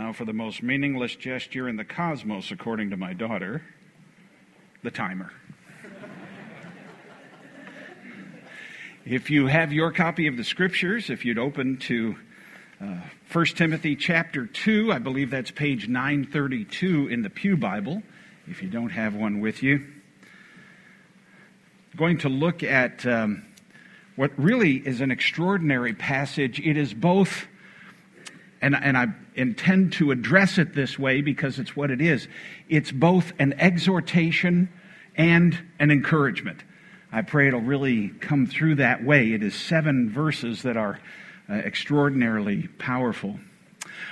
Now, 0.00 0.14
for 0.14 0.24
the 0.24 0.32
most 0.32 0.62
meaningless 0.62 1.14
gesture 1.14 1.68
in 1.68 1.76
the 1.76 1.84
cosmos, 1.84 2.50
according 2.50 2.88
to 2.88 2.96
my 2.96 3.12
daughter, 3.12 3.60
the 4.82 4.90
timer. 4.90 5.30
if 9.04 9.28
you 9.28 9.46
have 9.46 9.74
your 9.74 9.92
copy 9.92 10.26
of 10.26 10.38
the 10.38 10.42
scriptures, 10.42 11.10
if 11.10 11.26
you'd 11.26 11.38
open 11.38 11.76
to 11.80 12.16
uh, 12.80 13.00
1 13.30 13.44
Timothy 13.44 13.94
chapter 13.94 14.46
2, 14.46 14.90
I 14.90 15.00
believe 15.00 15.30
that's 15.30 15.50
page 15.50 15.86
932 15.86 17.08
in 17.08 17.20
the 17.20 17.28
Pew 17.28 17.58
Bible, 17.58 18.02
if 18.46 18.62
you 18.62 18.70
don't 18.70 18.92
have 18.92 19.14
one 19.14 19.40
with 19.40 19.62
you. 19.62 19.84
Going 21.94 22.16
to 22.20 22.30
look 22.30 22.62
at 22.62 23.04
um, 23.04 23.44
what 24.16 24.30
really 24.38 24.76
is 24.76 25.02
an 25.02 25.10
extraordinary 25.10 25.92
passage. 25.92 26.58
It 26.58 26.78
is 26.78 26.94
both, 26.94 27.48
and, 28.62 28.74
and 28.74 28.96
I 28.96 29.06
intend 29.34 29.94
to 29.94 30.10
address 30.10 30.58
it 30.58 30.74
this 30.74 30.98
way 30.98 31.22
because 31.22 31.58
it's 31.58 31.74
what 31.74 31.90
it 31.90 32.00
is. 32.00 32.28
It's 32.68 32.92
both 32.92 33.32
an 33.38 33.54
exhortation 33.54 34.68
and 35.16 35.58
an 35.78 35.90
encouragement. 35.90 36.62
I 37.12 37.22
pray 37.22 37.48
it'll 37.48 37.60
really 37.60 38.08
come 38.20 38.46
through 38.46 38.76
that 38.76 39.04
way. 39.04 39.32
It 39.32 39.42
is 39.42 39.54
seven 39.54 40.10
verses 40.10 40.62
that 40.62 40.76
are 40.76 41.00
uh, 41.48 41.54
extraordinarily 41.54 42.68
powerful. 42.78 43.40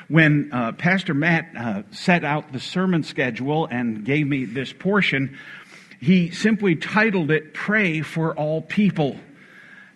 When 0.08 0.50
uh, 0.52 0.72
Pastor 0.72 1.14
Matt 1.14 1.50
uh, 1.56 1.82
set 1.90 2.24
out 2.24 2.52
the 2.52 2.60
sermon 2.60 3.04
schedule 3.04 3.66
and 3.66 4.04
gave 4.04 4.26
me 4.26 4.44
this 4.44 4.72
portion, 4.72 5.38
he 6.00 6.30
simply 6.30 6.74
titled 6.76 7.30
it 7.30 7.54
Pray 7.54 8.00
for 8.02 8.34
All 8.34 8.62
People. 8.62 9.18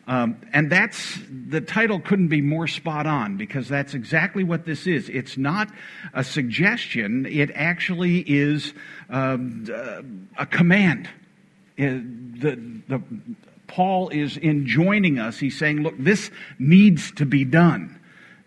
Um, 0.06 0.40
and 0.52 0.70
that's 0.70 1.18
the 1.30 1.60
title 1.60 2.00
couldn't 2.00 2.28
be 2.28 2.40
more 2.40 2.66
spot 2.66 3.06
on 3.06 3.36
because 3.36 3.68
that's 3.68 3.94
exactly 3.94 4.42
what 4.42 4.64
this 4.64 4.86
is. 4.86 5.08
It's 5.08 5.38
not 5.38 5.68
a 6.12 6.24
suggestion, 6.24 7.26
it 7.26 7.50
actually 7.54 8.18
is 8.18 8.74
um, 9.10 10.28
a 10.36 10.46
command. 10.46 11.08
Uh, 11.78 12.02
the, 12.40 12.80
the, 12.88 13.02
Paul 13.68 14.08
is 14.10 14.36
enjoining 14.36 15.18
us. 15.18 15.38
He's 15.38 15.56
saying, 15.56 15.82
look, 15.82 15.94
this 15.98 16.30
needs 16.58 17.12
to 17.12 17.24
be 17.24 17.44
done. 17.44 17.98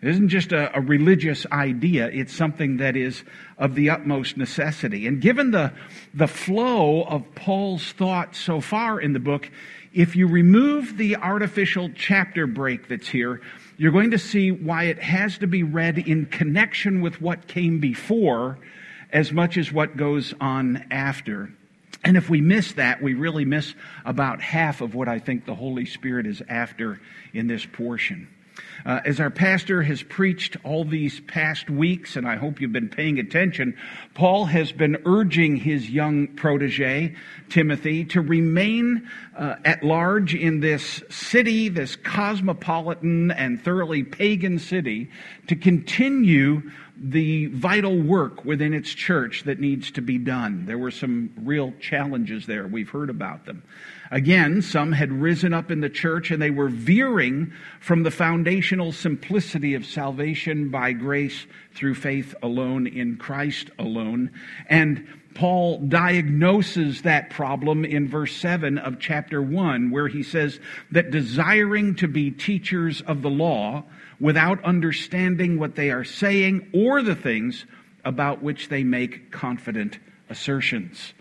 It 0.02 0.10
isn't 0.10 0.28
just 0.28 0.52
a, 0.52 0.76
a, 0.76 0.80
religious 0.80 1.46
idea, 1.50 2.08
it's 2.12 2.32
something 2.32 2.76
that 2.76 2.96
is 2.96 3.24
of 3.58 3.74
the 3.74 3.90
utmost 3.90 4.36
necessity. 4.36 5.06
And 5.06 5.20
given 5.20 5.50
the, 5.50 5.72
the 6.12 6.28
flow 6.28 7.02
of 7.02 7.34
Paul's 7.34 7.92
thought 7.92 8.36
so 8.36 8.60
far 8.60 9.00
in 9.00 9.14
the 9.14 9.18
book, 9.18 9.50
if 9.96 10.14
you 10.14 10.26
remove 10.26 10.98
the 10.98 11.16
artificial 11.16 11.88
chapter 11.94 12.46
break 12.46 12.86
that's 12.86 13.08
here, 13.08 13.40
you're 13.78 13.92
going 13.92 14.10
to 14.10 14.18
see 14.18 14.52
why 14.52 14.84
it 14.84 14.98
has 14.98 15.38
to 15.38 15.46
be 15.46 15.62
read 15.62 15.96
in 15.96 16.26
connection 16.26 17.00
with 17.00 17.18
what 17.22 17.48
came 17.48 17.80
before 17.80 18.58
as 19.10 19.32
much 19.32 19.56
as 19.56 19.72
what 19.72 19.96
goes 19.96 20.34
on 20.38 20.84
after. 20.90 21.50
And 22.04 22.18
if 22.18 22.28
we 22.28 22.42
miss 22.42 22.72
that, 22.72 23.02
we 23.02 23.14
really 23.14 23.46
miss 23.46 23.74
about 24.04 24.42
half 24.42 24.82
of 24.82 24.94
what 24.94 25.08
I 25.08 25.18
think 25.18 25.46
the 25.46 25.54
Holy 25.54 25.86
Spirit 25.86 26.26
is 26.26 26.42
after 26.46 27.00
in 27.32 27.46
this 27.46 27.64
portion. 27.64 28.28
Uh, 28.84 29.00
as 29.04 29.20
our 29.20 29.30
pastor 29.30 29.82
has 29.82 30.02
preached 30.02 30.56
all 30.64 30.84
these 30.84 31.20
past 31.20 31.68
weeks, 31.68 32.16
and 32.16 32.26
I 32.26 32.36
hope 32.36 32.60
you've 32.60 32.72
been 32.72 32.88
paying 32.88 33.18
attention, 33.18 33.76
Paul 34.14 34.46
has 34.46 34.72
been 34.72 34.96
urging 35.04 35.56
his 35.56 35.90
young 35.90 36.28
protege, 36.28 37.14
Timothy, 37.48 38.04
to 38.06 38.20
remain 38.20 39.08
uh, 39.36 39.56
at 39.64 39.82
large 39.82 40.34
in 40.34 40.60
this 40.60 41.02
city, 41.10 41.68
this 41.68 41.96
cosmopolitan 41.96 43.30
and 43.30 43.62
thoroughly 43.62 44.02
pagan 44.02 44.58
city, 44.58 45.10
to 45.48 45.56
continue 45.56 46.62
the 46.98 47.46
vital 47.46 48.00
work 48.00 48.44
within 48.44 48.72
its 48.72 48.90
church 48.90 49.44
that 49.44 49.60
needs 49.60 49.90
to 49.92 50.00
be 50.00 50.18
done. 50.18 50.64
There 50.66 50.78
were 50.78 50.90
some 50.90 51.30
real 51.36 51.72
challenges 51.80 52.46
there. 52.46 52.66
We've 52.66 52.88
heard 52.88 53.10
about 53.10 53.44
them. 53.44 53.62
Again, 54.10 54.62
some 54.62 54.92
had 54.92 55.12
risen 55.12 55.52
up 55.52 55.70
in 55.70 55.80
the 55.80 55.90
church 55.90 56.30
and 56.30 56.40
they 56.40 56.50
were 56.50 56.68
veering 56.68 57.52
from 57.80 58.02
the 58.02 58.10
foundational 58.10 58.92
simplicity 58.92 59.74
of 59.74 59.84
salvation 59.84 60.70
by 60.70 60.92
grace 60.92 61.46
through 61.74 61.94
faith 61.94 62.34
alone 62.42 62.86
in 62.86 63.16
Christ 63.16 63.70
alone. 63.78 64.30
And 64.68 65.06
Paul 65.34 65.80
diagnoses 65.80 67.02
that 67.02 67.28
problem 67.28 67.84
in 67.84 68.08
verse 68.08 68.34
7 68.36 68.78
of 68.78 68.98
chapter 68.98 69.42
1, 69.42 69.90
where 69.90 70.08
he 70.08 70.22
says 70.22 70.58
that 70.92 71.10
desiring 71.10 71.94
to 71.96 72.08
be 72.08 72.30
teachers 72.30 73.02
of 73.02 73.20
the 73.20 73.28
law 73.28 73.84
without 74.20 74.62
understanding 74.64 75.58
what 75.58 75.74
they 75.74 75.90
are 75.90 76.04
saying 76.04 76.70
or 76.72 77.02
the 77.02 77.14
things 77.14 77.66
about 78.04 78.42
which 78.42 78.68
they 78.68 78.84
make 78.84 79.30
confident 79.30 79.98
assertions. 80.30 81.12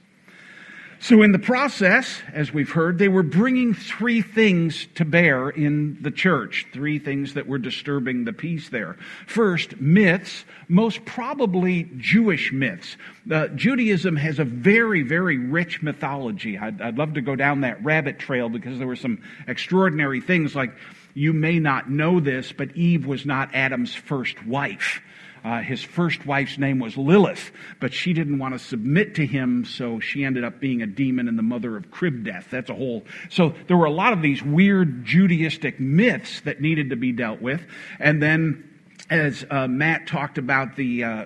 So, 0.99 1.21
in 1.21 1.33
the 1.33 1.39
process, 1.39 2.21
as 2.33 2.53
we've 2.53 2.71
heard, 2.71 2.97
they 2.97 3.09
were 3.09 3.21
bringing 3.21 3.73
three 3.73 4.21
things 4.21 4.87
to 4.95 5.05
bear 5.05 5.49
in 5.49 6.01
the 6.01 6.09
church, 6.09 6.65
three 6.73 6.99
things 6.99 7.33
that 7.33 7.47
were 7.47 7.59
disturbing 7.59 8.23
the 8.23 8.33
peace 8.33 8.69
there. 8.69 8.95
First, 9.27 9.79
myths, 9.79 10.45
most 10.67 11.03
probably 11.05 11.91
Jewish 11.97 12.51
myths. 12.51 12.97
Uh, 13.29 13.49
Judaism 13.49 14.15
has 14.15 14.39
a 14.39 14.45
very, 14.45 15.03
very 15.03 15.37
rich 15.37 15.83
mythology. 15.83 16.57
I'd, 16.57 16.81
I'd 16.81 16.97
love 16.97 17.13
to 17.15 17.21
go 17.21 17.35
down 17.35 17.61
that 17.61 17.83
rabbit 17.83 18.17
trail 18.17 18.49
because 18.49 18.79
there 18.79 18.87
were 18.87 18.95
some 18.95 19.21
extraordinary 19.47 20.21
things 20.21 20.55
like 20.55 20.73
you 21.15 21.33
may 21.33 21.59
not 21.59 21.89
know 21.89 22.19
this, 22.19 22.51
but 22.51 22.75
Eve 22.75 23.07
was 23.07 23.25
not 23.25 23.55
Adam's 23.55 23.95
first 23.95 24.45
wife. 24.45 25.01
Uh, 25.45 25.61
his 25.61 25.81
first 25.81 26.25
wife's 26.25 26.57
name 26.57 26.79
was 26.79 26.97
Lilith, 26.97 27.51
but 27.79 27.93
she 27.93 28.13
didn't 28.13 28.39
want 28.39 28.53
to 28.53 28.59
submit 28.59 29.15
to 29.15 29.25
him, 29.25 29.63
so 29.63 29.99
she 29.99 30.25
ended 30.25 30.43
up 30.43 30.59
being 30.59 30.81
a 30.81 30.87
demon 30.87 31.27
and 31.27 31.37
the 31.37 31.43
mother 31.43 31.77
of 31.77 31.89
crib 31.89 32.25
death. 32.25 32.47
That's 32.49 32.69
a 32.69 32.73
whole. 32.73 33.05
So 33.29 33.53
there 33.67 33.77
were 33.77 33.85
a 33.85 33.91
lot 33.91 34.11
of 34.11 34.21
these 34.21 34.43
weird 34.43 35.05
Judaistic 35.05 35.79
myths 35.79 36.41
that 36.41 36.61
needed 36.61 36.89
to 36.89 36.95
be 36.95 37.11
dealt 37.11 37.41
with. 37.41 37.61
And 37.99 38.21
then, 38.21 38.69
as 39.09 39.45
uh, 39.49 39.67
Matt 39.67 40.07
talked 40.07 40.39
about 40.39 40.75
the 40.75 41.03
uh, 41.03 41.25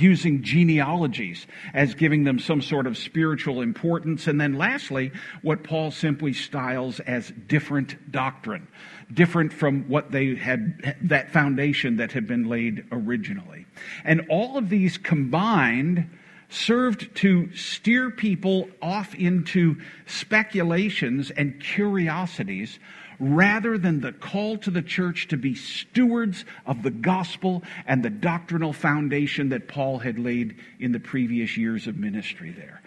fusing 0.00 0.42
genealogies 0.42 1.46
as 1.74 1.94
giving 1.94 2.24
them 2.24 2.38
some 2.38 2.62
sort 2.62 2.86
of 2.86 2.96
spiritual 2.96 3.60
importance. 3.60 4.26
And 4.26 4.40
then 4.40 4.54
lastly, 4.54 5.12
what 5.42 5.62
Paul 5.62 5.90
simply 5.90 6.32
styles 6.32 7.00
as 7.00 7.30
different 7.46 8.10
doctrine, 8.10 8.66
different 9.12 9.52
from 9.52 9.86
what 9.90 10.10
they 10.10 10.36
had, 10.36 10.96
that 11.02 11.30
foundation 11.30 11.98
that 11.98 12.12
had 12.12 12.26
been 12.26 12.48
laid 12.48 12.86
originally. 12.90 13.66
And 14.02 14.26
all 14.30 14.56
of 14.56 14.70
these 14.70 14.96
combined 14.96 16.08
served 16.48 17.14
to 17.16 17.54
steer 17.54 18.10
people 18.10 18.70
off 18.80 19.14
into 19.14 19.76
speculations 20.06 21.30
and 21.30 21.60
curiosities 21.60 22.78
rather 23.20 23.78
than 23.78 24.00
the 24.00 24.12
call 24.12 24.56
to 24.58 24.70
the 24.70 24.82
church 24.82 25.28
to 25.28 25.36
be 25.36 25.54
stewards 25.54 26.44
of 26.66 26.82
the 26.82 26.90
gospel 26.90 27.62
and 27.86 28.02
the 28.02 28.10
doctrinal 28.10 28.72
foundation 28.72 29.50
that 29.50 29.68
Paul 29.68 29.98
had 29.98 30.18
laid 30.18 30.56
in 30.80 30.92
the 30.92 31.00
previous 31.00 31.56
years 31.56 31.86
of 31.86 31.96
ministry 31.96 32.50
there. 32.50 32.80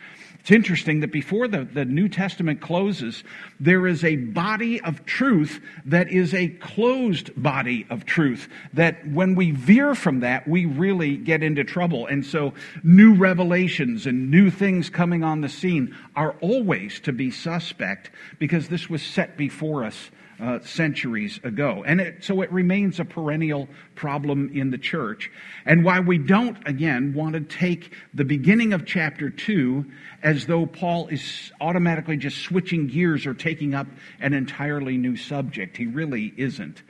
It's 0.44 0.52
interesting 0.52 1.00
that 1.00 1.14
before 1.14 1.48
the, 1.48 1.64
the 1.64 1.86
New 1.86 2.10
Testament 2.10 2.60
closes, 2.60 3.24
there 3.62 3.88
is 3.88 4.04
a 4.04 4.18
body 4.18 4.82
of 4.82 5.06
truth 5.06 5.62
that 5.86 6.12
is 6.12 6.34
a 6.34 6.50
closed 6.50 7.32
body 7.42 7.88
of 7.90 8.06
truth. 8.06 8.50
That 8.74 9.08
when 9.08 9.36
we 9.36 9.52
veer 9.52 9.96
from 9.96 10.20
that, 10.20 10.46
we 10.46 10.66
really 10.66 11.16
get 11.16 11.44
into 11.44 11.64
trouble. 11.64 12.08
And 12.08 12.26
so, 12.26 12.54
new 12.84 13.16
revelations 13.16 14.06
and 14.06 14.30
new 14.30 14.50
things 14.50 14.90
coming 14.90 15.24
on 15.24 15.40
the 15.40 15.48
scene 15.48 15.96
are 16.14 16.36
always 16.42 17.00
to 17.02 17.14
be 17.14 17.32
suspect 17.32 18.12
because 18.38 18.68
this 18.68 18.90
was 18.90 19.02
set 19.02 19.38
before 19.38 19.86
us 19.86 20.12
uh, 20.44 20.60
centuries 20.60 21.40
ago. 21.44 21.84
And 21.88 22.02
it, 22.02 22.24
so 22.24 22.42
it 22.42 22.52
remains 22.52 23.00
a 23.00 23.06
perennial 23.06 23.70
problem 23.96 24.52
in 24.54 24.72
the 24.72 24.78
church. 24.78 25.32
And 25.66 25.86
why 25.86 26.02
we 26.02 26.18
don't, 26.18 26.58
again, 26.68 27.14
want 27.14 27.36
to 27.36 27.40
take 27.40 27.94
the 28.14 28.26
beginning 28.26 28.74
of 28.74 28.86
chapter 28.86 29.30
2 29.30 29.86
as 30.22 30.46
though 30.46 30.66
Paul 30.66 31.08
is 31.08 31.54
automatically 31.62 32.18
just 32.18 32.40
switching 32.40 32.88
gears 32.88 33.26
or 33.26 33.34
taking 33.34 33.74
up 33.74 33.88
an 34.20 34.34
entirely 34.34 34.98
new 34.98 35.16
subject. 35.16 35.78
He 35.78 35.86
really 35.86 36.34
isn't. 36.36 36.84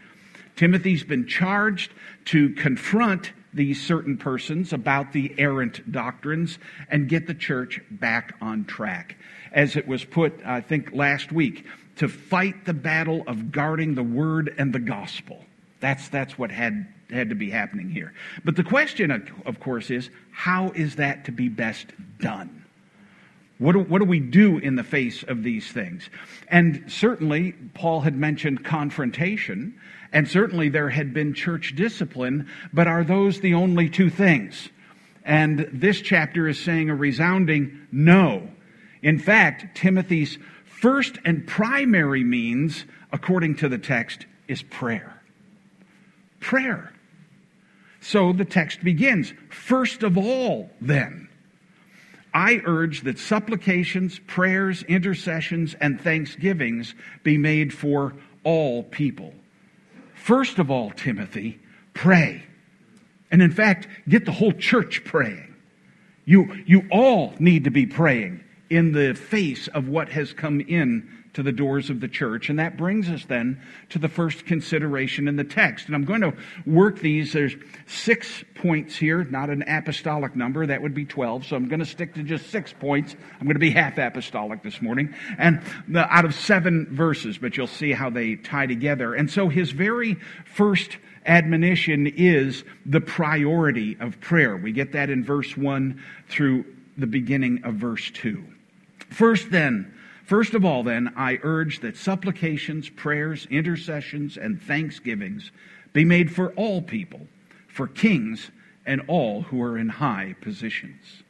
Timothy's 0.56 1.04
been 1.04 1.28
charged 1.28 1.92
to 2.26 2.50
confront 2.56 3.34
these 3.54 3.80
certain 3.80 4.18
persons 4.18 4.74
about 4.74 5.14
the 5.14 5.32
errant 5.38 5.92
doctrines 5.92 6.58
and 6.90 7.08
get 7.08 7.28
the 7.28 7.36
church 7.36 7.80
back 7.92 8.36
on 8.42 8.66
track. 8.66 9.16
As 9.52 9.76
it 9.76 9.88
was 9.88 10.04
put, 10.04 10.34
I 10.44 10.62
think, 10.62 10.92
last 10.94 11.32
week, 11.32 11.68
to 11.98 12.08
fight 12.08 12.66
the 12.66 12.74
battle 12.74 13.24
of 13.28 13.52
guarding 13.52 13.96
the 13.96 14.04
word 14.04 14.54
and 14.58 14.74
the 14.74 14.80
gospel. 14.80 15.44
That's, 15.80 16.10
that's 16.10 16.38
what 16.38 16.52
had, 16.52 16.88
had 17.10 17.30
to 17.30 17.36
be 17.36 17.50
happening 17.50 17.90
here. 17.90 18.14
But 18.44 18.56
the 18.56 18.64
question, 18.64 19.12
of 19.46 19.60
course, 19.60 19.92
is 19.92 20.10
how 20.32 20.72
is 20.72 20.96
that 20.96 21.26
to 21.26 21.32
be 21.32 21.50
best 21.50 21.88
done? 22.20 22.64
What 23.60 23.74
do, 23.74 23.80
what 23.80 24.00
do 24.00 24.06
we 24.06 24.20
do 24.20 24.58
in 24.58 24.76
the 24.76 24.84
face 24.84 25.24
of 25.24 25.44
these 25.44 25.72
things? 25.72 26.10
And 26.48 26.86
certainly, 26.88 27.54
Paul 27.74 28.02
had 28.02 28.16
mentioned 28.16 28.66
confrontation, 28.66 29.80
and 30.12 30.28
certainly 30.28 30.70
there 30.70 30.90
had 30.90 31.14
been 31.14 31.34
church 31.34 31.76
discipline, 31.76 32.50
but 32.74 32.88
are 32.88 33.04
those 33.04 33.40
the 33.40 33.54
only 33.54 33.90
two 33.90 34.10
things? 34.10 34.70
And 35.24 35.70
this 35.72 36.02
chapter 36.02 36.48
is 36.48 36.60
saying 36.60 36.90
a 36.90 36.96
resounding 36.96 37.88
no. 37.92 38.50
In 39.02 39.20
fact, 39.20 39.78
Timothy's 39.78 40.38
first 40.84 41.18
and 41.24 41.48
primary 41.48 42.26
means, 42.26 42.84
according 43.14 43.56
to 43.56 43.70
the 43.70 43.78
text, 43.78 44.26
is 44.50 44.62
prayer. 44.64 45.24
Prayer. 46.42 46.92
So 48.02 48.34
the 48.34 48.44
text 48.44 48.84
begins. 48.84 49.34
First 49.50 50.04
of 50.04 50.18
all, 50.18 50.70
then, 50.82 51.30
I 52.34 52.60
urge 52.66 53.04
that 53.04 53.18
supplications, 53.18 54.20
prayers, 54.28 54.84
intercessions, 54.84 55.74
and 55.80 56.02
thanksgivings 56.02 56.96
be 57.24 57.38
made 57.38 57.74
for 57.74 58.14
all 58.44 58.84
people. 58.84 59.34
First 60.16 60.60
of 60.60 60.70
all, 60.70 60.92
Timothy, 60.92 61.62
pray. 61.94 62.44
And 63.32 63.42
in 63.42 63.52
fact, 63.52 63.88
get 64.10 64.26
the 64.26 64.34
whole 64.34 64.52
church 64.52 65.06
praying. 65.06 65.56
You, 66.26 66.62
you 66.66 66.90
all 66.92 67.36
need 67.40 67.64
to 67.64 67.72
be 67.72 67.86
praying 67.86 68.43
in 68.70 68.92
the 68.92 69.14
face 69.14 69.68
of 69.70 69.88
what 69.88 70.10
has 70.10 70.34
come 70.34 70.62
in 70.62 71.10
to 71.34 71.44
the 71.44 71.52
doors 71.52 71.90
of 71.90 72.00
the 72.00 72.08
church. 72.08 72.50
And 72.50 72.60
that 72.60 72.78
brings 72.78 73.10
us 73.10 73.26
then 73.26 73.62
to 73.90 74.00
the 74.00 74.08
first 74.08 74.46
consideration 74.46 75.28
in 75.28 75.36
the 75.36 75.44
text. 75.44 75.88
And 75.88 75.96
I'm 75.96 76.06
going 76.06 76.22
to 76.22 76.34
work 76.66 77.00
these. 77.00 77.34
There's 77.34 77.56
six 77.88 78.44
points 78.56 78.96
here, 78.96 79.24
not 79.24 79.50
an 79.50 79.64
apostolic 79.64 80.36
number. 80.36 80.66
That 80.66 80.82
would 80.82 80.94
be 80.94 81.06
12. 81.06 81.46
So 81.46 81.56
I'm 81.56 81.68
going 81.68 81.80
to 81.80 81.86
stick 81.86 82.14
to 82.16 82.24
just 82.24 82.50
six 82.50 82.72
points. 82.72 83.16
I'm 83.40 83.48
going 83.48 83.56
to 83.56 83.60
be 83.60 83.72
half 83.72 83.98
apostolic 83.98 84.62
this 84.64 84.82
morning. 84.82 85.14
And 85.38 85.62
the, 85.88 86.02
out 86.14 86.26
of 86.26 86.36
seven 86.36 86.88
verses, 86.92 87.38
but 87.38 87.58
you'll 87.58 87.68
see 87.68 87.92
how 87.92 88.10
they 88.10 88.36
tie 88.36 88.68
together. 88.68 89.16
And 89.16 89.30
so 89.30 89.50
his 89.50 89.72
very 89.72 90.16
first 90.46 90.98
admonition 91.26 92.08
is 92.08 92.64
the 92.86 93.02
priority 93.02 93.98
of 94.00 94.20
prayer. 94.20 94.58
We 94.58 94.72
get 94.72 94.92
that 94.92 95.10
in 95.10 95.24
verse 95.24 95.56
1 95.58 96.02
through 96.28 96.66
the 96.98 97.08
beginning 97.08 97.64
of 97.64 97.76
verse 97.76 98.12
2. 98.12 98.44
First, 99.10 99.52
then, 99.52 99.94
first 100.26 100.54
of 100.54 100.66
all, 100.66 100.84
then, 100.84 101.14
I 101.16 101.40
urge 101.44 101.82
that 101.82 101.98
supplications, 101.98 102.90
prayers, 102.90 103.48
intercessions, 103.50 104.38
and 104.38 104.62
thanksgivings 104.62 105.52
be 105.94 106.06
made 106.06 106.32
for 106.32 106.52
all 106.54 106.82
people, 106.82 107.28
for 107.68 107.88
kings 107.88 108.50
and 108.86 109.02
all 109.08 109.44
who 109.44 109.62
are 109.62 109.78
in 109.78 109.90
high 109.90 110.36
positions. 110.42 111.24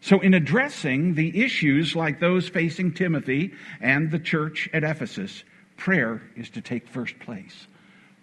So, 0.00 0.18
in 0.20 0.34
addressing 0.34 1.14
the 1.14 1.44
issues 1.44 1.94
like 1.94 2.18
those 2.18 2.48
facing 2.48 2.92
Timothy 2.92 3.52
and 3.80 4.10
the 4.10 4.18
church 4.18 4.68
at 4.72 4.82
Ephesus, 4.82 5.44
prayer 5.76 6.20
is 6.36 6.50
to 6.50 6.60
take 6.60 6.88
first 6.88 7.18
place. 7.20 7.68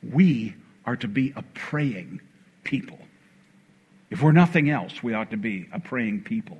We 0.04 0.56
are 0.86 0.98
to 0.98 1.08
be 1.08 1.32
a 1.36 1.44
praying 1.54 2.20
people. 2.64 3.00
If 4.10 4.22
we're 4.22 4.34
nothing 4.34 4.70
else, 4.70 5.02
we 5.02 5.14
ought 5.14 5.32
to 5.32 5.38
be 5.38 5.68
a 5.72 5.80
praying 5.80 6.24
people. 6.24 6.58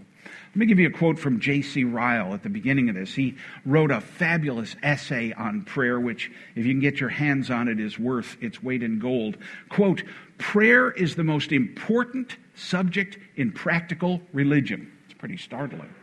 Let 0.50 0.56
me 0.56 0.66
give 0.66 0.80
you 0.80 0.88
a 0.88 0.92
quote 0.92 1.20
from 1.20 1.40
J.C. 1.40 1.84
Ryle 1.84 2.34
at 2.34 2.42
the 2.42 2.50
beginning 2.50 2.90
of 2.90 2.96
this. 2.96 3.14
He 3.14 3.36
wrote 3.66 3.92
a 3.92 4.02
fabulous 4.02 4.76
essay 4.82 5.32
on 5.34 5.62
prayer, 5.62 6.00
which, 6.00 6.32
if 6.56 6.66
you 6.66 6.74
can 6.74 6.80
get 6.80 7.00
your 7.00 7.10
hands 7.10 7.52
on 7.52 7.68
it, 7.68 7.80
is 7.80 8.00
worth 8.00 8.36
its 8.42 8.64
weight 8.64 8.82
in 8.82 8.98
gold. 8.98 9.38
Quote, 9.70 10.04
Prayer 10.40 10.90
is 10.90 11.16
the 11.16 11.24
most 11.24 11.52
important 11.52 12.38
subject 12.56 13.20
in 13.36 13.52
practical 13.52 14.22
religion. 14.34 14.92
It's 15.06 15.14
pretty 15.14 15.38
startling. 15.38 15.94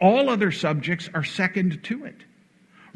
All 0.00 0.30
other 0.30 0.52
subjects 0.52 1.10
are 1.12 1.24
second 1.24 1.82
to 1.84 2.04
it 2.04 2.22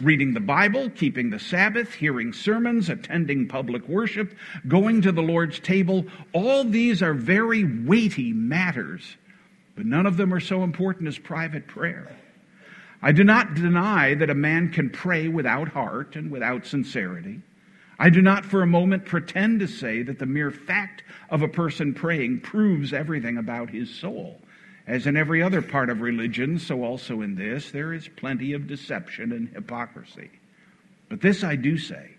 reading 0.00 0.32
the 0.32 0.40
Bible, 0.40 0.90
keeping 0.90 1.30
the 1.30 1.38
Sabbath, 1.38 1.92
hearing 1.92 2.32
sermons, 2.32 2.88
attending 2.88 3.48
public 3.48 3.88
worship, 3.88 4.32
going 4.68 5.02
to 5.02 5.12
the 5.12 5.22
Lord's 5.22 5.58
table, 5.58 6.06
all 6.32 6.64
these 6.64 7.02
are 7.02 7.14
very 7.14 7.64
weighty 7.64 8.32
matters, 8.32 9.16
but 9.78 9.86
none 9.86 10.06
of 10.06 10.16
them 10.16 10.34
are 10.34 10.40
so 10.40 10.64
important 10.64 11.06
as 11.06 11.18
private 11.18 11.68
prayer. 11.68 12.10
I 13.00 13.12
do 13.12 13.22
not 13.22 13.54
deny 13.54 14.12
that 14.14 14.28
a 14.28 14.34
man 14.34 14.72
can 14.72 14.90
pray 14.90 15.28
without 15.28 15.68
heart 15.68 16.16
and 16.16 16.32
without 16.32 16.66
sincerity. 16.66 17.42
I 17.96 18.10
do 18.10 18.20
not 18.20 18.44
for 18.44 18.60
a 18.60 18.66
moment 18.66 19.04
pretend 19.04 19.60
to 19.60 19.68
say 19.68 20.02
that 20.02 20.18
the 20.18 20.26
mere 20.26 20.50
fact 20.50 21.04
of 21.30 21.42
a 21.42 21.48
person 21.48 21.94
praying 21.94 22.40
proves 22.40 22.92
everything 22.92 23.38
about 23.38 23.70
his 23.70 23.88
soul. 23.88 24.40
As 24.88 25.06
in 25.06 25.16
every 25.16 25.44
other 25.44 25.62
part 25.62 25.90
of 25.90 26.00
religion, 26.00 26.58
so 26.58 26.82
also 26.82 27.20
in 27.20 27.36
this, 27.36 27.70
there 27.70 27.92
is 27.92 28.08
plenty 28.08 28.54
of 28.54 28.66
deception 28.66 29.30
and 29.30 29.48
hypocrisy. 29.50 30.28
But 31.08 31.20
this 31.20 31.44
I 31.44 31.54
do 31.54 31.78
say 31.78 32.16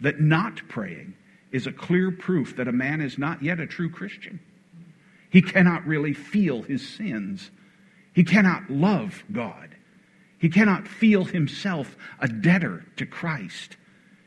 that 0.00 0.20
not 0.20 0.66
praying 0.66 1.14
is 1.52 1.68
a 1.68 1.72
clear 1.72 2.10
proof 2.10 2.56
that 2.56 2.66
a 2.66 2.72
man 2.72 3.00
is 3.00 3.18
not 3.18 3.40
yet 3.40 3.60
a 3.60 3.68
true 3.68 3.88
Christian. 3.88 4.40
He 5.30 5.42
cannot 5.42 5.86
really 5.86 6.14
feel 6.14 6.62
his 6.62 6.86
sins. 6.86 7.50
He 8.12 8.24
cannot 8.24 8.70
love 8.70 9.22
God. 9.30 9.76
He 10.38 10.48
cannot 10.48 10.88
feel 10.88 11.24
himself 11.24 11.96
a 12.20 12.28
debtor 12.28 12.84
to 12.96 13.06
Christ. 13.06 13.76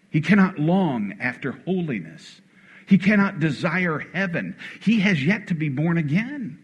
He 0.09 0.21
cannot 0.21 0.59
long 0.59 1.13
after 1.19 1.53
holiness. 1.65 2.41
He 2.85 2.97
cannot 2.97 3.39
desire 3.39 3.99
heaven. 4.13 4.55
He 4.81 4.99
has 4.99 5.23
yet 5.23 5.47
to 5.47 5.53
be 5.55 5.69
born 5.69 5.97
again. 5.97 6.59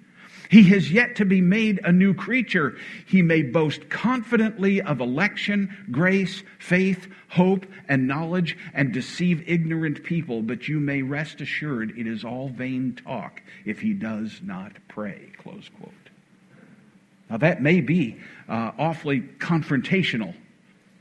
He 0.49 0.63
has 0.69 0.91
yet 0.91 1.15
to 1.17 1.25
be 1.25 1.41
made 1.41 1.79
a 1.83 1.91
new 1.91 2.13
creature. 2.13 2.77
He 3.05 3.21
may 3.21 3.41
boast 3.41 3.89
confidently 3.89 4.81
of 4.81 5.01
election, 5.01 5.75
grace, 5.91 6.43
faith, 6.59 7.07
hope, 7.29 7.65
and 7.89 8.07
knowledge, 8.07 8.57
and 8.73 8.93
deceive 8.93 9.43
ignorant 9.47 10.03
people, 10.03 10.41
but 10.41 10.67
you 10.67 10.79
may 10.79 11.01
rest 11.01 11.41
assured 11.41 11.97
it 11.97 12.07
is 12.07 12.23
all 12.23 12.49
vain 12.49 12.97
talk 13.03 13.41
if 13.65 13.81
he 13.81 13.93
does 13.93 14.39
not 14.43 14.73
pray. 14.87 15.31
Close 15.37 15.69
quote. 15.79 15.93
Now, 17.29 17.37
that 17.37 17.61
may 17.61 17.81
be 17.81 18.17
uh, 18.47 18.71
awfully 18.77 19.21
confrontational 19.39 20.33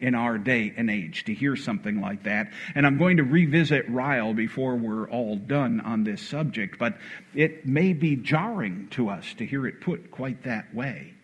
in 0.00 0.14
our 0.14 0.38
day 0.38 0.72
and 0.76 0.90
age 0.90 1.24
to 1.24 1.34
hear 1.34 1.56
something 1.56 2.00
like 2.00 2.24
that. 2.24 2.52
And 2.74 2.86
I'm 2.86 2.98
going 2.98 3.16
to 3.16 3.22
revisit 3.22 3.88
Ryle 3.88 4.34
before 4.34 4.76
we're 4.76 5.08
all 5.08 5.36
done 5.36 5.80
on 5.80 6.04
this 6.04 6.20
subject, 6.20 6.78
but 6.78 6.98
it 7.34 7.66
may 7.66 7.92
be 7.92 8.16
jarring 8.16 8.88
to 8.92 9.08
us 9.08 9.34
to 9.34 9.46
hear 9.46 9.66
it 9.66 9.80
put 9.80 10.10
quite 10.10 10.42
that 10.44 10.74
way. 10.74 11.14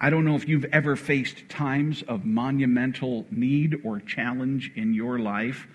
I 0.00 0.10
don't 0.10 0.24
know 0.24 0.36
if 0.36 0.46
you've 0.46 0.66
ever 0.66 0.94
faced 0.94 1.48
times 1.48 2.02
of 2.02 2.24
monumental 2.24 3.26
need 3.30 3.80
or 3.82 4.00
challenge 4.00 4.72
in 4.76 4.92
your 4.94 5.18
life, 5.18 5.66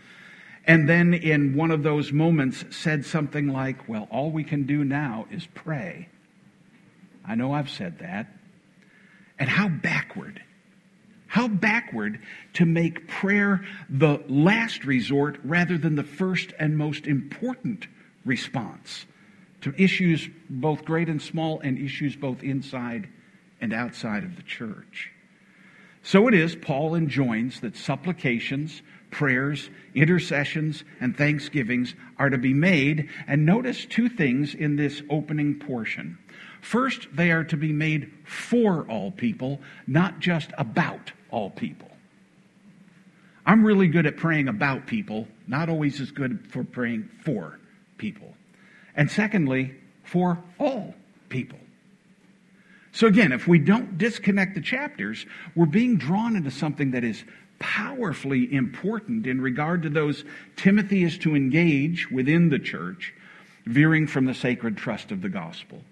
and 0.68 0.88
then 0.88 1.16
in 1.16 1.56
one 1.56 1.72
of 1.72 1.82
those 1.82 2.12
moments 2.12 2.64
said 2.70 3.04
something 3.04 3.48
like, 3.48 3.90
Well, 3.90 4.08
all 4.12 4.30
we 4.30 4.44
can 4.44 4.68
do 4.68 4.84
now 4.84 5.26
is 5.32 5.48
pray. 5.56 6.08
I 7.26 7.34
know 7.34 7.52
I've 7.52 7.70
said 7.70 8.00
that. 8.00 8.28
And 9.40 9.50
how 9.50 9.70
backward 9.70 10.44
how 11.32 11.48
backward 11.48 12.20
to 12.52 12.66
make 12.66 13.08
prayer 13.08 13.64
the 13.90 14.22
last 14.28 14.84
resort 14.84 15.40
rather 15.46 15.78
than 15.78 15.96
the 15.96 16.04
first 16.04 16.52
and 16.60 16.78
most 16.78 17.08
important 17.08 17.88
response 18.26 19.06
to 19.62 19.74
issues 19.82 20.28
both 20.50 20.84
great 20.84 21.08
and 21.08 21.22
small 21.22 21.62
and 21.62 21.78
issues 21.78 22.18
both 22.18 22.44
inside 22.44 23.08
and 23.62 23.72
outside 23.72 24.26
of 24.26 24.36
the 24.36 24.42
church. 24.42 25.10
So 26.04 26.28
it 26.28 26.34
is, 26.34 26.54
Paul 26.54 26.96
enjoins 26.96 27.62
that 27.62 27.78
supplications, 27.78 28.82
prayers, 29.10 29.70
intercessions, 29.96 30.84
and 31.00 31.16
thanksgivings 31.16 31.96
are 32.20 32.30
to 32.30 32.38
be 32.38 32.54
made. 32.54 33.08
And 33.26 33.46
notice 33.46 33.86
two 33.86 34.10
things 34.10 34.54
in 34.54 34.76
this 34.76 35.02
opening 35.10 35.60
portion. 35.60 36.18
First, 36.60 37.08
they 37.14 37.32
are 37.32 37.46
to 37.46 37.56
be 37.56 37.72
made 37.72 38.12
for 38.26 38.86
all 38.90 39.12
people, 39.12 39.62
not 39.88 40.20
just 40.20 40.52
about 40.58 41.14
all 41.32 41.50
people. 41.50 41.90
I'm 43.46 43.64
really 43.66 43.88
good 43.88 44.06
at 44.06 44.18
praying 44.18 44.48
about 44.48 44.86
people, 44.86 45.28
not 45.48 45.70
always 45.70 46.00
as 46.00 46.12
good 46.12 46.48
for 46.52 46.64
praying 46.64 47.10
for 47.24 47.60
people. 47.98 48.36
And 48.96 49.10
secondly, 49.10 49.76
for 50.04 50.44
all 50.60 50.94
people. 51.30 51.60
So 52.92 53.08
again, 53.08 53.32
if 53.32 53.48
we 53.48 53.58
don't 53.58 53.98
disconnect 53.98 54.56
the 54.56 54.62
chapters, 54.62 55.26
we're 55.56 55.66
being 55.66 55.98
drawn 55.98 56.36
into 56.36 56.52
something 56.52 56.92
that 56.92 57.04
is 57.04 57.24
powerfully 57.60 58.54
important 58.54 59.28
in 59.28 59.40
regard 59.40 59.84
to 59.84 59.90
those 59.90 60.26
Timothy 60.56 61.04
is 61.04 61.18
to 61.20 61.36
engage 61.36 62.12
within 62.12 62.50
the 62.50 62.60
church, 62.60 63.14
veering 63.66 64.08
from 64.08 64.26
the 64.26 64.34
sacred 64.34 64.76
trust 64.76 65.12
of 65.12 65.22
the 65.22 65.30
gospel. 65.30 65.84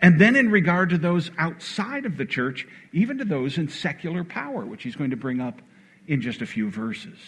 And 0.00 0.20
then 0.20 0.36
in 0.36 0.50
regard 0.50 0.90
to 0.90 0.98
those 0.98 1.30
outside 1.38 2.04
of 2.04 2.16
the 2.16 2.26
church, 2.26 2.66
even 2.92 3.18
to 3.18 3.24
those 3.24 3.58
in 3.58 3.68
secular 3.68 4.24
power, 4.24 4.64
which 4.66 4.82
he's 4.82 4.96
going 4.96 5.10
to 5.10 5.16
bring 5.16 5.40
up 5.40 5.62
in 6.06 6.20
just 6.20 6.42
a 6.42 6.46
few 6.46 6.70
verses. 6.70 7.18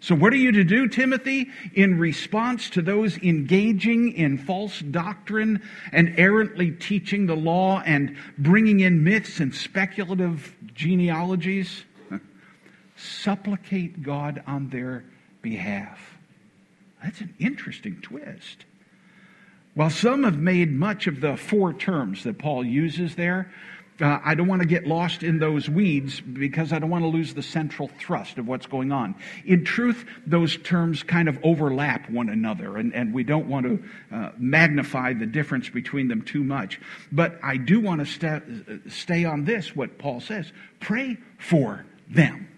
So, 0.00 0.16
what 0.16 0.32
are 0.32 0.36
you 0.36 0.50
to 0.50 0.64
do, 0.64 0.88
Timothy, 0.88 1.48
in 1.74 1.96
response 1.96 2.70
to 2.70 2.82
those 2.82 3.18
engaging 3.18 4.12
in 4.14 4.36
false 4.36 4.80
doctrine 4.80 5.62
and 5.92 6.18
errantly 6.18 6.72
teaching 6.72 7.26
the 7.26 7.36
law 7.36 7.80
and 7.86 8.16
bringing 8.36 8.80
in 8.80 9.04
myths 9.04 9.38
and 9.38 9.54
speculative 9.54 10.56
genealogies? 10.74 11.84
Supplicate 12.96 14.02
God 14.02 14.42
on 14.44 14.70
their 14.70 15.04
behalf. 15.40 16.00
That's 17.00 17.20
an 17.20 17.36
interesting 17.38 18.00
twist. 18.00 18.64
While 19.74 19.90
some 19.90 20.24
have 20.24 20.38
made 20.38 20.70
much 20.70 21.06
of 21.06 21.20
the 21.20 21.36
four 21.36 21.72
terms 21.72 22.24
that 22.24 22.38
Paul 22.38 22.64
uses 22.64 23.14
there, 23.14 23.50
uh, 24.00 24.18
I 24.24 24.34
don't 24.34 24.48
want 24.48 24.62
to 24.62 24.68
get 24.68 24.86
lost 24.86 25.22
in 25.22 25.38
those 25.38 25.68
weeds 25.68 26.20
because 26.20 26.72
I 26.72 26.78
don't 26.78 26.90
want 26.90 27.04
to 27.04 27.08
lose 27.08 27.34
the 27.34 27.42
central 27.42 27.88
thrust 27.98 28.36
of 28.38 28.48
what's 28.48 28.66
going 28.66 28.90
on. 28.90 29.14
In 29.44 29.64
truth, 29.64 30.04
those 30.26 30.56
terms 30.58 31.02
kind 31.02 31.28
of 31.28 31.38
overlap 31.42 32.10
one 32.10 32.28
another, 32.28 32.76
and, 32.76 32.92
and 32.94 33.14
we 33.14 33.22
don't 33.22 33.46
want 33.46 33.66
to 33.66 33.84
uh, 34.14 34.30
magnify 34.38 35.12
the 35.12 35.26
difference 35.26 35.68
between 35.68 36.08
them 36.08 36.22
too 36.22 36.42
much. 36.42 36.80
But 37.12 37.38
I 37.42 37.58
do 37.58 37.80
want 37.80 38.00
to 38.00 38.06
st- 38.06 38.92
stay 38.92 39.24
on 39.24 39.44
this, 39.44 39.76
what 39.76 39.98
Paul 39.98 40.20
says 40.20 40.52
pray 40.80 41.16
for 41.38 41.86
them. 42.08 42.48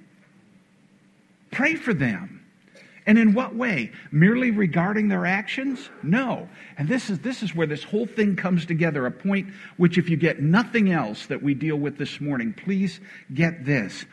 Pray 1.51 1.75
for 1.75 1.93
them. 1.93 2.34
And 3.07 3.19
in 3.19 3.35
what 3.35 3.55
way? 3.55 3.93
Merely 4.11 4.51
regarding 4.51 5.09
their 5.09 5.27
actions? 5.27 5.91
No. 6.03 6.49
And 6.79 6.89
this 6.89 7.11
is, 7.11 7.19
this 7.19 7.43
is 7.43 7.55
where 7.55 7.67
this 7.67 7.85
whole 7.85 8.07
thing 8.07 8.35
comes 8.35 8.65
together, 8.65 9.05
a 9.05 9.11
point 9.11 9.53
which, 9.77 9.99
if 9.99 10.09
you 10.09 10.17
get 10.17 10.41
nothing 10.41 10.91
else 10.91 11.27
that 11.27 11.43
we 11.43 11.53
deal 11.53 11.77
with 11.77 11.99
this 11.99 12.19
morning, 12.19 12.55
please 12.55 13.01
get 13.35 13.67
this. 13.67 14.07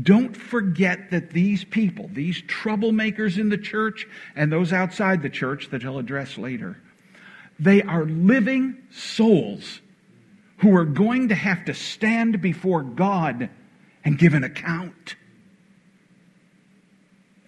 Don't 0.00 0.36
forget 0.36 1.10
that 1.10 1.30
these 1.30 1.64
people, 1.64 2.08
these 2.12 2.40
troublemakers 2.42 3.36
in 3.36 3.48
the 3.48 3.58
church 3.58 4.06
and 4.36 4.52
those 4.52 4.72
outside 4.72 5.22
the 5.22 5.30
church 5.30 5.70
that 5.70 5.82
he'll 5.82 5.98
address 5.98 6.38
later, 6.38 6.78
they 7.58 7.82
are 7.82 8.04
living 8.04 8.76
souls 8.92 9.80
who 10.58 10.76
are 10.76 10.84
going 10.84 11.30
to 11.30 11.34
have 11.34 11.64
to 11.64 11.74
stand 11.74 12.40
before 12.40 12.82
God 12.82 13.50
and 14.04 14.18
give 14.18 14.34
an 14.34 14.44
account. 14.44 15.16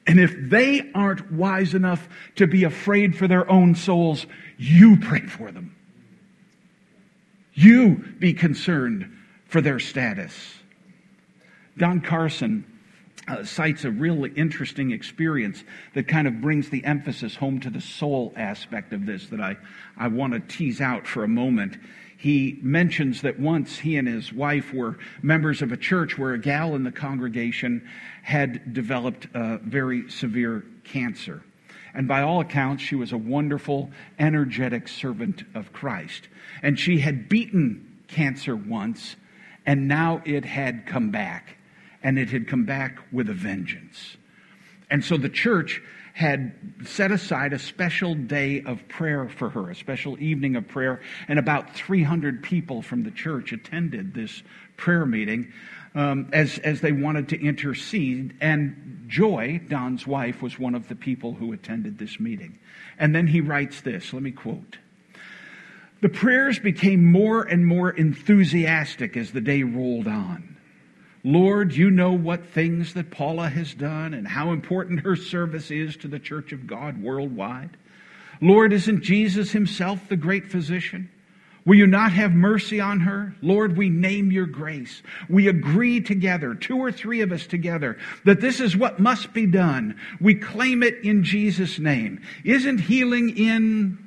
And 0.09 0.19
if 0.19 0.35
they 0.49 0.91
aren't 0.95 1.31
wise 1.31 1.75
enough 1.75 2.09
to 2.37 2.47
be 2.47 2.65
afraid 2.65 3.15
for 3.15 3.29
their 3.29 3.49
own 3.51 3.75
souls, 3.75 4.27
you 4.57 4.97
pray 4.97 5.21
for 5.21 5.53
them. 5.53 5.77
You 7.53 7.97
be 8.19 8.33
concerned 8.33 9.15
for 9.45 9.61
their 9.61 9.79
status. 9.79 10.33
Don 11.77 12.01
Carson 12.01 12.65
uh, 13.29 13.45
cites 13.45 13.85
a 13.85 13.91
really 13.91 14.31
interesting 14.35 14.93
experience 14.93 15.63
that 15.95 16.09
kind 16.09 16.27
of 16.27 16.41
brings 16.41 16.71
the 16.71 16.83
emphasis 16.87 17.37
home 17.37 17.61
to 17.61 17.69
the 17.69 17.81
soul 17.81 18.33
aspect 18.35 18.95
of 18.95 19.05
this 19.05 19.27
that 19.27 19.41
I, 19.41 19.57
I 19.99 20.09
want 20.09 20.33
to 20.33 20.41
tease 20.41 20.81
out 20.81 21.07
for 21.07 21.23
a 21.23 21.29
moment 21.29 21.77
he 22.19 22.59
mentions 22.63 23.23
that 23.23 23.39
once 23.39 23.79
he 23.79 23.97
and 23.97 24.09
his 24.09 24.33
wife 24.33 24.75
were 24.75 24.99
members 25.23 25.63
of 25.63 25.71
a 25.71 25.77
church 25.77 26.19
where 26.19 26.33
a 26.33 26.39
gal 26.39 26.75
in 26.75 26.83
the 26.83 26.91
congregation 26.91 27.89
had 28.29 28.75
developed 28.75 29.27
a 29.33 29.57
very 29.57 30.11
severe 30.11 30.63
cancer. 30.85 31.43
And 31.95 32.07
by 32.07 32.21
all 32.21 32.43
accounts, 32.43 32.83
she 32.83 32.95
was 32.95 33.11
a 33.11 33.17
wonderful, 33.17 33.91
energetic 34.19 34.87
servant 34.87 35.45
of 35.55 35.73
Christ. 35.73 36.29
And 36.63 36.79
she 36.79 36.99
had 36.99 37.31
beaten 37.31 38.01
cancer 38.07 38.55
once, 38.55 39.17
and 39.65 39.89
now 39.89 40.21
it 40.27 40.45
had 40.45 40.85
come 40.85 41.11
back. 41.11 41.57
And 42.03 42.19
it 42.19 42.29
had 42.29 42.47
come 42.49 42.67
back 42.67 42.99
with 43.11 43.31
a 43.31 43.33
vengeance. 43.33 44.19
And 44.91 45.03
so 45.03 45.17
the 45.17 45.31
church 45.31 45.81
had 46.13 46.53
set 46.85 47.11
aside 47.11 47.55
a 47.55 47.59
special 47.59 48.15
day 48.15 48.61
of 48.61 48.87
prayer 48.89 49.31
for 49.31 49.49
her, 49.49 49.71
a 49.71 49.75
special 49.75 50.23
evening 50.23 50.55
of 50.55 50.69
prayer, 50.69 51.01
and 51.29 51.39
about 51.39 51.75
300 51.75 52.43
people 52.43 52.83
from 52.83 53.05
the 53.05 53.11
church 53.11 53.53
attended 53.53 54.13
this 54.13 54.43
prayer 54.77 55.07
meeting 55.07 55.51
um, 55.95 56.29
as, 56.33 56.59
as 56.59 56.81
they 56.81 56.93
wanted 56.93 57.29
to 57.31 57.41
intercede. 57.41 58.37
And 58.41 59.05
Joy, 59.09 59.61
Don's 59.69 60.07
wife, 60.07 60.43
was 60.43 60.59
one 60.59 60.75
of 60.75 60.89
the 60.89 60.95
people 60.95 61.35
who 61.35 61.53
attended 61.53 61.99
this 61.99 62.21
meeting. 62.21 62.59
And 62.99 63.15
then 63.15 63.27
he 63.27 63.41
writes 63.41 63.81
this 63.81 64.13
let 64.13 64.23
me 64.23 64.33
quote. 64.33 64.79
The 66.01 66.09
prayers 66.09 66.61
became 66.61 67.11
more 67.11 67.43
and 67.43 67.67
more 67.67 67.91
enthusiastic 67.91 69.17
as 69.17 69.33
the 69.33 69.41
day 69.41 69.65
rolled 69.65 70.07
on. 70.07 70.57
Lord, 71.25 71.75
you 71.75 71.91
know 71.91 72.13
what 72.13 72.47
things 72.47 72.95
that 72.95 73.11
Paula 73.11 73.49
has 73.49 73.75
done 73.75 74.15
and 74.15 74.27
how 74.27 74.53
important 74.53 75.01
her 75.01 75.17
service 75.17 75.71
is 75.71 75.97
to 75.99 76.09
the 76.09 76.21
church 76.21 76.53
of 76.53 76.67
God 76.67 77.03
worldwide. 77.03 77.77
Lord, 78.41 78.73
isn't 78.73 79.03
Jesus 79.03 79.51
himself 79.51 80.09
the 80.09 80.17
great 80.17 80.51
physician? 80.51 81.11
Will 81.69 81.77
you 81.77 81.87
not 81.87 82.13
have 82.13 82.33
mercy 82.33 82.81
on 82.81 83.01
her? 83.01 83.35
Lord, 83.43 83.77
we 83.77 83.91
name 83.91 84.33
your 84.33 84.47
grace. 84.47 85.03
We 85.29 85.49
agree 85.49 86.01
together, 86.01 86.55
two 86.55 86.79
or 86.79 86.91
three 86.91 87.21
of 87.21 87.31
us 87.31 87.47
together, 87.47 87.99
that 88.25 88.41
this 88.41 88.59
is 88.59 88.75
what 88.75 89.01
must 89.01 89.35
be 89.35 89.45
done. 89.45 90.01
We 90.19 90.35
claim 90.35 90.83
it 90.83 91.05
in 91.05 91.25
Jesus' 91.25 91.79
name. 91.79 92.23
Isn't 92.43 92.79
healing 92.79 93.37
in? 93.37 93.99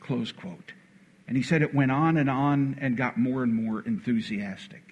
Close 0.00 0.32
quote. 0.32 0.72
And 1.28 1.36
he 1.36 1.44
said 1.44 1.62
it 1.62 1.72
went 1.72 1.92
on 1.92 2.16
and 2.16 2.28
on 2.28 2.78
and 2.80 2.96
got 2.96 3.16
more 3.16 3.44
and 3.44 3.54
more 3.54 3.80
enthusiastic. 3.82 4.82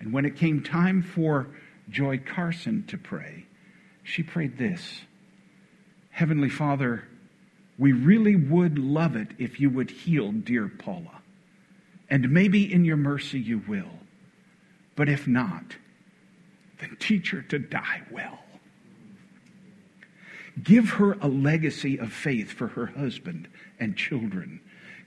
And 0.00 0.12
when 0.12 0.24
it 0.24 0.34
came 0.34 0.64
time 0.64 1.00
for 1.00 1.46
Joy 1.88 2.18
Carson 2.18 2.86
to 2.88 2.98
pray, 2.98 3.46
she 4.02 4.24
prayed 4.24 4.58
this 4.58 5.02
Heavenly 6.10 6.50
Father, 6.50 7.04
we 7.78 7.92
really 7.92 8.36
would 8.36 8.78
love 8.78 9.16
it 9.16 9.28
if 9.38 9.60
you 9.60 9.70
would 9.70 9.90
heal 9.90 10.32
dear 10.32 10.68
Paula. 10.68 11.22
And 12.10 12.30
maybe 12.30 12.72
in 12.72 12.84
your 12.84 12.96
mercy 12.96 13.40
you 13.40 13.62
will. 13.66 13.98
But 14.96 15.08
if 15.08 15.26
not, 15.26 15.76
then 16.78 16.96
teach 17.00 17.30
her 17.30 17.42
to 17.42 17.58
die 17.58 18.02
well. 18.10 18.38
Give 20.62 20.88
her 20.90 21.14
a 21.14 21.26
legacy 21.26 21.98
of 21.98 22.12
faith 22.12 22.52
for 22.52 22.68
her 22.68 22.86
husband 22.86 23.48
and 23.80 23.96
children 23.96 24.60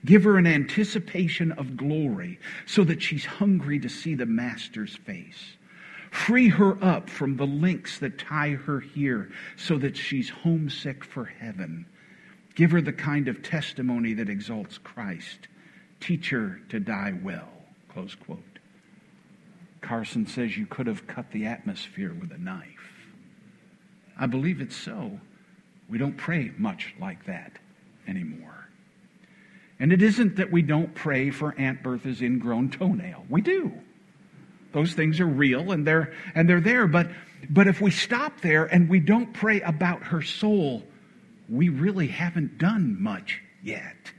Give 0.04 0.24
her 0.24 0.38
an 0.38 0.46
anticipation 0.46 1.52
of 1.52 1.76
glory 1.76 2.38
so 2.66 2.84
that 2.84 3.02
she's 3.02 3.24
hungry 3.24 3.80
to 3.80 3.88
see 3.88 4.14
the 4.14 4.26
Master's 4.26 4.96
face. 4.96 5.56
Free 6.10 6.48
her 6.48 6.82
up 6.82 7.10
from 7.10 7.36
the 7.36 7.46
links 7.46 7.98
that 7.98 8.18
tie 8.18 8.50
her 8.50 8.80
here 8.80 9.30
so 9.56 9.76
that 9.78 9.96
she's 9.96 10.30
homesick 10.30 11.04
for 11.04 11.24
heaven. 11.24 11.86
Give 12.58 12.72
her 12.72 12.80
the 12.80 12.92
kind 12.92 13.28
of 13.28 13.40
testimony 13.40 14.14
that 14.14 14.28
exalts 14.28 14.78
Christ. 14.78 15.46
Teach 16.00 16.30
her 16.30 16.60
to 16.70 16.80
die 16.80 17.14
well. 17.22 17.48
Close 17.88 18.16
quote. 18.16 18.58
Carson 19.80 20.26
says 20.26 20.58
you 20.58 20.66
could 20.66 20.88
have 20.88 21.06
cut 21.06 21.30
the 21.30 21.46
atmosphere 21.46 22.12
with 22.20 22.32
a 22.32 22.36
knife. 22.36 23.06
I 24.18 24.26
believe 24.26 24.60
it's 24.60 24.74
so. 24.74 25.20
We 25.88 25.98
don't 25.98 26.16
pray 26.16 26.50
much 26.58 26.96
like 27.00 27.26
that 27.26 27.52
anymore. 28.08 28.66
And 29.78 29.92
it 29.92 30.02
isn't 30.02 30.34
that 30.34 30.50
we 30.50 30.62
don't 30.62 30.92
pray 30.96 31.30
for 31.30 31.54
Aunt 31.58 31.84
Bertha's 31.84 32.22
ingrown 32.22 32.70
toenail. 32.70 33.24
We 33.30 33.40
do. 33.40 33.72
Those 34.72 34.94
things 34.94 35.20
are 35.20 35.26
real 35.26 35.70
and 35.70 35.86
they're 35.86 36.12
and 36.34 36.48
they're 36.48 36.60
there, 36.60 36.88
but 36.88 37.08
but 37.50 37.68
if 37.68 37.80
we 37.80 37.92
stop 37.92 38.40
there 38.40 38.64
and 38.64 38.88
we 38.88 38.98
don't 38.98 39.32
pray 39.32 39.60
about 39.60 40.02
her 40.02 40.22
soul, 40.22 40.82
we 41.48 41.68
really 41.68 42.08
haven't 42.08 42.58
done 42.58 43.00
much 43.00 43.40
yet. 43.62 44.12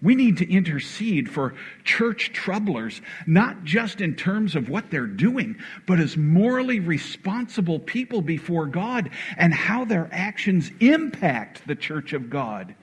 We 0.00 0.16
need 0.16 0.38
to 0.38 0.52
intercede 0.52 1.30
for 1.30 1.54
church 1.84 2.32
troublers, 2.32 3.00
not 3.24 3.62
just 3.62 4.00
in 4.00 4.16
terms 4.16 4.56
of 4.56 4.68
what 4.68 4.90
they're 4.90 5.06
doing, 5.06 5.56
but 5.86 6.00
as 6.00 6.16
morally 6.16 6.80
responsible 6.80 7.78
people 7.78 8.20
before 8.20 8.66
God 8.66 9.10
and 9.36 9.54
how 9.54 9.84
their 9.84 10.08
actions 10.10 10.72
impact 10.80 11.66
the 11.68 11.76
church 11.76 12.12
of 12.12 12.30
God. 12.30 12.74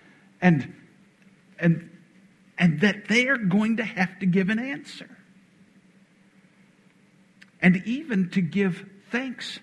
And 0.42 0.74
and, 1.60 1.90
and 2.58 2.80
that 2.82 3.08
they 3.08 3.28
are 3.28 3.38
going 3.38 3.78
to 3.78 3.84
have 3.84 4.20
to 4.20 4.26
give 4.26 4.50
an 4.50 4.60
answer. 4.60 5.10
And 7.62 7.84
even 7.86 8.30
to 8.32 8.42
give 8.42 8.86
thanks 9.12 9.60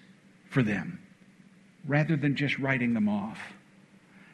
for 0.50 0.62
them 0.62 1.00
rather 1.86 2.16
than 2.16 2.36
just 2.36 2.58
writing 2.58 2.94
them 2.94 3.08
off. 3.08 3.38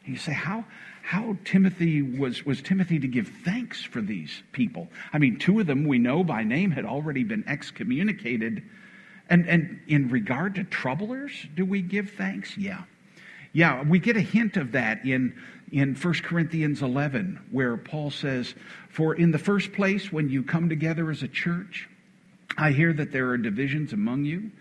And 0.05 0.13
you 0.13 0.19
say, 0.19 0.33
how, 0.33 0.65
how 1.01 1.37
Timothy 1.45 2.01
was, 2.01 2.45
was 2.45 2.61
Timothy 2.61 2.99
to 2.99 3.07
give 3.07 3.29
thanks 3.43 3.83
for 3.83 4.01
these 4.01 4.43
people? 4.51 4.89
I 5.11 5.17
mean, 5.17 5.39
two 5.39 5.59
of 5.59 5.67
them 5.67 5.85
we 5.85 5.99
know 5.99 6.23
by 6.23 6.43
name 6.43 6.71
had 6.71 6.85
already 6.85 7.23
been 7.23 7.43
excommunicated. 7.47 8.63
And, 9.29 9.47
and 9.47 9.79
in 9.87 10.09
regard 10.09 10.55
to 10.55 10.63
troublers, 10.63 11.31
do 11.55 11.65
we 11.65 11.81
give 11.81 12.11
thanks? 12.11 12.57
Yeah. 12.57 12.83
Yeah, 13.53 13.83
we 13.83 13.99
get 13.99 14.17
a 14.17 14.21
hint 14.21 14.57
of 14.57 14.71
that 14.71 15.05
in, 15.05 15.39
in 15.71 15.93
1 15.93 16.13
Corinthians 16.23 16.81
11, 16.81 17.39
where 17.51 17.77
Paul 17.77 18.09
says, 18.09 18.55
For 18.89 19.13
in 19.13 19.31
the 19.31 19.37
first 19.37 19.73
place, 19.73 20.11
when 20.11 20.29
you 20.29 20.41
come 20.41 20.69
together 20.69 21.11
as 21.11 21.21
a 21.21 21.27
church, 21.27 21.87
I 22.57 22.71
hear 22.71 22.91
that 22.93 23.11
there 23.11 23.29
are 23.29 23.37
divisions 23.37 23.93
among 23.93 24.25
you, 24.25 24.51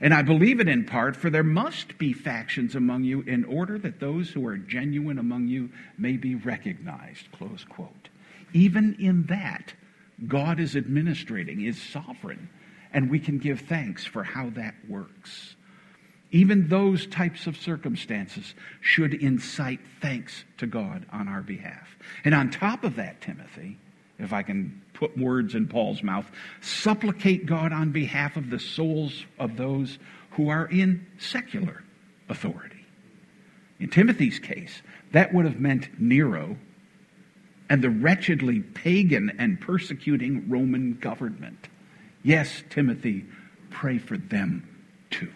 And 0.00 0.14
I 0.14 0.22
believe 0.22 0.60
it 0.60 0.68
in 0.68 0.84
part, 0.84 1.14
for 1.14 1.28
there 1.28 1.44
must 1.44 1.98
be 1.98 2.12
factions 2.14 2.74
among 2.74 3.04
you 3.04 3.20
in 3.22 3.44
order 3.44 3.78
that 3.78 4.00
those 4.00 4.30
who 4.30 4.46
are 4.46 4.56
genuine 4.56 5.18
among 5.18 5.48
you 5.48 5.70
may 5.98 6.16
be 6.16 6.34
recognized. 6.34 7.30
Close 7.32 7.64
quote. 7.64 8.08
Even 8.52 8.96
in 8.98 9.24
that, 9.26 9.74
God 10.26 10.58
is 10.58 10.74
administrating, 10.74 11.60
is 11.60 11.80
sovereign, 11.80 12.48
and 12.92 13.10
we 13.10 13.20
can 13.20 13.38
give 13.38 13.60
thanks 13.60 14.04
for 14.04 14.24
how 14.24 14.50
that 14.50 14.74
works. 14.88 15.54
Even 16.32 16.68
those 16.68 17.06
types 17.06 17.46
of 17.46 17.56
circumstances 17.56 18.54
should 18.80 19.14
incite 19.14 19.80
thanks 20.00 20.44
to 20.58 20.66
God 20.66 21.04
on 21.12 21.28
our 21.28 21.42
behalf. 21.42 21.96
And 22.24 22.34
on 22.34 22.50
top 22.50 22.84
of 22.84 22.96
that, 22.96 23.20
Timothy, 23.20 23.78
if 24.18 24.32
I 24.32 24.42
can 24.42 24.80
put 25.00 25.16
words 25.16 25.54
in 25.54 25.66
Paul's 25.66 26.02
mouth, 26.02 26.30
supplicate 26.60 27.46
God 27.46 27.72
on 27.72 27.90
behalf 27.90 28.36
of 28.36 28.50
the 28.50 28.60
souls 28.60 29.24
of 29.38 29.56
those 29.56 29.98
who 30.32 30.50
are 30.50 30.66
in 30.66 31.06
secular 31.18 31.82
authority. 32.28 32.84
In 33.80 33.88
Timothy's 33.88 34.38
case, 34.38 34.82
that 35.12 35.32
would 35.32 35.46
have 35.46 35.58
meant 35.58 35.98
Nero 35.98 36.56
and 37.70 37.82
the 37.82 37.88
wretchedly 37.90 38.60
pagan 38.60 39.32
and 39.38 39.58
persecuting 39.60 40.48
Roman 40.50 40.94
government. 40.94 41.68
Yes, 42.22 42.62
Timothy, 42.68 43.24
pray 43.70 43.96
for 43.96 44.18
them 44.18 44.68
too. 45.08 45.32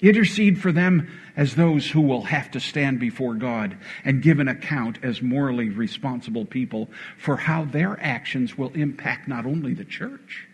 Intercede 0.00 0.60
for 0.60 0.70
them 0.70 1.08
as 1.36 1.54
those 1.54 1.90
who 1.90 2.00
will 2.00 2.22
have 2.22 2.50
to 2.52 2.60
stand 2.60 3.00
before 3.00 3.34
God 3.34 3.76
and 4.04 4.22
give 4.22 4.38
an 4.38 4.48
account 4.48 4.98
as 5.02 5.20
morally 5.22 5.70
responsible 5.70 6.44
people 6.44 6.88
for 7.16 7.36
how 7.36 7.64
their 7.64 7.98
actions 8.00 8.56
will 8.56 8.72
impact 8.74 9.26
not 9.26 9.44
only 9.44 9.74
the 9.74 9.84
church, 9.84 10.46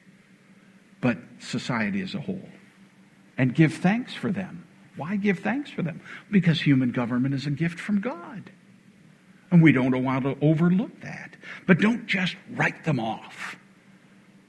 but 1.01 1.19
society 1.41 2.01
as 2.01 2.15
a 2.15 2.21
whole. 2.21 2.49
And 3.37 3.55
give 3.55 3.75
thanks 3.75 4.15
for 4.15 4.31
them. 4.31 4.67
Why 4.97 5.17
give 5.17 5.41
thanks 5.41 5.71
for 5.71 5.83
them? 5.83 6.01
Because 6.31 6.61
human 6.61 6.93
government 6.93 7.35
is 7.35 7.47
a 7.47 7.51
gift 7.51 7.79
from 7.79 8.01
God. 8.01 8.51
And 9.51 9.63
we 9.63 9.73
don't 9.73 10.03
want 10.03 10.25
to 10.25 10.39
overlook 10.41 11.01
that. 11.01 11.37
But 11.67 11.79
don't 11.81 12.07
just 12.07 12.37
write 12.53 12.85
them 12.85 12.99
off. 12.99 13.57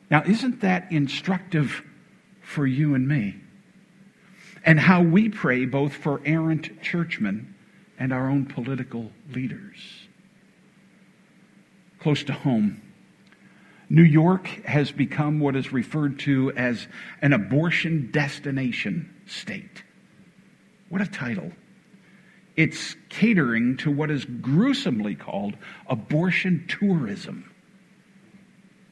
Now, 0.09 0.23
isn't 0.23 0.61
that 0.61 0.91
instructive 0.91 1.83
for 2.41 2.65
you 2.65 2.95
and 2.95 3.07
me? 3.07 3.41
And 4.65 4.79
how 4.79 5.01
we 5.01 5.29
pray 5.29 5.65
both 5.65 5.93
for 5.93 6.19
errant 6.25 6.81
churchmen 6.81 7.55
and 7.97 8.11
our 8.11 8.29
own 8.29 8.45
political 8.45 9.11
leaders. 9.31 10.07
Close 11.99 12.23
to 12.23 12.33
home, 12.33 12.81
New 13.89 14.03
York 14.03 14.47
has 14.65 14.91
become 14.91 15.39
what 15.39 15.55
is 15.55 15.71
referred 15.71 16.19
to 16.19 16.51
as 16.53 16.87
an 17.21 17.31
abortion 17.31 18.09
destination 18.11 19.13
state. 19.27 19.83
What 20.89 21.01
a 21.01 21.07
title. 21.07 21.51
It's 22.55 22.95
catering 23.09 23.77
to 23.77 23.91
what 23.91 24.09
is 24.09 24.25
gruesomely 24.25 25.13
called 25.13 25.55
abortion 25.87 26.65
tourism. 26.67 27.51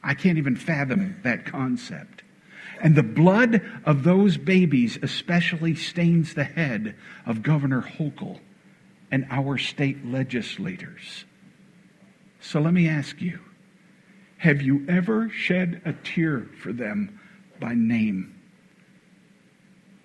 I 0.02 0.14
can't 0.14 0.38
even 0.38 0.54
fathom 0.54 1.18
that 1.24 1.46
concept. 1.46 2.13
And 2.84 2.94
the 2.94 3.02
blood 3.02 3.62
of 3.86 4.04
those 4.04 4.36
babies 4.36 4.98
especially 5.00 5.74
stains 5.74 6.34
the 6.34 6.44
head 6.44 6.94
of 7.24 7.42
Governor 7.42 7.80
Hochul 7.80 8.40
and 9.10 9.26
our 9.30 9.56
state 9.56 10.04
legislators. 10.04 11.24
So 12.40 12.60
let 12.60 12.74
me 12.74 12.86
ask 12.86 13.22
you 13.22 13.40
have 14.36 14.60
you 14.60 14.84
ever 14.86 15.30
shed 15.30 15.80
a 15.86 15.94
tear 15.94 16.46
for 16.60 16.74
them 16.74 17.18
by 17.58 17.72
name? 17.72 18.38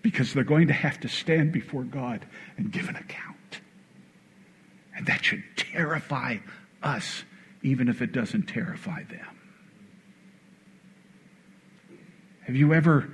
Because 0.02 0.34
they're 0.34 0.46
going 0.46 0.68
to 0.68 0.74
have 0.74 1.02
to 1.02 1.10
stand 1.10 1.52
before 1.52 1.84
God 1.84 2.26
and 2.56 2.72
give 2.72 2.88
an 2.88 2.96
account. 2.96 3.60
And 4.96 5.06
that 5.08 5.26
should 5.26 5.44
terrify 5.58 6.38
us, 6.82 7.26
even 7.62 7.90
if 7.90 8.02
it 8.02 8.14
doesn't 8.14 8.44
terrify 8.44 9.04
them. 9.04 9.39
Have 12.50 12.56
you 12.56 12.74
ever, 12.74 13.08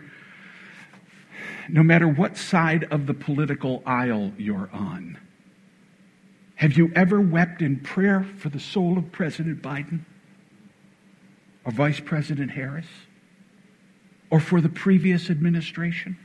no 1.67 1.83
matter 1.83 2.07
what 2.07 2.37
side 2.37 2.85
of 2.89 3.05
the 3.05 3.13
political 3.13 3.83
aisle 3.85 4.31
you're 4.37 4.69
on, 4.71 5.17
have 6.55 6.77
you 6.77 6.89
ever 6.95 7.19
wept 7.19 7.61
in 7.61 7.81
prayer 7.81 8.25
for 8.37 8.47
the 8.47 8.61
soul 8.61 8.97
of 8.97 9.11
President 9.11 9.61
Biden 9.61 10.05
or 11.65 11.73
Vice 11.73 11.99
President 11.99 12.51
Harris 12.51 12.85
or 14.29 14.39
for 14.39 14.61
the 14.61 14.69
previous 14.69 15.29
administration 15.29 16.15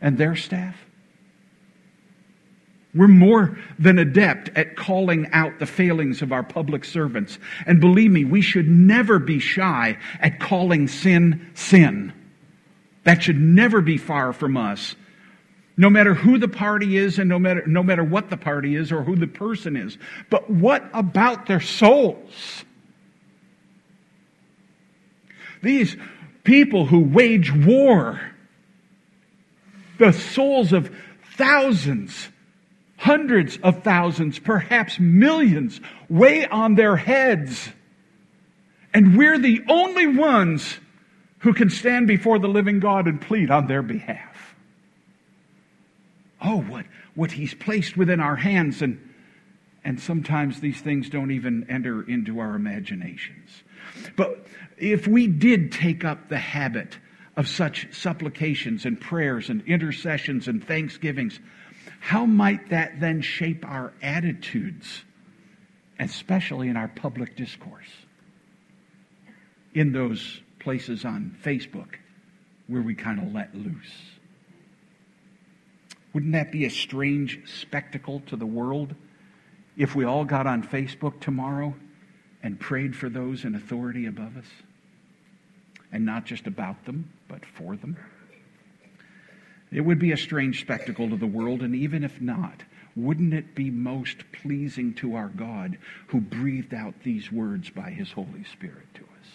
and 0.00 0.16
their 0.16 0.36
staff? 0.36 0.85
We're 2.96 3.08
more 3.08 3.58
than 3.78 3.98
adept 3.98 4.48
at 4.56 4.74
calling 4.74 5.28
out 5.32 5.58
the 5.58 5.66
failings 5.66 6.22
of 6.22 6.32
our 6.32 6.42
public 6.42 6.84
servants. 6.84 7.38
And 7.66 7.80
believe 7.80 8.10
me, 8.10 8.24
we 8.24 8.40
should 8.40 8.68
never 8.68 9.18
be 9.18 9.38
shy 9.38 9.98
at 10.18 10.40
calling 10.40 10.88
sin 10.88 11.50
sin. 11.54 12.12
That 13.04 13.22
should 13.22 13.38
never 13.38 13.80
be 13.82 13.98
far 13.98 14.32
from 14.32 14.56
us. 14.56 14.96
No 15.76 15.90
matter 15.90 16.14
who 16.14 16.38
the 16.38 16.48
party 16.48 16.96
is 16.96 17.18
and 17.18 17.28
no 17.28 17.38
matter, 17.38 17.62
no 17.66 17.82
matter 17.82 18.02
what 18.02 18.30
the 18.30 18.38
party 18.38 18.74
is 18.74 18.90
or 18.90 19.02
who 19.02 19.14
the 19.14 19.26
person 19.26 19.76
is. 19.76 19.98
But 20.30 20.48
what 20.48 20.88
about 20.94 21.46
their 21.46 21.60
souls? 21.60 22.64
These 25.62 25.96
people 26.44 26.86
who 26.86 27.00
wage 27.00 27.52
war, 27.52 28.20
the 29.98 30.12
souls 30.12 30.72
of 30.72 30.90
thousands 31.36 32.30
hundreds 32.96 33.58
of 33.58 33.82
thousands, 33.82 34.38
perhaps 34.38 34.98
millions, 34.98 35.80
weigh 36.08 36.46
on 36.46 36.74
their 36.74 36.96
heads. 36.96 37.68
And 38.92 39.16
we're 39.16 39.38
the 39.38 39.62
only 39.68 40.06
ones 40.06 40.78
who 41.40 41.52
can 41.52 41.70
stand 41.70 42.06
before 42.06 42.38
the 42.38 42.48
living 42.48 42.80
God 42.80 43.06
and 43.06 43.20
plead 43.20 43.50
on 43.50 43.66
their 43.66 43.82
behalf. 43.82 44.54
Oh, 46.42 46.60
what, 46.62 46.86
what 47.14 47.32
He's 47.32 47.54
placed 47.54 47.96
within 47.96 48.20
our 48.20 48.36
hands, 48.36 48.82
and, 48.82 48.98
and 49.84 50.00
sometimes 50.00 50.60
these 50.60 50.80
things 50.80 51.10
don't 51.10 51.30
even 51.30 51.66
enter 51.68 52.02
into 52.02 52.38
our 52.38 52.54
imaginations. 52.54 53.50
But 54.16 54.46
if 54.78 55.06
we 55.06 55.26
did 55.26 55.72
take 55.72 56.04
up 56.04 56.28
the 56.28 56.38
habit 56.38 56.98
of 57.36 57.48
such 57.48 57.94
supplications 57.94 58.86
and 58.86 59.00
prayers 59.00 59.50
and 59.50 59.62
intercessions 59.66 60.48
and 60.48 60.66
thanksgivings, 60.66 61.38
how 62.06 62.24
might 62.24 62.70
that 62.70 63.00
then 63.00 63.20
shape 63.20 63.66
our 63.66 63.92
attitudes, 64.00 65.02
especially 65.98 66.68
in 66.68 66.76
our 66.76 66.86
public 66.86 67.34
discourse? 67.34 67.88
In 69.74 69.90
those 69.90 70.40
places 70.60 71.04
on 71.04 71.36
Facebook 71.42 71.96
where 72.68 72.80
we 72.80 72.94
kind 72.94 73.18
of 73.18 73.34
let 73.34 73.52
loose. 73.56 73.92
Wouldn't 76.12 76.34
that 76.34 76.52
be 76.52 76.64
a 76.64 76.70
strange 76.70 77.40
spectacle 77.60 78.22
to 78.26 78.36
the 78.36 78.46
world 78.46 78.94
if 79.76 79.96
we 79.96 80.04
all 80.04 80.24
got 80.24 80.46
on 80.46 80.62
Facebook 80.62 81.18
tomorrow 81.18 81.74
and 82.40 82.60
prayed 82.60 82.94
for 82.94 83.08
those 83.08 83.44
in 83.44 83.56
authority 83.56 84.06
above 84.06 84.36
us? 84.36 84.46
And 85.90 86.06
not 86.06 86.24
just 86.24 86.46
about 86.46 86.84
them, 86.84 87.10
but 87.26 87.44
for 87.44 87.74
them? 87.74 87.96
It 89.72 89.80
would 89.80 89.98
be 89.98 90.12
a 90.12 90.16
strange 90.16 90.60
spectacle 90.60 91.10
to 91.10 91.16
the 91.16 91.26
world, 91.26 91.62
and 91.62 91.74
even 91.74 92.04
if 92.04 92.20
not, 92.20 92.62
wouldn't 92.94 93.34
it 93.34 93.54
be 93.54 93.70
most 93.70 94.18
pleasing 94.32 94.94
to 94.94 95.16
our 95.16 95.28
God 95.28 95.76
who 96.08 96.20
breathed 96.20 96.72
out 96.72 96.94
these 97.02 97.30
words 97.30 97.68
by 97.68 97.90
his 97.90 98.10
Holy 98.12 98.44
Spirit 98.52 98.86
to 98.94 99.02
us? 99.02 99.28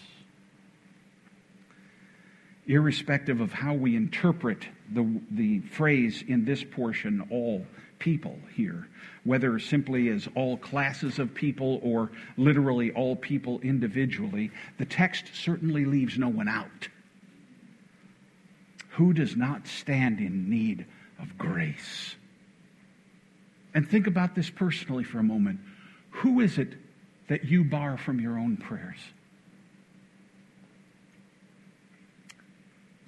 Irrespective 2.66 3.40
of 3.40 3.52
how 3.52 3.74
we 3.74 3.94
interpret 3.94 4.66
the, 4.92 5.20
the 5.30 5.60
phrase 5.60 6.24
in 6.26 6.44
this 6.44 6.64
portion, 6.64 7.26
all 7.30 7.66
people 7.98 8.38
here, 8.54 8.88
whether 9.24 9.58
simply 9.58 10.08
as 10.08 10.28
all 10.34 10.56
classes 10.56 11.18
of 11.18 11.34
people 11.34 11.78
or 11.82 12.10
literally 12.36 12.90
all 12.92 13.14
people 13.14 13.60
individually, 13.60 14.50
the 14.78 14.84
text 14.84 15.26
certainly 15.34 15.84
leaves 15.84 16.18
no 16.18 16.28
one 16.28 16.48
out. 16.48 16.88
Who 18.92 19.12
does 19.12 19.36
not 19.36 19.66
stand 19.66 20.20
in 20.20 20.50
need 20.50 20.86
of 21.18 21.38
grace? 21.38 22.14
And 23.74 23.88
think 23.88 24.06
about 24.06 24.34
this 24.34 24.50
personally 24.50 25.04
for 25.04 25.18
a 25.18 25.22
moment. 25.22 25.60
Who 26.10 26.40
is 26.40 26.58
it 26.58 26.74
that 27.28 27.44
you 27.44 27.64
bar 27.64 27.96
from 27.96 28.20
your 28.20 28.38
own 28.38 28.58
prayers? 28.58 28.98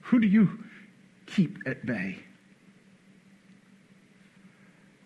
Who 0.02 0.20
do 0.20 0.26
you 0.26 0.64
keep 1.26 1.58
at 1.66 1.84
bay? 1.84 2.18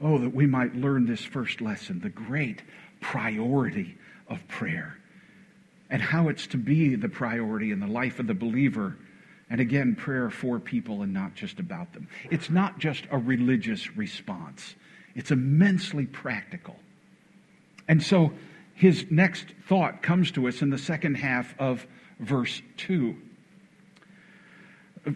Oh, 0.00 0.18
that 0.18 0.32
we 0.32 0.46
might 0.46 0.76
learn 0.76 1.06
this 1.06 1.24
first 1.24 1.60
lesson 1.60 2.00
the 2.00 2.08
great 2.08 2.62
priority 3.00 3.96
of 4.28 4.46
prayer 4.46 4.96
and 5.90 6.00
how 6.00 6.28
it's 6.28 6.46
to 6.48 6.56
be 6.56 6.94
the 6.94 7.08
priority 7.08 7.72
in 7.72 7.80
the 7.80 7.86
life 7.88 8.20
of 8.20 8.28
the 8.28 8.34
believer 8.34 8.96
And 9.50 9.60
again, 9.60 9.94
prayer 9.94 10.30
for 10.30 10.58
people 10.58 11.02
and 11.02 11.12
not 11.12 11.34
just 11.34 11.58
about 11.58 11.92
them. 11.94 12.08
It's 12.30 12.50
not 12.50 12.78
just 12.78 13.04
a 13.10 13.18
religious 13.18 13.96
response, 13.96 14.74
it's 15.14 15.30
immensely 15.30 16.06
practical. 16.06 16.76
And 17.88 18.02
so 18.02 18.32
his 18.74 19.06
next 19.10 19.54
thought 19.66 20.02
comes 20.02 20.30
to 20.32 20.46
us 20.46 20.62
in 20.62 20.70
the 20.70 20.78
second 20.78 21.16
half 21.16 21.54
of 21.58 21.86
verse 22.20 22.62
2. 22.76 23.16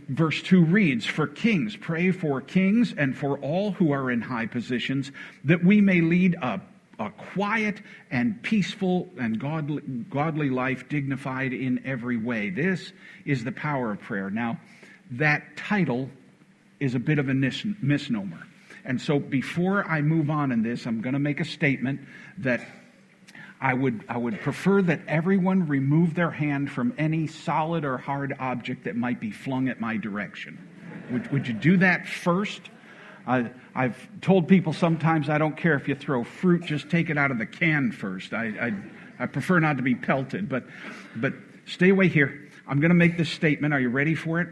Verse 0.08 0.40
2 0.42 0.64
reads, 0.64 1.04
For 1.04 1.26
kings, 1.26 1.76
pray 1.76 2.12
for 2.12 2.40
kings 2.40 2.94
and 2.96 3.16
for 3.16 3.38
all 3.38 3.72
who 3.72 3.92
are 3.92 4.10
in 4.10 4.22
high 4.22 4.46
positions, 4.46 5.12
that 5.44 5.62
we 5.62 5.80
may 5.80 6.00
lead 6.00 6.34
a 6.40 6.60
a 6.98 7.10
quiet 7.10 7.80
and 8.10 8.42
peaceful 8.42 9.08
and 9.18 9.38
godly, 9.38 9.82
godly 10.10 10.50
life, 10.50 10.88
dignified 10.88 11.52
in 11.52 11.86
every 11.86 12.16
way. 12.16 12.50
This 12.50 12.92
is 13.24 13.44
the 13.44 13.52
power 13.52 13.92
of 13.92 14.00
prayer. 14.00 14.30
Now, 14.30 14.60
that 15.12 15.56
title 15.56 16.10
is 16.80 16.94
a 16.94 16.98
bit 16.98 17.18
of 17.18 17.28
a 17.28 17.34
misnomer. 17.34 18.46
And 18.84 19.00
so 19.00 19.18
before 19.18 19.88
I 19.88 20.02
move 20.02 20.30
on 20.30 20.52
in 20.52 20.62
this, 20.62 20.86
I'm 20.86 21.00
going 21.00 21.12
to 21.12 21.20
make 21.20 21.40
a 21.40 21.44
statement 21.44 22.00
that 22.38 22.66
I 23.60 23.74
would, 23.74 24.04
I 24.08 24.16
would 24.16 24.40
prefer 24.40 24.82
that 24.82 25.02
everyone 25.06 25.68
remove 25.68 26.14
their 26.14 26.32
hand 26.32 26.70
from 26.70 26.94
any 26.98 27.28
solid 27.28 27.84
or 27.84 27.96
hard 27.96 28.34
object 28.40 28.84
that 28.84 28.96
might 28.96 29.20
be 29.20 29.30
flung 29.30 29.68
at 29.68 29.80
my 29.80 29.96
direction. 29.96 30.58
Would, 31.12 31.30
would 31.30 31.46
you 31.46 31.54
do 31.54 31.76
that 31.76 32.08
first? 32.08 32.62
I, 33.26 33.50
have 33.74 33.96
told 34.20 34.48
people 34.48 34.72
sometimes 34.72 35.28
I 35.28 35.38
don't 35.38 35.56
care 35.56 35.74
if 35.74 35.88
you 35.88 35.94
throw 35.94 36.24
fruit, 36.24 36.64
just 36.64 36.90
take 36.90 37.10
it 37.10 37.18
out 37.18 37.30
of 37.30 37.38
the 37.38 37.46
can 37.46 37.92
first. 37.92 38.32
I, 38.32 38.46
I, 38.46 39.24
I 39.24 39.26
prefer 39.26 39.60
not 39.60 39.76
to 39.76 39.82
be 39.82 39.94
pelted, 39.94 40.48
but, 40.48 40.64
but 41.16 41.34
stay 41.66 41.90
away 41.90 42.08
here. 42.08 42.50
I'm 42.66 42.80
going 42.80 42.90
to 42.90 42.94
make 42.94 43.16
this 43.16 43.30
statement. 43.30 43.74
Are 43.74 43.80
you 43.80 43.88
ready 43.88 44.14
for 44.14 44.40
it? 44.40 44.48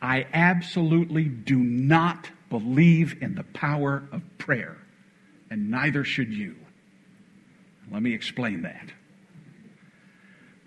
I 0.00 0.26
absolutely 0.32 1.24
do 1.24 1.56
not 1.56 2.28
believe 2.50 3.22
in 3.22 3.34
the 3.34 3.44
power 3.44 4.08
of 4.12 4.22
prayer, 4.38 4.76
and 5.50 5.70
neither 5.70 6.04
should 6.04 6.32
you. 6.32 6.56
Let 7.90 8.02
me 8.02 8.12
explain 8.12 8.62
that. 8.62 8.90